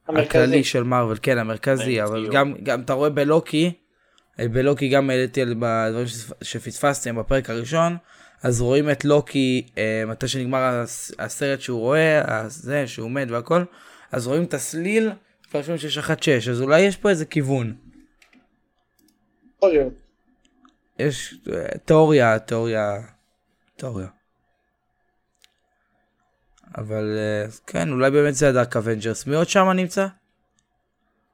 הכללי. 0.07 0.63
של 0.63 0.83
מארוול, 0.83 1.17
כן 1.21 1.37
המרכזי, 1.37 2.03
אבל. 2.03 2.29
גם, 2.31 2.53
גם 2.63 2.81
אתה 2.81 2.93
רואה 2.93 3.09
בלוקי, 3.09 3.71
אה, 4.39 4.47
בלוקי 4.47 4.89
גם 4.89 5.09
העליתי 5.09 5.41
על 5.41 5.55
בדברים 5.59 6.07
שפ- 6.07 6.43
שפספסתם 6.43 7.15
בפרק 7.15 7.49
הראשון, 7.49 7.97
אז 8.43 8.61
רואים 8.61 8.91
את 8.91 9.05
לוקי 9.05 9.67
אה, 9.77 10.03
מתי 10.07 10.27
שנגמר 10.27 10.57
הס- 10.63 11.11
הסרט 11.19 11.61
שהוא 11.61 11.79
רואה, 11.79 12.43
זה 12.47 12.87
שהוא 12.87 13.11
מת 13.11 13.31
והכל, 13.31 13.63
אז 14.11 14.27
רואים 14.27 14.43
את 14.43 14.53
הסליל, 14.53 15.11
וחושבים 15.49 15.77
616, 15.77 16.53
אז 16.53 16.61
אולי 16.61 16.81
יש 16.81 16.97
פה 16.97 17.09
איזה 17.09 17.25
כיוון. 17.25 17.75
להיות. 19.63 19.93
יש 20.99 21.35
אה, 21.53 21.77
תיאוריה, 21.85 22.39
תיאוריה, 22.39 22.91
תיאוריה. 23.75 24.07
אבל 26.77 27.17
אה, 27.17 27.45
כן, 27.67 27.91
אולי 27.91 28.11
באמת 28.11 28.35
זה 28.35 28.49
ה 28.49 28.54
Dark 28.54 28.75
Avengers. 28.77 29.27
מי 29.27 29.35
עוד 29.35 29.49
שם 29.49 29.69
נמצא? 29.69 30.07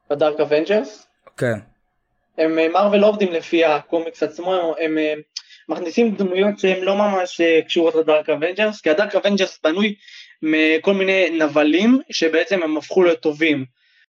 ב 0.10 0.16
Dark 0.16 0.40
Avengers. 0.40 1.08
כן. 1.38 1.60
הם 2.38 2.60
אה, 2.60 2.68
מארוול 2.70 2.98
לא 2.98 3.08
עובדים 3.08 3.32
לפי 3.32 3.66
הקומיקס 3.66 4.24
עצמו, 4.24 4.54
הם, 4.56 4.64
הם 4.92 4.98
אה, 4.98 5.14
מכניסים 5.70 6.16
דמויות 6.16 6.60
שהן 6.60 6.84
לא 6.84 6.96
ממש 6.96 7.42
אה, 7.42 7.60
קשורות 7.68 7.96
ל 7.96 8.03
Dark 8.03 8.30
Avengers, 8.30 8.82
כי 8.82 8.90
ה 8.90 8.95
Dark 8.95 9.16
Avengers 9.16 9.60
בנוי 9.64 9.96
מכל 10.42 10.94
מיני 10.94 11.30
נבלים 11.30 12.00
שבעצם 12.12 12.64
הם 12.64 12.78
הפכו 12.78 13.04
לטובים. 13.04 13.66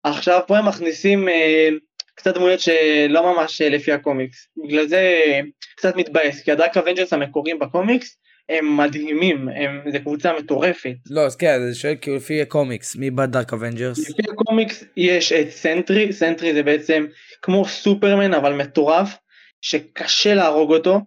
עכשיו 0.04 0.40
פה 0.48 0.58
הם 0.58 0.68
מכניסים 0.68 1.30
אה, 1.30 1.70
קצת 2.16 2.36
דמויות 2.36 2.60
שלא 2.60 3.34
ממש 3.34 3.62
אה, 3.62 3.70
לפי 3.70 3.92
הקומיקס, 3.92 4.48
בגלל 4.68 4.88
זה 4.88 4.98
אה, 4.98 5.40
קצת 5.76 5.96
מתבאס, 5.96 6.42
כי 6.42 6.52
ה 6.52 6.57
Dark 6.57 6.78
Avengers 6.78 7.14
המקוריים 7.14 7.60
בקומיקס 7.60 8.18
הם 8.50 8.78
מדהימים, 8.78 9.50
הם, 9.50 9.92
זה 9.92 10.00
קבוצה 10.00 10.34
מטורפת. 10.40 10.96
לא, 11.10 11.22
אז 11.26 11.36
כן, 11.36 11.62
אז 11.70 11.76
שואל 11.76 11.96
כאילו 12.02 12.18
לפי 12.18 12.42
הקומיקס, 12.42 12.96
מי 12.96 13.12
ב 13.12 13.20
Dark 13.20 13.54
Avengers? 13.54 14.10
לפי 14.10 14.22
הקומיקס 14.32 14.84
יש 14.98 15.32
את 15.32 15.50
סנטרי, 15.50 16.14
סנטרי 16.14 16.54
זה 16.54 16.64
בעצם 16.64 17.06
כמו 17.42 17.66
סופרמן 17.66 18.34
אבל 18.34 18.54
מטורף, 18.54 19.18
שקשה 19.62 20.34
להרוג 20.34 20.74
אותו. 20.74 21.00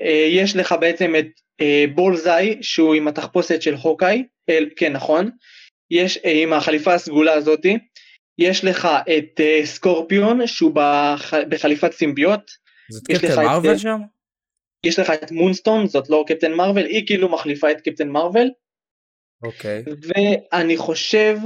אה, 0.00 0.28
יש 0.30 0.56
לך 0.56 0.74
בעצם 0.80 1.12
את 1.18 1.26
אה, 1.60 1.84
בולסאי 1.94 2.58
שהוא 2.62 2.94
עם 2.94 3.08
התחפושת 3.08 3.62
של 3.62 3.74
הוקאי, 3.74 4.24
אל, 4.48 4.68
כן 4.76 4.92
נכון, 4.92 5.30
יש 5.90 6.16
אה, 6.24 6.42
עם 6.42 6.52
החליפה 6.52 6.94
הסגולה 6.94 7.32
הזאתי, 7.32 7.78
יש 8.38 8.64
לך 8.64 8.88
את 9.18 9.40
אה, 9.40 9.60
סקורפיון 9.66 10.46
שהוא 10.46 10.72
בח, 10.74 11.34
בחליפת 11.48 11.92
סימביוט, 11.92 12.50
זאת 12.90 13.10
יש 13.10 13.18
לך 13.18 13.24
קפטן 13.24 13.40
את- 13.40 13.46
מרוויל 13.46 13.78
שם? 13.78 13.98
יש 14.86 14.98
לך 14.98 15.10
את 15.10 15.32
מונסטון, 15.32 15.86
זאת 15.86 16.10
לא 16.10 16.24
קפטן 16.28 16.52
מרוויל, 16.52 16.86
היא 16.86 17.06
כאילו 17.06 17.28
מחליפה 17.28 17.70
את 17.70 17.80
קפטן 17.80 18.08
מרוויל, 18.08 18.50
אוקיי. 19.42 19.82
ואני 20.06 20.76
חושב, 20.76 21.36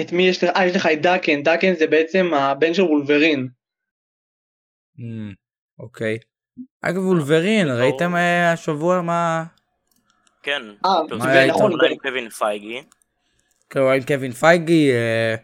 את 0.00 0.12
מי 0.12 0.28
יש 0.28 0.44
לך, 0.44 0.50
אה 0.56 0.66
יש 0.66 0.76
לך 0.76 0.86
את 0.92 1.02
דאקן, 1.02 1.42
דאקן 1.42 1.74
זה 1.74 1.86
בעצם 1.86 2.34
הבן 2.34 2.74
של 2.74 2.82
וולברין. 2.82 3.48
אמ, 4.98 5.32
אוקיי. 5.78 6.18
אגב 6.82 7.06
וולברין, 7.06 7.68
ראיתם 7.68 8.16
אה, 8.16 8.52
השבוע 8.52 9.02
מה... 9.02 9.44
כן, 10.42 10.62
אה, 10.86 10.90
מה 11.18 11.30
היה 11.30 11.44
איתו? 11.44 11.58
תמונה 11.58 11.86
עם 11.88 11.96
קווין 11.98 12.28
פייגי, 12.28 12.82
כאילו 13.70 13.92
עם 13.92 14.02
קווין 14.02 14.32
פייגי, 14.32 14.92
אה, 14.92 15.34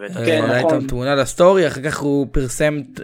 ואת 0.00 0.16
אה, 0.16 0.24
כן, 0.26 0.42
נכון. 0.58 0.86
תמונה 0.86 1.14
לסטורי, 1.14 1.66
אחר 1.66 1.82
כך 1.82 1.98
הוא 1.98 2.26
פרסם 2.32 2.78
את 2.94 3.00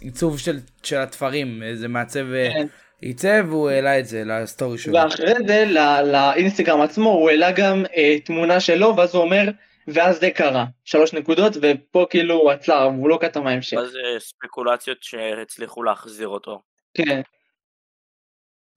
עיצוב 0.00 0.38
של- 0.38 0.58
של 0.82 0.96
התפרים, 0.96 1.62
איזה 1.62 1.88
מעצב 1.88 2.32
אה, 2.32 2.50
כן. 2.52 2.66
עיצב, 3.00 3.44
והוא 3.48 3.70
העלה 3.70 3.98
את 3.98 4.06
זה 4.06 4.22
לסטורי 4.26 4.78
שלו. 4.78 4.94
ואחרי 4.94 5.32
זה 5.46 5.64
לאינסטגרם 6.04 6.80
עצמו 6.80 7.10
הוא 7.10 7.30
העלה 7.30 7.52
גם 7.52 7.84
אה, 7.96 8.16
תמונה 8.24 8.60
שלו 8.60 8.96
ואז 8.96 9.14
הוא 9.14 9.22
אומר 9.22 9.42
ואז 9.88 10.20
זה 10.20 10.30
קרה 10.30 10.64
שלוש 10.84 11.12
נקודות 11.12 11.56
ופה 11.62 12.06
כאילו 12.10 12.34
הוא 12.34 12.50
עצר 12.50 12.90
והוא 12.94 13.08
לא 13.08 13.18
כתב 13.20 13.40
מההמשך. 13.40 13.76
ואז 13.76 13.96
אה, 13.96 14.20
ספקולציות 14.20 14.98
שהצליחו 15.00 15.82
להחזיר 15.82 16.28
אותו. 16.28 16.60
כן. 16.94 17.20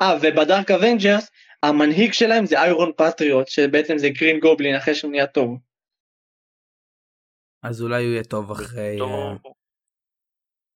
אה 0.01 0.13
וב 0.21 0.38
Dark 0.38 0.71
Avengers 0.71 1.31
המנהיג 1.63 2.13
שלהם 2.13 2.45
זה 2.45 2.61
איירון 2.63 2.91
פטריוט, 2.97 3.47
שבעצם 3.47 3.97
זה 3.97 4.07
גרין 4.09 4.39
גובלין 4.39 4.75
אחרי 4.75 4.95
שהוא 4.95 5.11
נהיה 5.11 5.27
טוב. 5.27 5.57
אז 7.63 7.81
אולי 7.81 8.03
הוא 8.03 8.11
יהיה 8.13 8.23
טוב 8.23 8.51
אחרי... 8.51 8.95
בתור- 8.95 9.09
אה, 9.45 9.51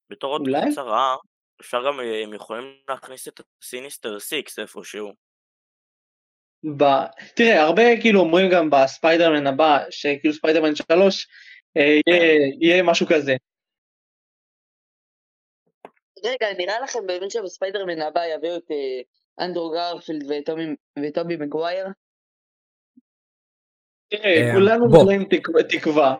בתור 0.10 0.32
עוד? 0.32 0.42
קצרה, 0.72 1.16
אפשר 1.62 1.78
גם, 1.88 2.00
אה, 2.00 2.24
הם 2.24 2.34
יכולים 2.34 2.64
להכניס 2.90 3.28
את 3.28 3.42
ה 3.64 3.70
Sinister 3.70 4.20
Six 4.20 4.60
איפשהו. 4.60 5.14
ב... 6.78 6.84
תראה, 7.36 7.62
הרבה 7.62 7.84
כאילו 8.02 8.20
אומרים 8.20 8.52
גם 8.52 8.70
בספיידרמן 8.70 9.48
הבא, 9.48 9.78
שכאילו 9.90 10.34
ספיידרמן 10.34 10.76
3, 10.76 11.28
אה, 11.78 11.82
יהיה, 12.08 12.38
יהיה 12.62 12.84
משהו 12.84 13.08
כזה. 13.10 13.36
רגע, 16.24 16.48
נראה 16.58 16.80
לכם 16.80 17.00
באמת 17.08 17.32
שבספיידרמן 17.32 18.02
הבא 18.02 18.26
יביאו 18.26 18.56
את 18.56 18.72
אה, 18.72 19.46
אנדרו 19.46 19.72
גרפילד 19.72 20.24
וטובי 21.00 21.36
מגווייר? 21.38 21.88
תראה, 24.10 24.48
אה, 24.48 24.54
כולנו. 24.54 24.86
רואים 24.86 25.24
תקווה, 25.70 26.16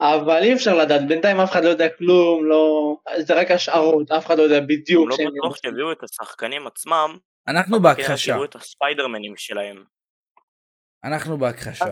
אבל 0.00 0.42
אי 0.42 0.54
אפשר 0.54 0.76
לדעת, 0.76 1.08
בינתיים 1.08 1.40
אף 1.40 1.50
אחד 1.50 1.64
לא 1.64 1.68
יודע 1.68 1.88
כלום, 1.98 2.44
לא... 2.44 2.96
זה 3.18 3.34
רק 3.40 3.50
השערות, 3.50 4.10
אף 4.10 4.26
אחד 4.26 4.38
לא 4.38 4.42
יודע 4.42 4.60
בדיוק 4.60 5.08
לא 5.10 5.16
בטוח. 5.16 5.56
שיביאו 5.56 5.92
את 5.92 6.02
השחקנים 6.02 6.66
עצמם, 6.66 7.18
אנחנו 7.48 7.76
כן 7.76 7.82
בהכחשה. 7.82 8.32
יראו 8.32 8.44
את 8.44 8.54
הספיידרמנים 8.54 9.36
שלהם. 9.36 9.84
אנחנו 11.04 11.38
בהכחשה. 11.38 11.84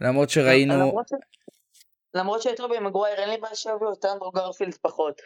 למרות 0.00 0.30
שראינו... 0.30 1.02
למרות 2.14 2.42
שאת 2.42 2.56
טובי 2.56 2.78
מגווייר 2.78 3.18
אין 3.18 3.30
לי 3.30 3.36
בעיה 3.36 3.54
שיביאו 3.54 3.92
את 3.92 4.04
אנדרו 4.04 4.30
גרפילד 4.30 4.74
פחות. 4.74 5.20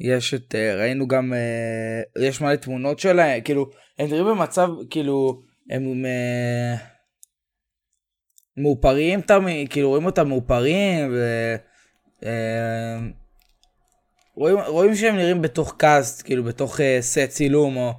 יש 0.00 0.34
את 0.34 0.54
אה, 0.54 0.76
ראינו 0.76 1.08
גם 1.08 1.32
אה, 1.32 2.26
יש 2.28 2.40
מלא 2.40 2.56
תמונות 2.56 2.98
שלהם 2.98 3.40
כאילו 3.40 3.70
הם 3.98 4.06
נראים 4.06 4.24
במצב 4.26 4.68
כאילו 4.90 5.42
הם 5.70 6.06
אה, 6.06 6.74
מאופרים 8.56 9.20
תמיד 9.20 9.72
כאילו 9.72 9.88
רואים 9.88 10.06
אותם 10.06 10.28
מאופרים 10.28 11.12
ו... 11.12 11.18
רואים, 14.36 14.56
רואים 14.66 14.94
שהם 14.94 15.16
נראים 15.16 15.42
בתוך 15.42 15.74
קאסט 15.78 16.22
כאילו 16.24 16.44
בתוך 16.44 16.80
אה, 16.80 16.98
סט 17.00 17.28
צילום 17.28 17.76
או 17.76 17.92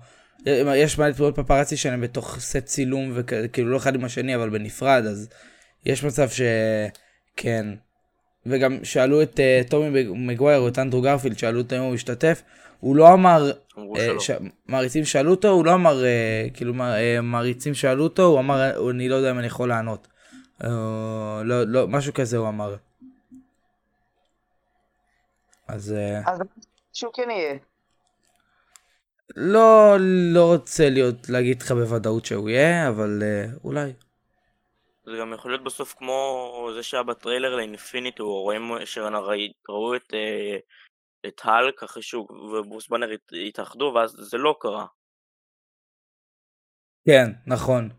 יש 0.76 1.00
מלא 1.00 1.12
תמונות 1.12 1.36
פפרצי 1.36 1.78
שלהם 1.78 2.02
בתוך 2.02 2.40
סט 2.40 2.66
צילום 2.66 3.12
וכאילו 3.14 3.72
לא 3.72 3.78
אחד 3.78 3.96
עם 3.96 4.06
השני 4.06 4.36
אבל 4.36 4.50
בנפרד 4.50 5.04
אז 5.06 5.30
יש 5.86 6.04
מצב 6.04 6.28
שכן 6.30 7.68
וגם 8.46 8.84
שאלו 8.84 9.22
את 9.22 9.40
uh, 9.40 9.70
טומי 9.70 10.04
מגווייר 10.16 10.60
או 10.60 10.68
את 10.68 10.80
אנדרו 10.80 11.02
גרפילד, 11.02 11.38
שאלו 11.38 11.62
אותו 11.62 11.76
אם 11.76 11.82
הוא 11.82 11.96
השתתף, 11.96 12.42
הוא 12.80 12.96
לא 12.96 13.14
אמר, 13.14 13.52
uh. 13.52 14.20
ש... 14.20 14.32
מעריצים 14.68 15.06
שאלו 15.06 15.32
אותו, 15.32 15.48
הוא 15.48 15.66
לא 15.66 15.74
אמר, 15.74 16.02
uh, 16.02 16.56
כאילו 16.56 16.74
uh, 16.74 17.22
מעריצים 17.22 17.74
שאלו 17.74 18.04
אותו, 18.04 18.24
הוא 18.24 18.40
אמר, 18.40 18.90
אני 18.92 19.10
לא 19.10 19.16
יודע 19.16 19.32
אם 19.32 19.40
אני 19.40 19.48
יכול 19.48 19.70
לענות. 19.70 20.08
Uh, 20.62 20.66
לא, 21.44 21.64
לא, 21.64 21.88
משהו 21.88 22.14
כזה 22.14 22.38
הוא 22.38 22.48
אמר. 22.48 22.76
אז 25.68 25.96
uh, 26.26 26.30
אז 26.30 26.40
שהוא 26.94 27.12
כן 27.14 27.30
יהיה. 27.30 27.58
לא, 29.36 29.98
לא 30.34 30.54
רוצה 30.54 30.90
להיות, 30.90 31.30
להגיד 31.30 31.62
לך 31.62 31.72
בוודאות 31.72 32.26
שהוא 32.26 32.50
יהיה, 32.50 32.88
אבל 32.90 33.24
uh, 33.24 33.60
אולי. 33.64 33.94
זה 35.06 35.18
גם 35.20 35.34
יכול 35.34 35.52
להיות 35.52 35.64
בסוף 35.64 35.94
כמו 35.98 36.70
זה 36.76 36.84
שהיה 36.84 37.04
בטריילר 37.04 37.56
לאינפיניטי, 37.56 38.22
רואים 38.22 38.72
שראו 38.86 39.96
את, 39.96 40.14
אה, 40.14 40.58
את 41.28 41.42
האלק 41.44 41.84
אחרי 41.84 42.04
שהוא 42.04 42.28
וברוס 42.32 42.88
באנר 42.88 43.12
הת- 43.12 43.32
התאחדו, 43.48 43.92
ואז 43.96 44.16
זה 44.20 44.38
לא 44.38 44.56
קרה. 44.60 44.86
כן, 47.08 47.26
נכון. 47.48 47.90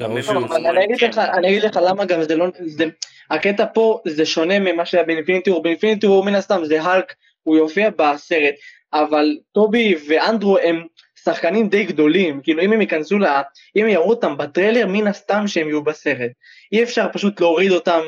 אני 0.00 0.84
אגיד 0.84 1.02
לך, 1.02 1.18
אני 1.18 1.48
אגיד 1.48 1.62
לך 1.62 1.78
למה 1.88 2.04
גם 2.04 2.22
זה 2.22 2.36
לא, 2.36 2.46
זה, 2.66 2.84
הקטע 3.30 3.64
פה 3.74 4.00
זה 4.08 4.26
שונה 4.26 4.58
ממה 4.58 4.86
שהיה 4.86 5.04
באינפיניטי 5.04 5.50
וור, 5.50 5.62
באינפיניטי 5.62 6.06
וור 6.06 6.24
מן 6.24 6.34
הסתם 6.34 6.64
זה 6.64 6.82
האלק, 6.82 7.14
הוא 7.42 7.56
יופיע 7.56 7.90
בסרט, 7.90 8.54
אבל 8.92 9.38
טובי 9.52 9.94
ואנדרו 10.08 10.58
הם 10.58 10.86
שחקנים 11.34 11.68
די 11.68 11.84
גדולים, 11.84 12.40
כאילו 12.42 12.62
אם 12.62 12.72
הם 12.72 12.80
ייכנסו, 12.80 13.18
לה, 13.18 13.42
אם 13.76 13.84
הם 13.84 13.90
יראו 13.90 14.10
אותם 14.10 14.36
בטריילר, 14.36 14.86
מן 14.86 15.06
הסתם 15.06 15.46
שהם 15.46 15.68
יהיו 15.68 15.84
בסרט. 15.84 16.30
אי 16.72 16.82
אפשר 16.82 17.06
פשוט 17.12 17.40
להוריד 17.40 17.72
אותם, 17.72 18.00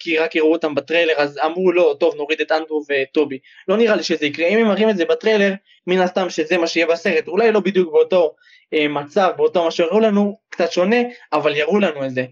כי 0.00 0.18
רק 0.18 0.34
יראו 0.34 0.52
אותם 0.52 0.74
בטריילר, 0.74 1.14
אז 1.16 1.38
אמרו 1.46 1.72
לא, 1.72 1.96
טוב 2.00 2.14
נוריד 2.16 2.40
את 2.40 2.52
אנדרו 2.52 2.82
וטובי. 2.88 3.38
לא 3.68 3.76
נראה 3.76 3.96
לי 3.96 4.02
שזה 4.02 4.26
יקרה, 4.26 4.46
אם 4.46 4.58
הם 4.58 4.66
מראים 4.66 4.90
את 4.90 4.96
זה 4.96 5.04
בטריילר, 5.04 5.52
מן 5.86 5.98
הסתם 5.98 6.30
שזה 6.30 6.58
מה 6.58 6.66
שיהיה 6.66 6.86
בסרט, 6.86 7.28
אולי 7.28 7.52
לא 7.52 7.60
בדיוק 7.60 7.92
באותו 7.92 8.34
אה, 8.74 8.88
מצב, 8.88 9.30
באותו 9.36 9.64
מה 9.64 9.70
שהראו 9.70 10.00
לנו, 10.00 10.38
קצת 10.48 10.72
שונה, 10.72 10.96
אבל 11.32 11.56
יראו 11.56 11.80
לנו 11.80 12.04
את 12.04 12.10
זה. 12.10 12.24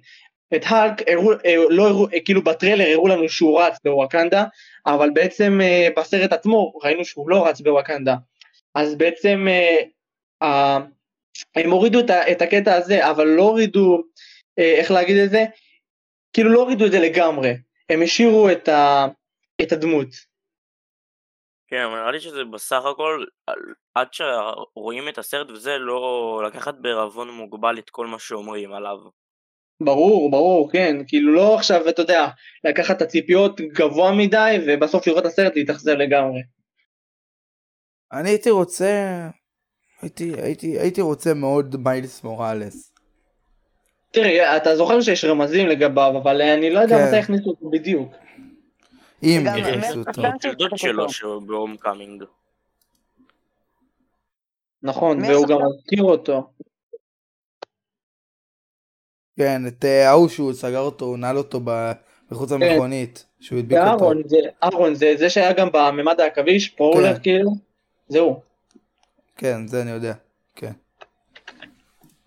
את 0.56 0.62
האלק, 0.66 0.92
הראו, 1.08 1.32
אה, 1.32 1.54
לא 1.70 1.88
הראו, 1.88 2.06
אה, 2.14 2.20
כאילו 2.20 2.44
בטריילר 2.44 2.84
הראו 2.90 3.08
לנו 3.08 3.28
שהוא 3.28 3.60
רץ 3.60 3.78
בוואקנדה, 3.84 4.44
אבל 4.86 5.10
בעצם 5.14 5.60
אה, 5.62 5.88
בסרט 5.96 6.32
עצמו 6.32 6.72
ראינו 6.82 7.04
שהוא 7.04 7.30
לא 7.30 7.46
רץ 7.46 7.60
בוואקנדה. 7.60 8.14
אז 8.74 8.94
בעצם 8.94 9.46
אה, 9.50 9.76
הם 11.56 11.70
הורידו 11.70 12.00
את, 12.32 12.42
הקטע 12.42 12.74
הזה, 12.74 13.10
אבל 13.10 13.26
לא 13.26 13.42
הורידו, 13.42 14.02
אה, 14.58 14.74
איך 14.78 14.90
להגיד 14.90 15.16
את 15.16 15.30
זה? 15.30 15.44
כאילו 16.32 16.52
לא 16.52 16.60
הורידו 16.60 16.86
את 16.86 16.92
זה 16.92 16.98
לגמרי, 16.98 17.52
הם 17.90 18.02
השאירו 18.02 18.50
את, 18.50 18.68
ה, 18.68 19.06
את 19.62 19.72
הדמות. 19.72 20.08
כן, 21.68 21.82
אבל 21.84 22.00
נראה 22.00 22.10
לי 22.10 22.20
שזה 22.20 22.44
בסך 22.44 22.82
הכל, 22.92 23.24
עד 23.94 24.08
שרואים 24.12 25.08
את 25.08 25.18
הסרט 25.18 25.50
וזה, 25.50 25.78
לא 25.78 26.42
לקחת 26.46 26.74
בערבון 26.80 27.30
מוגבל 27.30 27.78
את 27.78 27.90
כל 27.90 28.06
מה 28.06 28.18
שאומרים 28.18 28.72
עליו. 28.72 28.96
ברור, 29.82 30.30
ברור, 30.30 30.72
כן, 30.72 30.96
כאילו 31.08 31.34
לא 31.34 31.54
עכשיו, 31.54 31.88
אתה 31.88 32.02
יודע, 32.02 32.26
לקחת 32.64 32.96
את 32.96 33.02
הציפיות 33.02 33.60
גבוה 33.60 34.12
מדי, 34.12 34.56
ובסוף 34.66 35.06
לראות 35.06 35.20
את 35.20 35.26
הסרט 35.26 35.56
להתאכזב 35.56 35.92
לגמרי. 35.92 36.40
אני 38.12 38.28
הייתי 38.28 38.50
רוצה, 38.50 38.92
הייתי, 40.02 40.32
הייתי, 40.42 40.78
הייתי 40.78 41.00
רוצה 41.00 41.34
מאוד 41.34 41.76
מיילס 41.76 42.24
מוראלס. 42.24 42.92
תראה, 44.10 44.56
אתה 44.56 44.76
זוכר 44.76 45.00
שיש 45.00 45.24
רמזים 45.24 45.66
לגביו, 45.66 46.12
אבל 46.22 46.42
אני 46.42 46.70
לא 46.70 46.80
יודע 46.80 46.98
כן. 46.98 47.06
מתי 47.06 47.16
הכניסו 47.16 47.50
אותו 47.50 47.70
בדיוק. 47.70 48.12
אם 49.22 49.42
גם- 49.46 49.58
אותו. 49.98 50.22
דוד 50.58 50.70
שלו. 50.78 51.10
שהוא 51.10 51.42
ב 51.42 51.76
Homecoming. 51.76 52.24
נכון, 54.82 55.24
והוא? 55.24 55.46
גם 55.46 55.58
מזכיר 55.66 56.02
אותו. 56.04 56.50
כן, 59.38 59.66
את 59.66 59.84
אה, 59.84 60.08
ההוא 60.10 60.28
שהוא 60.28 60.52
סגר 60.52 60.78
אותו, 60.80 61.04
הוא 61.04 61.18
נעל 61.18 61.36
אותו 61.36 61.60
ב- 61.64 61.92
מחוץ 62.30 62.52
למכונית, 62.52 63.26
שהוא 63.40 63.58
הדביק 63.58 63.78
אותו. 63.92 64.12
זה, 64.26 64.36
אהרון, 64.62 64.94
זה, 64.94 65.14
זה 65.18 65.30
שהיה 65.30 65.52
גם 65.52 65.68
בממד 65.72 66.20
העכביש, 66.20 66.68
פרולר 66.68 67.14
כן. 67.14 67.22
כאילו, 67.22 67.50
זהו. 68.08 68.40
כן, 69.40 69.66
זה 69.66 69.82
אני 69.82 69.90
יודע, 69.90 70.14
כן. 70.56 70.72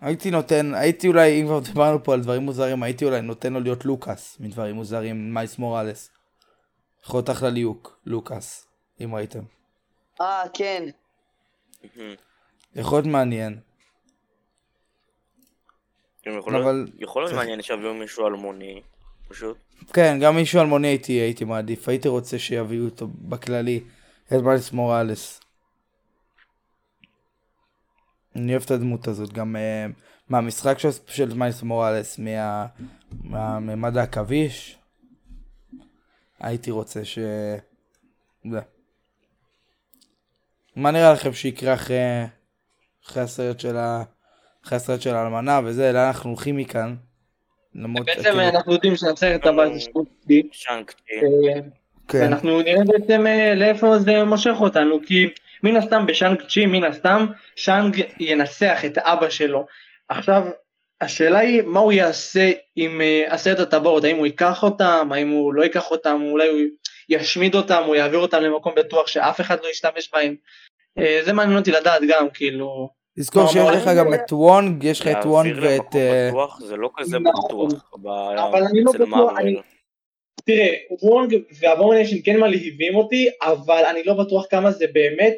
הייתי 0.01 0.31
נותן, 0.31 0.73
הייתי 0.75 1.07
אולי, 1.07 1.41
אם 1.41 1.45
כבר 1.45 1.59
דיברנו 1.59 2.03
פה 2.03 2.13
על 2.13 2.21
דברים 2.21 2.41
מוזרים, 2.41 2.83
הייתי 2.83 3.05
אולי 3.05 3.21
נותן 3.21 3.53
לו 3.53 3.59
להיות 3.59 3.85
לוקאס 3.85 4.37
מדברים 4.39 4.75
מוזרים, 4.75 5.33
מייס 5.33 5.57
מוראלס. 5.57 6.11
יכול 7.05 7.17
להיות 7.17 7.29
אחלה 7.29 7.49
ליהוק, 7.49 7.99
לוקאס, 8.05 8.67
אם 9.03 9.15
ראיתם. 9.15 9.39
אה, 10.21 10.41
כן. 10.53 10.83
מהמם. 11.97 12.13
יכול 12.75 12.97
להיות 12.97 13.05
מעניין. 13.07 13.59
יכול 16.25 16.53
להיות- 16.53 16.65
אבל 16.65 16.87
יכול 16.99 17.21
להיות 17.21 17.29
צריך- 17.29 17.39
מעניין 17.41 17.61
שיביאו 17.61 17.93
מישהו 17.93 18.27
אלמוני, 18.27 18.81
פשוט. 19.29 19.57
כן, 19.93 20.17
גם 20.21 20.35
מישהו 20.35 20.61
אלמוני 20.61 20.87
הייתי, 20.87 21.11
הייתי 21.13 21.45
מעדיף, 21.45 21.89
הייתי 21.89 22.07
רוצה 22.07 22.39
שיביאו 22.39 22.85
אותו 22.85 23.07
בכללי, 23.07 23.83
את 24.27 24.41
מיילס 24.41 24.71
מוראלס. 24.71 25.39
אני 28.35 28.51
אוהב 28.51 28.63
את 28.63 28.71
הדמות 28.71 29.07
הזאת, 29.07 29.33
גם 29.33 29.55
uh, 29.55 29.93
מהמשחק 30.29 30.79
של, 30.79 30.89
של 31.07 31.33
מיילס 31.33 31.63
מוראלס, 31.63 32.19
מה, 32.19 32.65
מהממד 33.23 33.97
העכביש, 33.97 34.77
הייתי 36.39 36.71
רוצה 36.71 37.05
ש... 37.05 37.19
זה. 38.51 38.59
מה 40.75 40.91
נראה 40.91 41.13
לכם 41.13 41.33
שיקרה 41.33 41.73
אחרי, 41.73 41.97
אחרי 43.05 43.23
הסרט 43.23 43.59
של 43.59 43.77
ה... 43.77 44.03
אחרי 44.65 44.75
הסרט 44.75 45.01
של 45.01 45.15
האלמנה 45.15 45.59
וזה, 45.65 45.91
לאן 45.91 46.07
אנחנו 46.07 46.29
הולכים 46.29 46.57
מכאן? 46.57 46.95
למרות, 47.75 48.05
בעצם 48.05 48.21
כאילו, 48.23 48.41
אנחנו 48.41 48.73
יודעים 48.73 48.95
שהסרט 48.95 49.45
הבא 49.45 49.73
זה 49.73 49.79
שטוטי, 49.79 50.49
שאנקטי. 50.51 51.13
כן, 52.07 52.21
ואנחנו 52.21 52.61
נראה 52.61 52.83
בעצם 52.85 53.27
אה, 53.27 53.55
לאיפה 53.55 53.99
זה 53.99 54.23
מושך 54.23 54.55
אותנו, 54.59 54.99
כי 55.07 55.27
מן 55.63 55.75
הסתם 55.75 56.05
בשאנג 56.05 56.41
צ'י, 56.49 56.65
מן 56.65 56.83
הסתם, 56.83 57.25
שאנג 57.55 58.03
ינצח 58.19 58.85
את 58.85 58.97
אבא 58.97 59.29
שלו. 59.29 59.65
עכשיו, 60.09 60.43
השאלה 61.01 61.39
היא 61.39 61.61
מה 61.61 61.79
הוא 61.79 61.91
יעשה 61.91 62.51
עם 62.75 63.01
אה, 63.01 63.23
עשרת 63.27 63.59
הטבעות, 63.59 64.03
האם 64.03 64.17
הוא 64.17 64.25
ייקח 64.25 64.63
אותם, 64.63 65.09
האם 65.13 65.29
הוא 65.29 65.53
לא 65.53 65.63
ייקח 65.63 65.91
אותם, 65.91 66.21
אולי 66.31 66.49
הוא 66.49 66.59
ישמיד 67.09 67.55
אותם 67.55 67.83
או 67.87 67.95
יעביר 67.95 68.19
אותם 68.19 68.41
למקום 68.41 68.73
בטוח 68.75 69.07
שאף 69.07 69.41
אחד 69.41 69.57
לא 69.63 69.69
ישתמש 69.69 70.09
בהם. 70.13 70.35
אה, 70.97 71.19
זה 71.25 71.33
מעניין 71.33 71.57
אותי 71.57 71.71
לדעת 71.71 72.01
גם 72.07 72.27
כאילו. 72.33 72.89
תזכור 73.19 73.47
שיש 73.47 73.81
לך 73.81 73.89
גם 73.97 74.13
את 74.13 74.31
וונג, 74.31 74.83
יש 74.83 75.01
לך 75.01 75.07
את 75.07 75.25
וונג 75.25 75.55
ואת... 75.61 75.95
אה, 75.95 76.29
זה 76.59 76.75
לא 76.75 76.89
כזה 76.97 77.19
נכון. 77.19 77.67
בטוח 77.67 77.93
אבל 78.37 78.63
אני 78.63 78.83
לא 78.83 78.91
בטוח, 78.91 79.33
תראה, 80.45 80.73
וונג 81.01 81.35
והבורניישן 81.59 82.17
כן 82.23 82.39
מלהיבים 82.39 82.95
אותי, 82.95 83.29
אבל 83.41 83.83
אני 83.89 84.03
לא 84.03 84.13
בטוח 84.13 84.45
כמה 84.49 84.71
זה 84.71 84.85
באמת 84.93 85.33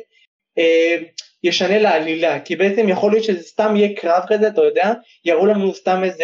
אה, 0.58 0.98
ישנה 1.44 1.80
לעלילה, 1.80 2.42
כי 2.42 2.56
בעצם 2.56 2.90
יכול 2.90 3.12
להיות 3.12 3.24
שזה 3.24 3.44
סתם 3.44 3.76
יהיה 3.76 3.96
קרב 3.96 4.24
כזה, 4.28 4.48
אתה 4.48 4.62
יודע, 4.62 4.94
יראו 5.26 5.46
לנו 5.46 5.74
סתם 5.74 6.04
איזה, 6.04 6.24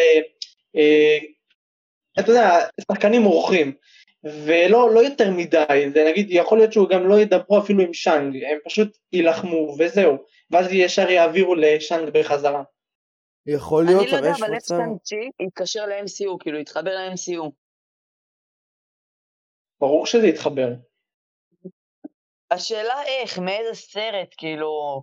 אה, 0.76 1.18
אתה 2.20 2.32
יודע, 2.32 2.60
שחקנים 2.92 3.26
אורחים, 3.26 3.74
ולא 4.24 4.94
לא 4.94 5.00
יותר 5.00 5.32
מדי, 5.32 5.90
זה 5.94 6.06
נגיד, 6.12 6.28
יכול 6.30 6.58
להיות 6.58 6.74
שהוא 6.74 6.90
גם 6.90 7.08
לא 7.08 7.20
ידברו 7.20 7.60
אפילו 7.60 7.84
עם 7.84 7.94
שאנג, 7.94 8.44
הם 8.44 8.58
פשוט 8.66 8.98
יילחמו 9.14 9.76
וזהו, 9.80 10.18
ואז 10.52 10.68
ישר 10.72 11.10
יעבירו 11.10 11.56
לשאנג 11.56 12.10
בחזרה. 12.10 12.64
יכול 13.46 13.84
אני 13.84 13.94
להיות, 13.94 14.06
לא 14.06 14.10
אבל 14.10 14.18
יודע, 14.18 14.36
יש 14.36 14.42
אבל 14.42 14.54
איך. 14.54 14.64
סטנצ'י 14.64 15.30
יתקשר 15.42 15.86
ל-MCU, 15.86 16.38
כאילו 16.40 16.60
יתחבר 16.60 16.92
ל-MCU. 16.96 17.52
ברור 19.80 20.06
שזה 20.06 20.28
יתחבר. 20.28 20.68
השאלה 22.52 23.04
איך, 23.04 23.40
מאיזה 23.40 23.74
סרט, 23.74 24.36
כאילו, 24.38 25.02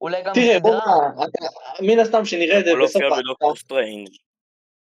אולי 0.00 0.22
גם 0.22 0.34
תראה, 0.34 0.60
בוא. 0.60 0.70
נראה, 0.70 1.94
מן 1.94 1.98
הסתם 1.98 2.24
שנראה 2.24 2.58
את 2.58 2.64
זה 2.64 2.70
בסוף 2.70 2.80
להופיע 2.80 3.06
ההפתעה. 3.06 3.22
בדוקטור 3.22 3.56
סטרנג'. 3.56 4.08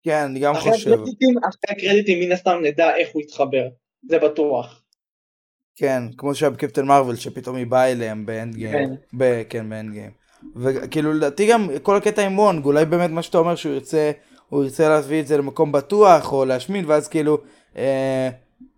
כן, 0.05 0.24
אני 0.24 0.40
גם 0.40 0.55
חושב. 0.55 0.90
אחרי 0.90 1.68
הקרדיטים 1.68 2.20
מן 2.20 2.32
הסתם 2.32 2.59
נדע 2.62 2.97
איך 2.97 3.09
הוא 3.12 3.22
יתחבר, 3.22 3.68
זה 4.09 4.18
בטוח. 4.18 4.82
כן, 5.76 6.03
כמו 6.18 6.34
שהיה 6.34 6.51
בקפטן 6.51 6.86
מרוויל, 6.86 7.16
שפתאום 7.16 7.57
היא 7.57 7.66
באה 7.66 7.93
אליהם 7.93 8.26
ב 8.27 8.55
Endgame. 8.55 8.97
כן. 9.18 9.43
כן, 9.49 9.70
ב 9.70 9.93
Endgame. 9.93 10.11
וכאילו 10.57 11.12
לדעתי 11.12 11.47
גם 11.47 11.68
כל 11.82 11.97
הקטע 11.97 12.26
עם 12.26 12.38
וונג, 12.38 12.64
אולי 12.64 12.84
באמת 12.84 13.11
מה 13.11 13.22
שאתה 13.22 13.38
אומר 13.38 13.55
שהוא 13.55 13.72
ירצה, 13.72 14.11
הוא 14.49 14.64
ירצה 14.64 14.88
להביא 14.88 15.20
את 15.20 15.26
זה 15.26 15.36
למקום 15.36 15.72
בטוח, 15.72 16.32
או 16.32 16.45
להשמיד, 16.45 16.84
ואז 16.88 17.09
כאילו, 17.09 17.38
אה, 17.76 18.30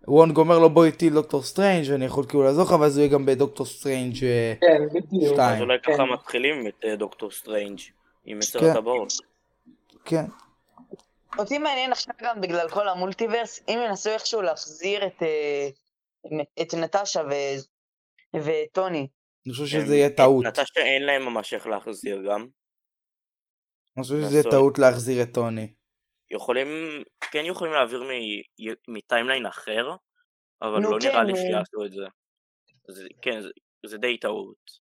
וונג 0.07 0.37
אומר 0.37 0.59
לו 0.59 0.69
בוא 0.69 0.85
איתי 0.85 1.09
לדוקטור 1.09 1.43
סטרנג' 1.43 1.91
ואני 1.91 2.05
יכול 2.05 2.25
כאילו 2.25 2.43
לעזור 2.43 2.63
לך, 2.65 2.71
ואז 2.71 2.97
הוא 2.97 3.03
יהיה 3.03 3.13
גם 3.13 3.25
בדוקטור 3.25 3.65
סטרנג' 3.65 4.23
אה, 4.23 4.53
כן, 4.61 4.85
בדיוק. 4.93 5.39
אז 5.39 5.61
אולי 5.61 5.77
כן. 5.83 5.93
ככה 5.93 6.05
מתחילים 6.05 6.67
את 6.67 6.85
אה, 6.85 6.95
דוקטור 6.95 7.31
סטרנג' 7.31 7.79
עם 8.25 8.39
עשר 8.39 8.59
כן. 8.59 8.65
הטבעות. 8.65 9.13
כן. 10.05 10.25
אותי 11.37 11.57
מעניין 11.57 11.91
עכשיו 11.91 12.13
גם 12.21 12.41
בגלל 12.41 12.69
כל 12.69 12.87
ה 12.87 12.93
multiverse, 12.93 13.63
אם 13.67 13.79
ינסו 13.87 14.09
איכשהו 14.09 14.41
להחזיר 14.41 15.07
את, 15.07 15.23
אה, 15.23 15.69
את 16.61 16.73
נטשה 16.73 17.21
ו- 17.21 18.39
וטוני. 18.39 19.07
אני 19.45 19.53
חושב 19.53 19.65
שזה 19.65 19.95
יהיה 19.95 20.09
טעות. 20.09 20.45
נטשה 20.45 20.81
אין 20.81 21.03
להם 21.03 21.25
ממש 21.25 21.53
איך 21.53 21.67
להחזיר 21.67 22.21
גם. 22.29 22.47
אני 23.97 24.03
חושב 24.03 24.15
שזה 24.15 24.37
יהיה. 24.37 24.51
טעות 24.51 24.79
להחזיר 24.79 25.23
את 25.23 25.33
טוני. 25.33 25.67
יכולים, 26.31 26.67
כן 27.31 27.43
יכולים 27.45 27.73
להעביר 27.73 28.03
מטיימליין 28.87 29.45
אחר, 29.45 29.91
אבל 30.61 30.81
לא 30.81 30.97
כן, 31.01 31.07
נראה 31.07 31.23
לי. 31.23 31.33
שיעשו 31.35 31.85
את 31.85 31.91
זה. 31.91 32.05
זה- 32.87 33.07
כן, 33.21 33.41
זה- 33.41 33.49
זה 33.85 33.97
די 33.97 34.17
טעות. 34.17 34.85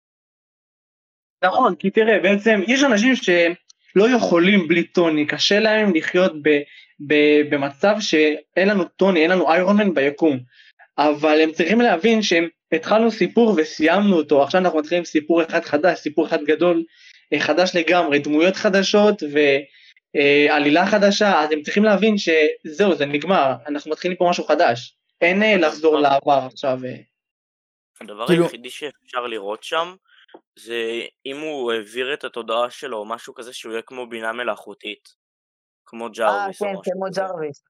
נכון, 1.44 1.76
כי 1.76 1.90
תראה, 1.90 2.20
בעצם 2.20 2.60
יש 2.68 2.84
אנשים 2.84 3.16
שלא 3.16 4.06
יכולים 4.18 4.68
בלי 4.68 4.84
טוני, 4.88 5.28
קשה 5.28 5.60
להם 5.60 5.96
לחיות 5.96 6.32
ב, 6.42 6.50
ב, 7.08 7.14
במצב 7.50 7.96
שאין 8.00 8.68
לנו 8.68 8.84
טוני, 8.84 9.22
אין 9.22 9.32
לנו 9.32 9.52
איירון 9.52 9.78
מן 9.78 9.94
ביקום. 9.94 10.40
אבל 10.98 11.42
הם 11.42 11.52
צריכים 11.52 11.82
להבין 11.82 12.22
שהם 12.22 12.48
התחלנו 12.72 13.12
סיפור 13.12 13.54
וסיימנו 13.58 14.16
אותו, 14.18 14.44
עכשיו 14.44 14.62
אנחנו 14.62 14.80
מתחילים 14.80 15.06
סיפור 15.06 15.44
אחד 15.44 15.62
חדש, 15.62 16.00
סיפור 16.00 16.28
אחד 16.28 16.44
גדול, 16.44 16.84
אה, 17.34 17.40
חדש 17.40 17.76
לגמרי, 17.76 18.20
דמויות 18.20 18.56
חדשות 18.56 19.24
ועלילה 20.16 20.86
חדשה, 20.86 21.40
אז 21.40 21.52
הם 21.52 21.62
צריכים 21.62 21.84
להבין 21.84 22.16
שזהו, 22.18 22.96
זה 22.96 23.06
נגמר, 23.06 23.54
אנחנו 23.68 23.92
מתחילים 23.92 24.18
פה 24.18 24.28
משהו 24.30 24.44
חדש. 24.44 24.98
אין 25.22 25.44
אה, 25.44 25.58
לחזור 25.58 26.00
לעבר 26.00 26.48
עכשיו. 26.52 26.80
אה. 26.86 26.96
הדבר 28.02 28.28
כאילו- 28.28 28.44
היחידי 28.44 28.70
שאפשר 28.70 29.28
לראות 29.28 29.64
שם, 29.64 29.96
זה 30.60 31.02
אם 31.26 31.40
הוא 31.40 31.72
העביר 31.72 32.14
את 32.14 32.24
התודעה 32.24 32.70
שלו 32.70 32.98
או 32.98 33.06
משהו 33.06 33.34
כזה 33.34 33.54
שהוא 33.54 33.72
יהיה 33.72 33.82
כמו 33.82 34.10
בינה 34.10 34.34
מלאכותית. 34.34 35.10
כמו 35.86 36.06
אה, 36.06 36.10
ג'ארוויס 36.10 36.62
או 36.62 36.68
כן, 36.84 36.92
כמו. 36.92 37.06
ג'רוויס. 37.16 37.64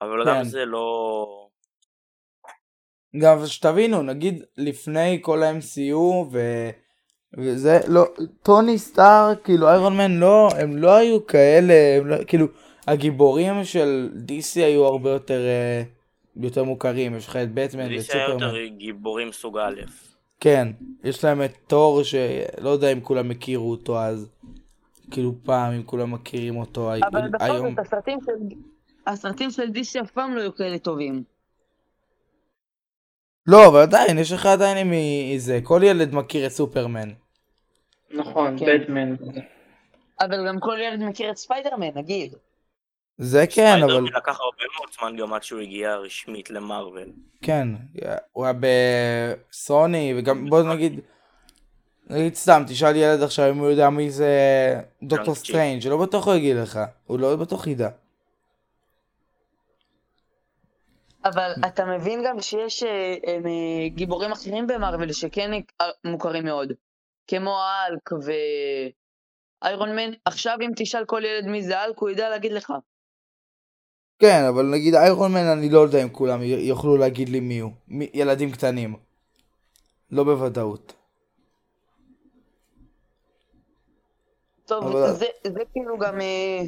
אבל 0.00 0.24
כן. 0.24 0.30
גם 0.30 0.44
זה 0.44 0.64
לא... 0.64 1.48
גם 3.22 3.46
שתבינו, 3.46 4.02
נגיד 4.02 4.44
לפני 4.56 5.18
כל 5.22 5.42
ה-MCU 5.42 5.96
ו... 6.32 6.38
וזה, 7.38 7.80
לא, 7.88 8.04
טוני 8.42 8.78
סטארק, 8.78 9.44
כאילו 9.44 9.68
איירון 9.68 9.96
מן 9.96 10.12
לא, 10.18 10.48
הם 10.58 10.76
לא 10.76 10.96
היו 10.96 11.26
כאלה, 11.26 11.74
הם 11.98 12.06
לא, 12.06 12.16
כאילו, 12.26 12.46
הגיבורים 12.86 13.64
של 13.64 14.10
DC 14.28 14.60
היו 14.60 14.84
הרבה 14.84 15.10
יותר, 15.10 15.40
אה, 15.40 15.82
יותר 16.36 16.64
מוכרים, 16.64 17.14
יש 17.16 17.26
לך 17.26 17.36
את 17.36 17.54
בטמן 17.54 17.92
ואת 17.94 18.04
DC 18.04 18.14
היה 18.14 18.28
יותר. 18.28 18.54
גיבורים 18.76 19.32
סוג 19.32 19.58
א'. 19.58 19.80
כן, 20.40 20.68
יש 21.04 21.24
להם 21.24 21.42
את 21.42 21.52
תור 21.66 22.02
שלא 22.02 22.68
יודע 22.70 22.92
אם 22.92 23.00
כולם 23.00 23.30
הכירו 23.30 23.70
אותו 23.70 23.98
אז, 24.00 24.30
כאילו 25.10 25.34
פעם 25.42 25.72
אם 25.72 25.82
כולם 25.82 26.14
מכירים 26.14 26.56
אותו 26.56 26.92
הי- 26.92 27.00
אבל 27.12 27.28
בכל 27.28 27.44
היום. 27.44 27.70
זאת, 27.70 27.78
הסרטים 27.78 28.18
של... 28.26 28.32
הסרטים 29.06 29.50
של 29.50 29.62
DC 29.62 30.02
אף 30.02 30.10
פעם 30.10 30.34
לא 30.34 30.40
היו 30.40 30.54
כאלה 30.54 30.78
טובים. 30.78 31.22
לא, 33.46 33.66
אבל 33.68 33.80
עדיין, 33.80 34.18
יש 34.18 34.32
לך 34.32 34.46
עדיין 34.46 34.90
מזה, 34.90 35.60
כל 35.62 35.80
ילד 35.84 36.14
מכיר 36.14 36.46
את 36.46 36.50
סופרמן. 36.52 37.08
נכון, 38.14 38.58
כן. 38.58 38.66
בטמן. 38.66 39.14
אבל 40.20 40.48
גם 40.48 40.60
כל 40.60 40.78
ילד 40.80 41.02
מכיר 41.02 41.30
את 41.30 41.36
ספיידרמן, 41.36 41.90
נגיד. 41.94 42.34
זה 43.18 43.44
כן, 43.50 43.66
אבל... 43.66 43.80
ספיידרמן 43.80 44.12
לקח 44.16 44.40
הרבה 44.40 44.64
מאוד 44.78 44.88
זמן 44.98 45.16
גם 45.16 45.32
עד 45.32 45.42
שהוא 45.42 45.60
הגיע 45.60 45.96
רשמית 45.96 46.50
למארוול. 46.50 47.12
כן, 47.42 47.68
הוא 48.32 48.44
היה 48.44 48.54
בסוני, 49.50 50.14
וגם 50.16 50.50
בוא 50.50 50.62
נגיד, 50.62 51.00
נגיד 52.10 52.34
סתם, 52.34 52.62
תשאל 52.68 52.96
ילד 52.96 53.22
עכשיו 53.22 53.50
אם 53.50 53.58
הוא 53.58 53.70
יודע 53.70 53.90
מי 53.90 54.10
זה 54.10 54.30
דוקטור. 55.02 55.34
סטרנג', 55.34 55.86
לא 55.86 55.96
בטוח 55.96 56.26
הוא 56.26 56.34
יגיד 56.34 56.56
לך, 56.56 56.80
הוא 57.06 57.18
לא 57.18 57.36
בטוח 57.36 57.66
ידע. 57.66 57.88
אבל 61.24 61.52
אתה 61.66 61.84
מבין 61.84 62.22
גם 62.26 62.40
שיש 62.40 62.82
אה, 62.82 63.14
אה, 63.26 63.88
גיבורים 63.88 64.32
אחרים 64.32 64.66
במארוול 64.66 65.12
שכן 65.12 65.50
מוכרים 66.04 66.44
מאוד. 66.44 66.72
כמו 67.26 67.58
האלק 67.60 68.10
ואיירון 69.62 69.96
מן. 69.96 70.12
עכשיו 70.24 70.56
אם 70.60 70.70
תשאל 70.76 71.04
כל 71.04 71.22
ילד 71.24 71.46
מי 71.46 71.62
זה 71.62 71.78
האלק, 71.78 71.98
הוא 71.98 72.10
ידע 72.10 72.28
להגיד 72.28 72.52
לך. 72.52 72.72
כן, 74.18 74.44
אבל 74.48 74.66
נגיד 74.66 74.94
איירון 74.94 75.32
מן 75.32 75.46
אני 75.46 75.70
לא 75.70 75.78
יודע 75.78 76.02
אם 76.02 76.08
כולם 76.08 76.42
יוכלו 76.42 76.96
להגיד 76.96 77.28
לי 77.28 77.40
מי 77.40 77.58
הוא, 77.58 77.72
מי, 77.88 78.10
ילדים 78.14 78.52
קטנים. 78.52 78.96
לא 80.10 80.24
בוודאות. 80.24 80.92
טוב, 84.66 84.84
אבל- 84.86 85.12
זה, 85.12 85.26
זה 85.46 85.60
כאילו 85.72 85.98
גם 85.98 86.20
אה, 86.20 86.60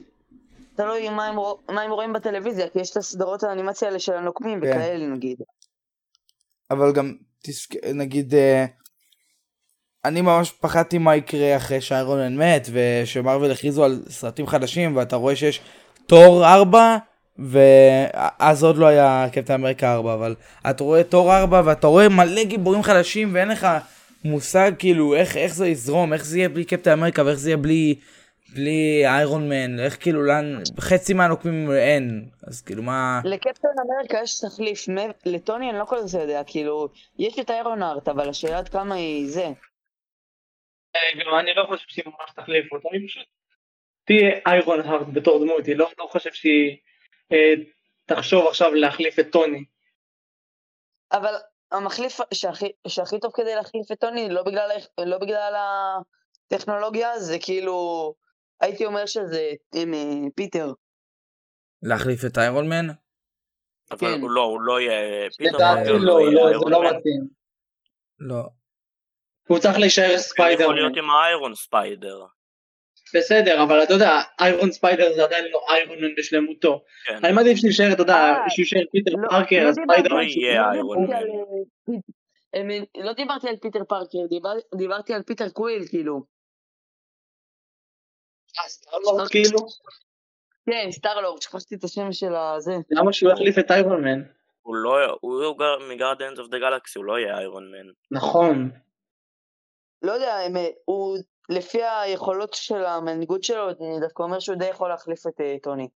תלוי 0.75 1.09
מה 1.09 1.27
הם, 1.27 1.37
מה 1.69 1.83
הם 1.83 1.91
רואים 1.91 2.13
בטלוויזיה, 2.13 2.69
כי 2.69 2.81
יש 2.81 2.91
את 2.91 2.97
הסדרות 2.97 3.43
האנימציה 3.43 3.89
האלה 3.89 3.99
של 3.99 4.13
הנוקמים 4.13 4.61
כן. 4.61 4.67
וכאלה 4.67 5.07
נגיד. 5.07 5.43
אבל 6.71 6.93
גם, 6.93 7.15
תסק... 7.43 7.85
נגיד, 7.95 8.35
אה, 8.35 8.65
אני 10.07 10.21
ממש 10.21 10.53
פחדתי 10.61 10.99
מה 10.99 11.17
יקרה 11.17 11.57
אחרי 11.57 11.81
שאיירון 11.81 12.19
מן 12.19 12.37
מת, 12.37 12.69
ושמרוויל 12.73 13.51
הכריזו 13.51 13.85
על 13.85 14.03
סרטים 14.09 14.47
חדשים, 14.47 14.97
ואתה 14.97 15.17
רואה 15.17 15.37
שיש 15.37 15.61
תור 16.07 16.47
4, 16.47 16.97
ואז 17.39 18.65
עוד 18.65 18.77
לא 18.77 18.87
היה 18.87 19.27
קפטן 19.33 19.55
אמריקה 19.55 19.95
4, 19.95 20.15
אבל 20.15 20.35
אתה 20.71 20.85
רואה 20.85 21.05
תור 21.05 21.37
4, 21.37 21.63
ואתה 21.65 21.87
רואה 21.87 22.09
מלא 22.09 22.45
גיבורים 22.45 22.83
חדשים, 22.83 23.31
ואין 23.35 23.49
לך 23.49 23.67
מושג 24.25 24.73
כאילו 24.79 25.15
איך, 25.15 25.37
איך 25.37 25.55
זה 25.55 25.69
יזרום, 25.69 26.13
איך 26.13 26.25
זה 26.25 26.39
יהיה 26.39 26.49
בלי 26.49 26.65
קפטן 26.65 26.93
אמריקה, 26.93 27.23
ואיך 27.25 27.39
זה 27.39 27.51
יהיה 27.51 27.57
בלי, 27.57 27.95
בלי 28.55 29.03
איירון 29.07 29.49
מן, 29.49 29.81
איך 29.81 29.97
כאילו 30.01 30.23
לאן, 30.23 30.63
חצי 30.81 31.15
מהנוקמים 31.15 31.73
אין, 31.73 32.25
אז 32.47 32.61
כאילו 32.63 32.83
מה... 32.83 33.21
לקפטן 33.25 33.69
אמריקה 33.87 34.19
יש 34.23 34.41
תחליף, 34.41 34.87
לטוני 35.27 35.71
אני 35.71 35.79
לא 35.79 35.85
כל 35.85 36.07
זה 36.07 36.19
יודע, 36.19 36.43
כאילו, 36.47 36.89
יש 37.19 37.39
את 37.39 37.51
איירון 37.51 37.83
הארט, 37.83 38.09
אבל 38.09 38.29
השאלה 38.29 38.59
עד 38.59 38.69
כמה 38.69 38.95
היא 38.95 39.31
זה. 39.31 39.47
גם 41.21 41.39
אני 41.39 41.55
לא 41.55 41.65
חושב 41.69 41.89
שהיא 41.89 42.05
ממש 42.07 42.31
תחליף 42.37 42.73
אותו, 42.73 42.89
היא 42.93 43.09
פשוט 43.09 43.27
תהיה 44.05 44.41
איירון 44.47 44.81
הארט 44.81 45.07
בתור 45.13 45.45
דמות, 45.45 45.67
היא 45.67 45.77
לא, 45.77 45.91
לא 45.99 46.07
חושב 46.07 46.33
שהיא 46.33 46.77
אה, 47.33 47.55
תחשוב 48.07 48.47
עכשיו 48.47 48.75
להחליף 48.75 49.19
את 49.19 49.27
טוני. 49.33 49.65
אבל 51.13 51.35
המחליף 51.73 52.19
שהכי, 52.35 52.73
שהכי 52.89 53.21
טוב 53.21 53.33
כדי 53.35 53.55
להחליף 53.55 53.93
את 53.93 54.01
טוני, 54.01 54.29
לא 54.31 54.43
בגלל, 54.43 54.71
לא 55.07 55.19
בגלל 55.19 55.55
הטכנולוגיה, 56.47 57.19
זה 57.19 57.37
כאילו, 57.41 58.15
הייתי 58.61 58.87
אומר 58.87 59.07
שזה 59.07 59.51
עם, 59.75 59.95
אה, 59.95 60.31
פיטר. 60.35 60.73
להחליף 61.83 62.25
את 62.25 62.39
איירון 62.39 62.69
מן? 62.69 62.87
אבל 63.91 63.99
כן. 64.01 64.21
הוא 64.21 64.31
לא, 64.31 64.43
הוא 64.43 64.61
לא 64.61 64.81
יהיה... 64.81 65.29
לדעתי 65.41 65.91
לא, 66.01 66.21
יהיה 66.21 66.31
לא, 66.31 66.59
זה 66.59 66.71
לא. 66.71 66.91
מתאים. 66.91 67.29
לא. 68.19 68.43
הוא 69.49 69.59
צריך 69.59 69.79
להישאר 69.79 70.09
הוא 70.11 70.17
ספיידר. 70.19 70.63
יכול 70.63 70.75
להיות 70.75 70.97
עם 70.97 71.11
האיירון 71.11 71.55
ספיידר. 71.55 72.25
בסדר, 73.15 73.63
אבל 73.63 73.83
אתה 73.83 73.93
יודע, 73.93 74.11
איירון 74.41 74.73
ספיידר 74.73 75.13
זה 75.17 75.25
עדיין 75.25 75.45
לא 75.53 75.61
איירון 75.71 75.99
מן 76.05 76.15
בשלמותו. 76.19 76.85
כן. 77.07 77.25
אני 77.25 77.33
מעדיף 77.33 77.59
שיישאר, 77.59 77.93
אתה 77.93 78.03
יודע, 78.03 78.15
אה, 78.15 78.51
שיישאר 78.51 78.81
פיטר 78.93 79.11
לא- 79.17 79.29
פארקר, 79.29 79.65
לא 79.65 79.69
הספיידר. 79.69 80.03
דיברתי- 80.03 80.41
לא 80.41 81.01
דיברתי. 81.01 81.13
על, 81.15 81.27
אה, 82.55 83.05
לא 83.05 83.13
דיברתי 83.13 83.49
על 83.49 83.57
פיטר 83.57 83.85
פארקר, 83.89 84.19
דיבר- 84.29 84.77
דיברתי 84.79 85.15
על 85.15 85.23
פיטר 85.23 85.49
קוויל, 85.49 85.83
כאילו. 85.89 86.23
אה, 88.59 88.69
סטארלורד 88.69 89.29
כאילו? 89.29 89.59
כן, 90.71 90.89
סטארלורד, 90.91 91.43
שכחתי 91.43 91.75
את 91.75 91.85
השם 91.85 92.13
של 92.13 92.35
הזה. 92.35 92.73
למה 92.91 93.13
שהוא 93.13 93.33
יחליף 93.33 93.59
את 93.59 93.71
איירון 93.71 94.05
מן? 94.05 94.23
הוא 94.63 94.77
לא... 94.77 95.19
הוא 95.21 95.57
מ 95.91 95.95
Guardians 95.95 96.39
of 96.39 96.49
the 96.49 96.59
Galaxy, 96.59 96.99
הוא 96.99 97.05
לא 97.07 97.19
יהיה 97.19 97.39
איירון 97.39 97.65
מן. 97.71 97.93
נכון. 98.11 98.71
לא 100.03 100.13
יודע, 100.13 100.35
הם, 100.35 100.57
אה, 100.57 100.69
הוא, 100.85 101.19
לפי 101.49 101.79
היכולות 101.83 102.55
של 102.55 102.85
המנהיגות 102.85 103.45
שלו, 103.45 103.71
אני 103.71 104.01
דווקא 104.01 104.23
אומר 104.23 104.41
שהוא 104.41 104.57
די 104.57 104.67
יכול 104.67 104.89
להחליף 104.89 105.27
את 105.27 105.41
אה, 105.41 105.57
טוני. 105.63 105.89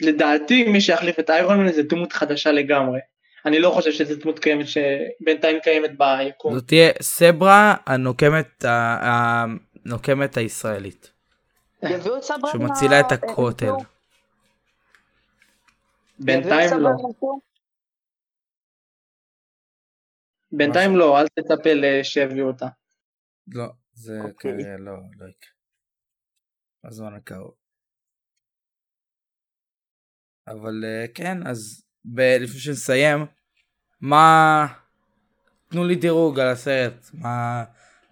לדעתי 0.00 0.64
מי 0.64 0.80
שיחליף 0.80 1.18
את 1.18 1.30
איירון 1.30 1.56
מן 1.60 1.72
זה 1.72 1.82
דמות 1.82 2.12
חדשה 2.12 2.52
לגמרי. 2.52 2.98
אני 3.46 3.58
לא 3.58 3.70
חושב 3.70 3.92
שזו 3.92 4.14
דמות 4.22 4.38
קיימת 4.38 4.66
שבינתיים 4.68 5.60
קיימת 5.60 5.90
ביקום. 5.98 6.54
זאת 6.54 6.66
תהיה 6.66 6.90
סברה 7.02 7.74
הנוקמת, 7.86 8.64
הנוקמת 9.00 10.36
הישראלית. 10.36 11.10
יביאו 11.82 12.16
את 12.16 12.22
סברה 12.22 12.52
שמצילה 12.52 13.00
את 13.00 13.12
הכותל. 13.12 13.72
בינתיים 16.18 16.78
לא. 16.78 16.90
בינתיים 20.52 20.96
לא, 20.96 21.20
אל 21.20 21.26
תצפה 21.28 21.70
שיביאו 22.02 22.46
אותה. 22.46 22.66
לא, 23.48 23.66
זה 23.92 24.20
אוקיי. 24.24 24.52
כנראה 24.52 24.76
לא, 24.76 24.92
לא 24.92 25.26
יקרה. 25.28 25.52
בזמן 26.84 27.14
הקרוב. 27.14 27.54
אבל 30.48 30.84
אה, 30.84 31.06
כן, 31.14 31.46
אז 31.46 31.82
ב- 32.04 32.36
לפני 32.40 32.60
שנסיים, 32.60 33.26
מה... 34.00 34.66
תנו 35.68 35.84
לי 35.84 35.94
דירוג 35.94 36.40
על 36.40 36.48
הסרט, 36.48 37.10
מה, 37.14 37.64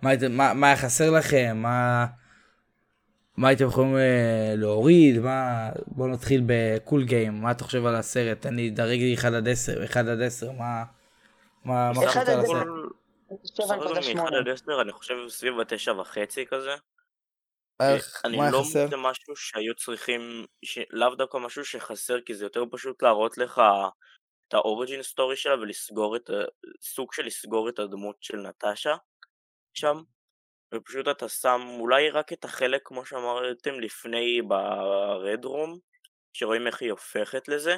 מה, 0.03 0.11
מה, 0.31 0.55
מה 0.55 0.67
היה 0.67 0.77
חסר 0.77 1.11
לכם, 1.11 1.57
מה, 1.57 2.07
מה 3.37 3.49
הייתם 3.49 3.65
יכולים 3.65 3.97
אה, 3.97 4.55
להוריד, 4.57 5.19
מה... 5.19 5.71
בואו 5.87 6.09
נתחיל 6.09 6.43
בקול 6.47 7.05
גיים, 7.05 7.41
מה 7.41 7.51
אתה 7.51 7.65
חושב 7.65 7.87
על 7.87 7.97
הסרט? 7.97 8.47
אני 8.47 8.71
דרג 8.71 8.99
לי 8.99 9.15
1 9.15 9.33
עד 9.33 9.49
10, 9.49 9.85
1 9.85 9.97
עד 9.97 10.21
10, 10.21 10.53
מה... 10.53 10.85
מה, 11.67 11.93
חשבת 12.09 12.29
על 12.29 12.41
עשר. 12.41 12.53
הסרט? 12.53 12.67
בסך 13.45 13.71
הכל 13.71 13.95
7.8. 13.95 14.15
מאחד 14.15 14.35
עד 14.35 14.49
עשר, 14.49 14.81
אני 14.83 14.93
חושב 14.93 15.15
סביב 15.29 15.61
התשע 15.61 15.93
וחצי 16.01 16.47
כזה. 16.47 16.75
איך- 17.83 18.23
אני 18.25 18.37
לא 18.53 18.63
חסר? 18.63 18.85
מוצא 18.85 18.97
משהו 18.97 19.37
שהיו 19.37 19.75
צריכים, 19.75 20.21
לאו 20.91 21.15
דווקא 21.15 21.37
משהו 21.39 21.65
שחסר, 21.65 22.21
כי 22.21 22.35
זה 22.35 22.45
יותר 22.45 22.65
פשוט 22.71 23.03
להראות 23.03 23.39
לך 23.39 23.61
את 24.49 24.55
האוריג'ין 24.55 25.03
סטורי 25.03 25.37
שלה 25.37 25.55
ולסגור 25.55 26.17
את, 26.17 26.31
סוג 26.83 27.13
של 27.13 27.23
לסגור 27.27 27.69
את 27.69 27.79
הדמות 27.79 28.17
של 28.21 28.37
נטשה 28.37 28.97
שם. 29.75 29.97
ופשוט 30.75 31.09
אתה 31.09 31.29
שם 31.29 31.61
אולי 31.81 32.11
רק 32.11 32.33
את 32.33 32.45
החלק, 32.45 32.81
כמו 32.85 33.07
שאמרתם 33.07 33.81
לפני 33.81 34.43
ב 34.43 34.68
Red 34.68 35.45
Room, 35.45 35.79
שרואים 36.33 36.67
איך 36.67 36.83
היא 36.83 36.91
הופכת 36.91 37.49
לזה. 37.49 37.77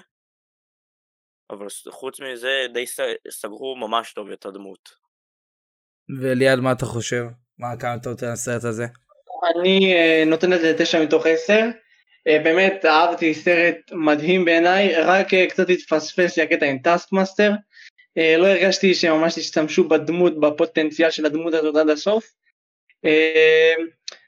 אבל 1.50 1.66
חוץ 1.88 2.20
מזה 2.20 2.66
די 2.74 2.86
ס- 2.86 3.00
סגרו 3.30 3.76
ממש 3.76 4.12
טוב 4.12 4.30
את 4.30 4.46
הדמות. 4.46 4.88
וליעד, 6.20 6.58
מה 6.58 6.72
אתה 6.72 6.86
חושב? 6.86 7.24
מה, 7.58 7.76
כמה 7.80 7.94
אתה 7.94 8.10
נותן 8.10 8.32
לסרט 8.32 8.64
הזה? 8.64 8.86
אני 9.56 9.94
אה, 9.94 10.24
נותן 10.26 10.50
לזה 10.50 10.74
תשע 10.78 11.02
מתוך 11.02 11.26
עשר. 11.26 11.60
אה, 12.28 12.38
באמת 12.44 12.84
אהבתי 12.84 13.34
סרט 13.34 13.76
מדהים 13.92 14.44
בעיניי, 14.44 15.02
רק 15.02 15.34
אה, 15.34 15.46
קצת 15.50 15.70
התפספס 15.70 16.36
לי 16.36 16.42
הקטע 16.42 16.66
עם 16.66 16.78
טאסק 16.78 17.12
מאסטר. 17.12 17.52
אה, 18.18 18.36
לא 18.38 18.46
הרגשתי 18.46 18.94
שממש 18.94 19.38
השתמשו 19.38 19.88
בדמות, 19.88 20.40
בפוטנציאל 20.40 21.10
של 21.10 21.26
הדמות 21.26 21.54
הזאת 21.54 21.76
עד 21.76 21.88
הסוף. 21.88 22.24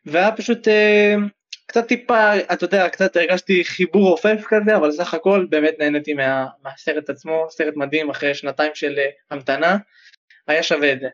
והיה 0.07 0.37
פשוט 0.37 0.68
קצת 1.71 1.89
טיפה, 1.89 2.39
אתה 2.53 2.64
יודע, 2.64 2.89
קצת 2.89 3.16
הרגשתי 3.16 3.64
חיבור 3.64 4.11
רופף 4.11 4.45
כזה, 4.49 4.77
אבל 4.77 4.93
סך 4.93 5.14
הכל 5.14 5.47
באמת 5.51 5.75
נהניתי 5.79 6.14
מה, 6.14 6.47
מהסרט 6.62 7.11
עצמו, 7.11 7.47
סרט 7.51 7.75
מדהים 7.77 8.11
אחרי 8.11 8.35
שנתיים 8.35 8.75
של 8.75 8.99
אה, 8.99 9.11
המתנה, 9.31 9.77
היה 10.47 10.62
שווה 10.62 10.93
את 10.93 11.01
זה. 11.01 11.09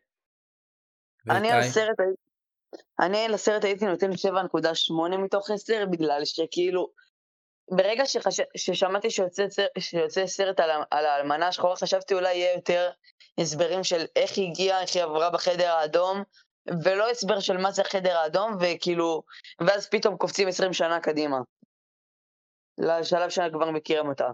אני 1.30 1.52
על? 1.52 1.59
הסרט, 1.59 1.96
אני 3.00 3.28
לסרט 3.28 3.64
הייתי 3.64 3.84
נותן 3.84 4.11
7.8 4.11 5.16
מתוך 5.18 5.50
10 5.50 5.86
בגלל 5.90 6.20
שכאילו 6.24 6.90
ברגע 7.70 8.07
שחש... 8.07 8.40
ששמעתי 8.57 9.11
שיוצא, 9.11 9.48
סר- 9.48 9.66
שיוצא 9.78 10.26
סרט 10.26 10.61
על, 10.61 10.70
על 10.90 11.07
האלמנה 11.07 11.48
השחורה 11.48 11.76
חשבתי 11.76 12.14
אולי 12.14 12.34
יהיה 12.34 12.54
יותר 12.54 12.90
הסברים 13.40 13.84
של 13.84 14.04
איך 14.16 14.36
היא 14.36 14.50
הגיעה, 14.50 14.82
איך 14.82 14.96
היא 14.96 15.02
עברה 15.02 15.30
בחדר 15.30 15.70
האדום 15.70 16.22
ולא 16.84 17.10
הסבר 17.10 17.40
של 17.40 17.56
מה 17.56 17.72
זה 17.72 17.82
החדר 17.82 18.16
האדום 18.16 18.56
וכאילו 18.60 19.22
ואז 19.66 19.88
פתאום 19.90 20.16
קופצים 20.16 20.48
20 20.48 20.72
שנה 20.72 21.00
קדימה 21.00 21.36
לשלב 22.78 23.30
שכבר 23.30 23.70
מכירים 23.70 24.06
אותה. 24.08 24.26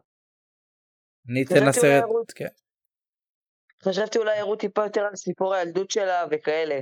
אני 1.31 1.45
אתן 1.45 1.69
לסרט. 1.69 2.05
כן. 2.35 2.47
חשבתי 3.85 4.19
אולי 4.19 4.39
יראו 4.39 4.57
טיפה 4.57 4.85
יותר 4.85 5.01
על 5.01 5.17
סיפור 5.17 5.55
הילדות 5.55 5.91
שלה 5.91 6.25
וכאלה. 6.31 6.81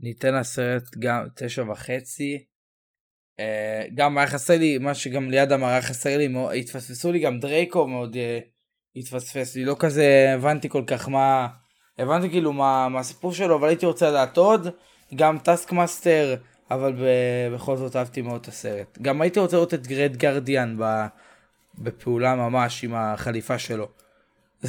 ניתן 0.00 0.34
לסרט 0.40 0.82
גם 0.98 1.28
תשע 1.36 1.62
וחצי. 1.62 2.46
אה, 3.40 3.82
גם 3.94 4.18
היה 4.18 4.26
חסר 4.26 4.54
לי, 4.58 4.78
מה 4.78 4.94
שגם 4.94 5.30
ליד 5.30 5.52
אמר, 5.52 5.66
היה 5.66 5.82
חסר 5.82 6.18
לי, 6.18 6.28
מאוד- 6.28 6.54
התפספסו 6.54 7.12
לי 7.12 7.20
גם 7.20 7.38
דרייקו 7.40 7.86
מאוד 7.86 8.16
אה, 8.16 8.38
התפספס 8.96 9.56
לי, 9.56 9.64
לא 9.64 9.76
כזה 9.80 10.26
הבנתי 10.34 10.68
כל 10.68 10.84
כך 10.86 11.08
מה, 11.08 11.46
הבנתי 11.98 12.30
כאילו 12.30 12.52
מה, 12.52 12.88
מה 12.88 13.00
הסיפור 13.00 13.32
שלו, 13.32 13.56
אבל 13.56 13.68
הייתי 13.68 13.86
רוצה 13.86 14.10
לדעת 14.10 14.36
עוד, 14.36 14.68
גם 15.14 15.38
טאסק 15.38 15.72
מאסטר, 15.72 16.34
אבל 16.70 16.92
ב, 16.92 17.04
בכל 17.54 17.76
זאת 17.76 17.96
אהבתי 17.96 18.22
מאוד 18.22 18.40
את 18.40 18.48
הסרט. 18.48 18.98
גם 19.02 19.22
הייתי 19.22 19.40
רוצה 19.40 19.56
לראות 19.56 19.74
את 19.74 19.86
רד 19.86 20.16
גרדיאן 20.16 20.76
ב, 20.78 21.06
בפעולה 21.78 22.34
ממש 22.34 22.84
עם 22.84 22.94
החליפה 22.94 23.58
שלו. 23.58 23.88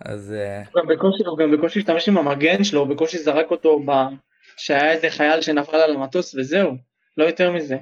אז 0.00 0.32
אה, 0.32 0.62
גם 0.76 0.86
בקושי, 0.88 1.24
הוא 1.26 1.38
גם 1.38 1.50
בקושי 1.52 1.78
השתמש 1.78 2.08
עם 2.08 2.18
המגן 2.18 2.64
שלו, 2.64 2.80
הוא 2.80 2.88
בקושי 2.88 3.18
זרק 3.18 3.50
אותו 3.50 3.80
ב... 3.86 3.90
שהיה 4.56 4.92
איזה 4.92 5.10
חייל 5.10 5.40
שנפל 5.40 5.76
על 5.76 5.94
המטוס 5.94 6.34
וזהו, 6.34 6.72
לא 7.16 7.24
יותר 7.24 7.52
מזה. 7.52 7.76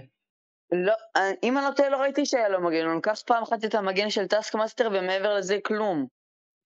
לא, 0.73 0.93
אני- 1.17 1.35
אם 1.43 1.59
אני 1.59 1.65
לא 1.67 1.71
טועה 1.77 1.89
לא 1.89 1.97
ראיתי 1.97 2.27
שהיה 2.27 2.49
לו 2.49 2.61
מגן, 2.61 2.87
הוא 2.87 2.97
לקח 2.99 3.23
פעם 3.27 3.43
אחת 3.43 3.65
את 3.65 3.75
המגן 3.75 4.11
של 4.11 4.27
טאסק 4.27 4.55
מאסטר 4.55 4.89
ומעבר 4.93 5.35
לזה 5.35 5.59
כלום. 5.65 6.07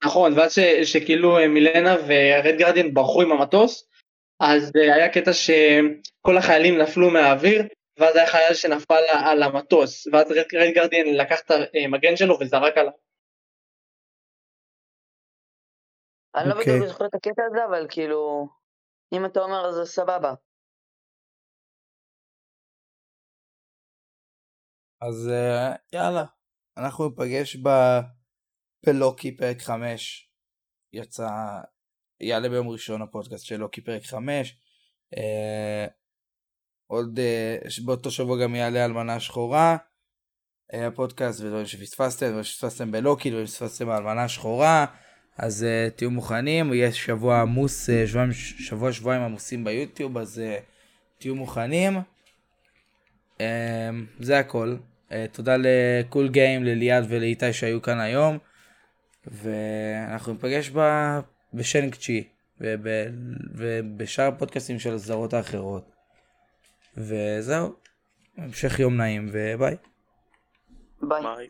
נכון, 0.05 0.33
ואז 0.39 0.55
ש, 0.55 0.59
שכאילו 0.93 1.39
אה, 1.39 1.49
מלינה 1.49 1.95
ורד 1.95 2.59
גרדיאן 2.59 2.95
ברחו 2.95 3.23
עם 3.23 3.33
המטוס, 3.33 3.89
אז 4.41 4.73
אה, 4.77 4.95
היה 4.95 5.09
קטע 5.13 5.33
שכל 5.33 6.37
החיילים 6.39 6.79
נפלו 6.79 7.11
מהאוויר, 7.11 7.63
ואז 7.99 8.17
היה 8.17 8.27
חייל 8.27 8.55
שנפל 8.55 9.05
על 9.27 9.43
המטוס, 9.43 10.07
ואז 10.07 10.31
רד, 10.31 10.45
רד 10.55 10.75
גרדיאן 10.75 11.07
לקח 11.07 11.41
את 11.41 11.51
המגן 11.85 12.17
שלו 12.17 12.39
וזרק 12.41 12.77
עליו. 12.79 12.93
אני 16.37 16.49
לא 16.49 16.55
אוקיי. 16.59 16.73
בדיוק 16.73 16.89
זוכר 16.89 17.07
את 17.07 17.15
הקטע 17.15 17.43
הזה, 17.47 17.65
אבל 17.69 17.87
כאילו, 17.91 18.49
אם 19.13 19.25
אתה 19.27 19.41
אומר 19.41 19.67
אז 19.69 19.89
סבבה. 19.89 20.35
אז 25.01 25.31
אה, 25.33 25.77
יאללה, 25.93 26.25
אנחנו 26.77 27.09
ניפגש 27.09 27.57
ב... 27.57 27.69
בלוקי 28.87 29.37
פרק 29.37 29.63
5. 29.63 30.29
יצא, 30.93 31.29
יעלה 32.21 32.49
ביום 32.49 32.69
ראשון 32.69 33.03
הפודקאסט 33.03 33.45
של 33.45 33.57
לוקי 33.57 33.81
פרק 33.81 34.05
5. 34.05 34.57
אה, 35.17 35.87
עוד 36.87 37.19
אה, 37.19 37.57
באותו 37.85 38.11
שבוע 38.11 38.43
גם 38.43 38.55
יעלה 38.55 38.85
אלמנה 38.85 39.21
שחורה. 39.21 39.77
אה, 40.75 40.87
הפודקאסט 40.87 41.41
ודברים 41.41 41.67
שפספסתם, 41.67 42.27
דברים 42.29 42.45
שפספסתם 42.45 42.93
בלוקי, 42.93 43.31
דברים 43.31 43.47
שפספסתם 43.47 43.87
באלמנה 43.87 44.29
שחורה. 44.29 44.87
אז 45.39 45.67
uh, 45.67 45.91
תהיו 45.91 46.11
מוכנים, 46.11 46.75
יהיה 46.75 46.93
שבוע 46.93 47.41
עמוס, 47.41 47.91
uh, 47.91 47.93
שבוע, 48.07 48.25
שבוע 48.59 48.93
שבועיים 48.93 49.23
עמוסים 49.23 49.65
ביוטיוב, 49.65 50.19
אז 50.19 50.43
uh, 50.45 50.63
תהיו 51.19 51.35
מוכנים. 51.35 51.97
Um, 53.39 53.41
זה 54.21 54.39
הכל. 54.39 54.77
Uh, 55.09 55.13
תודה 55.33 55.57
לקול 55.59 56.29
גיים, 56.29 56.65
לליעד 56.65 57.07
ולאיתי 57.09 57.53
שהיו 57.53 57.83
כאן 57.83 58.01
היום. 58.01 58.39
ואנחנו 59.27 60.33
ניפגש 60.33 60.71
ב... 60.71 60.81
בשנק 61.55 61.95
צ'י 61.95 62.29
וב... 62.61 62.87
ובשאר 63.55 64.25
הפודקאסטים 64.25 64.79
של 64.79 64.95
הסדרות 64.95 65.35
האחרות. 65.35 65.91
וזהו. 66.97 67.75
המשך 68.37 68.79
יום 68.81 68.97
נעים 68.97 69.29
וביי. 69.33 69.77
ביי. 71.03 71.23
ביי. 71.23 71.49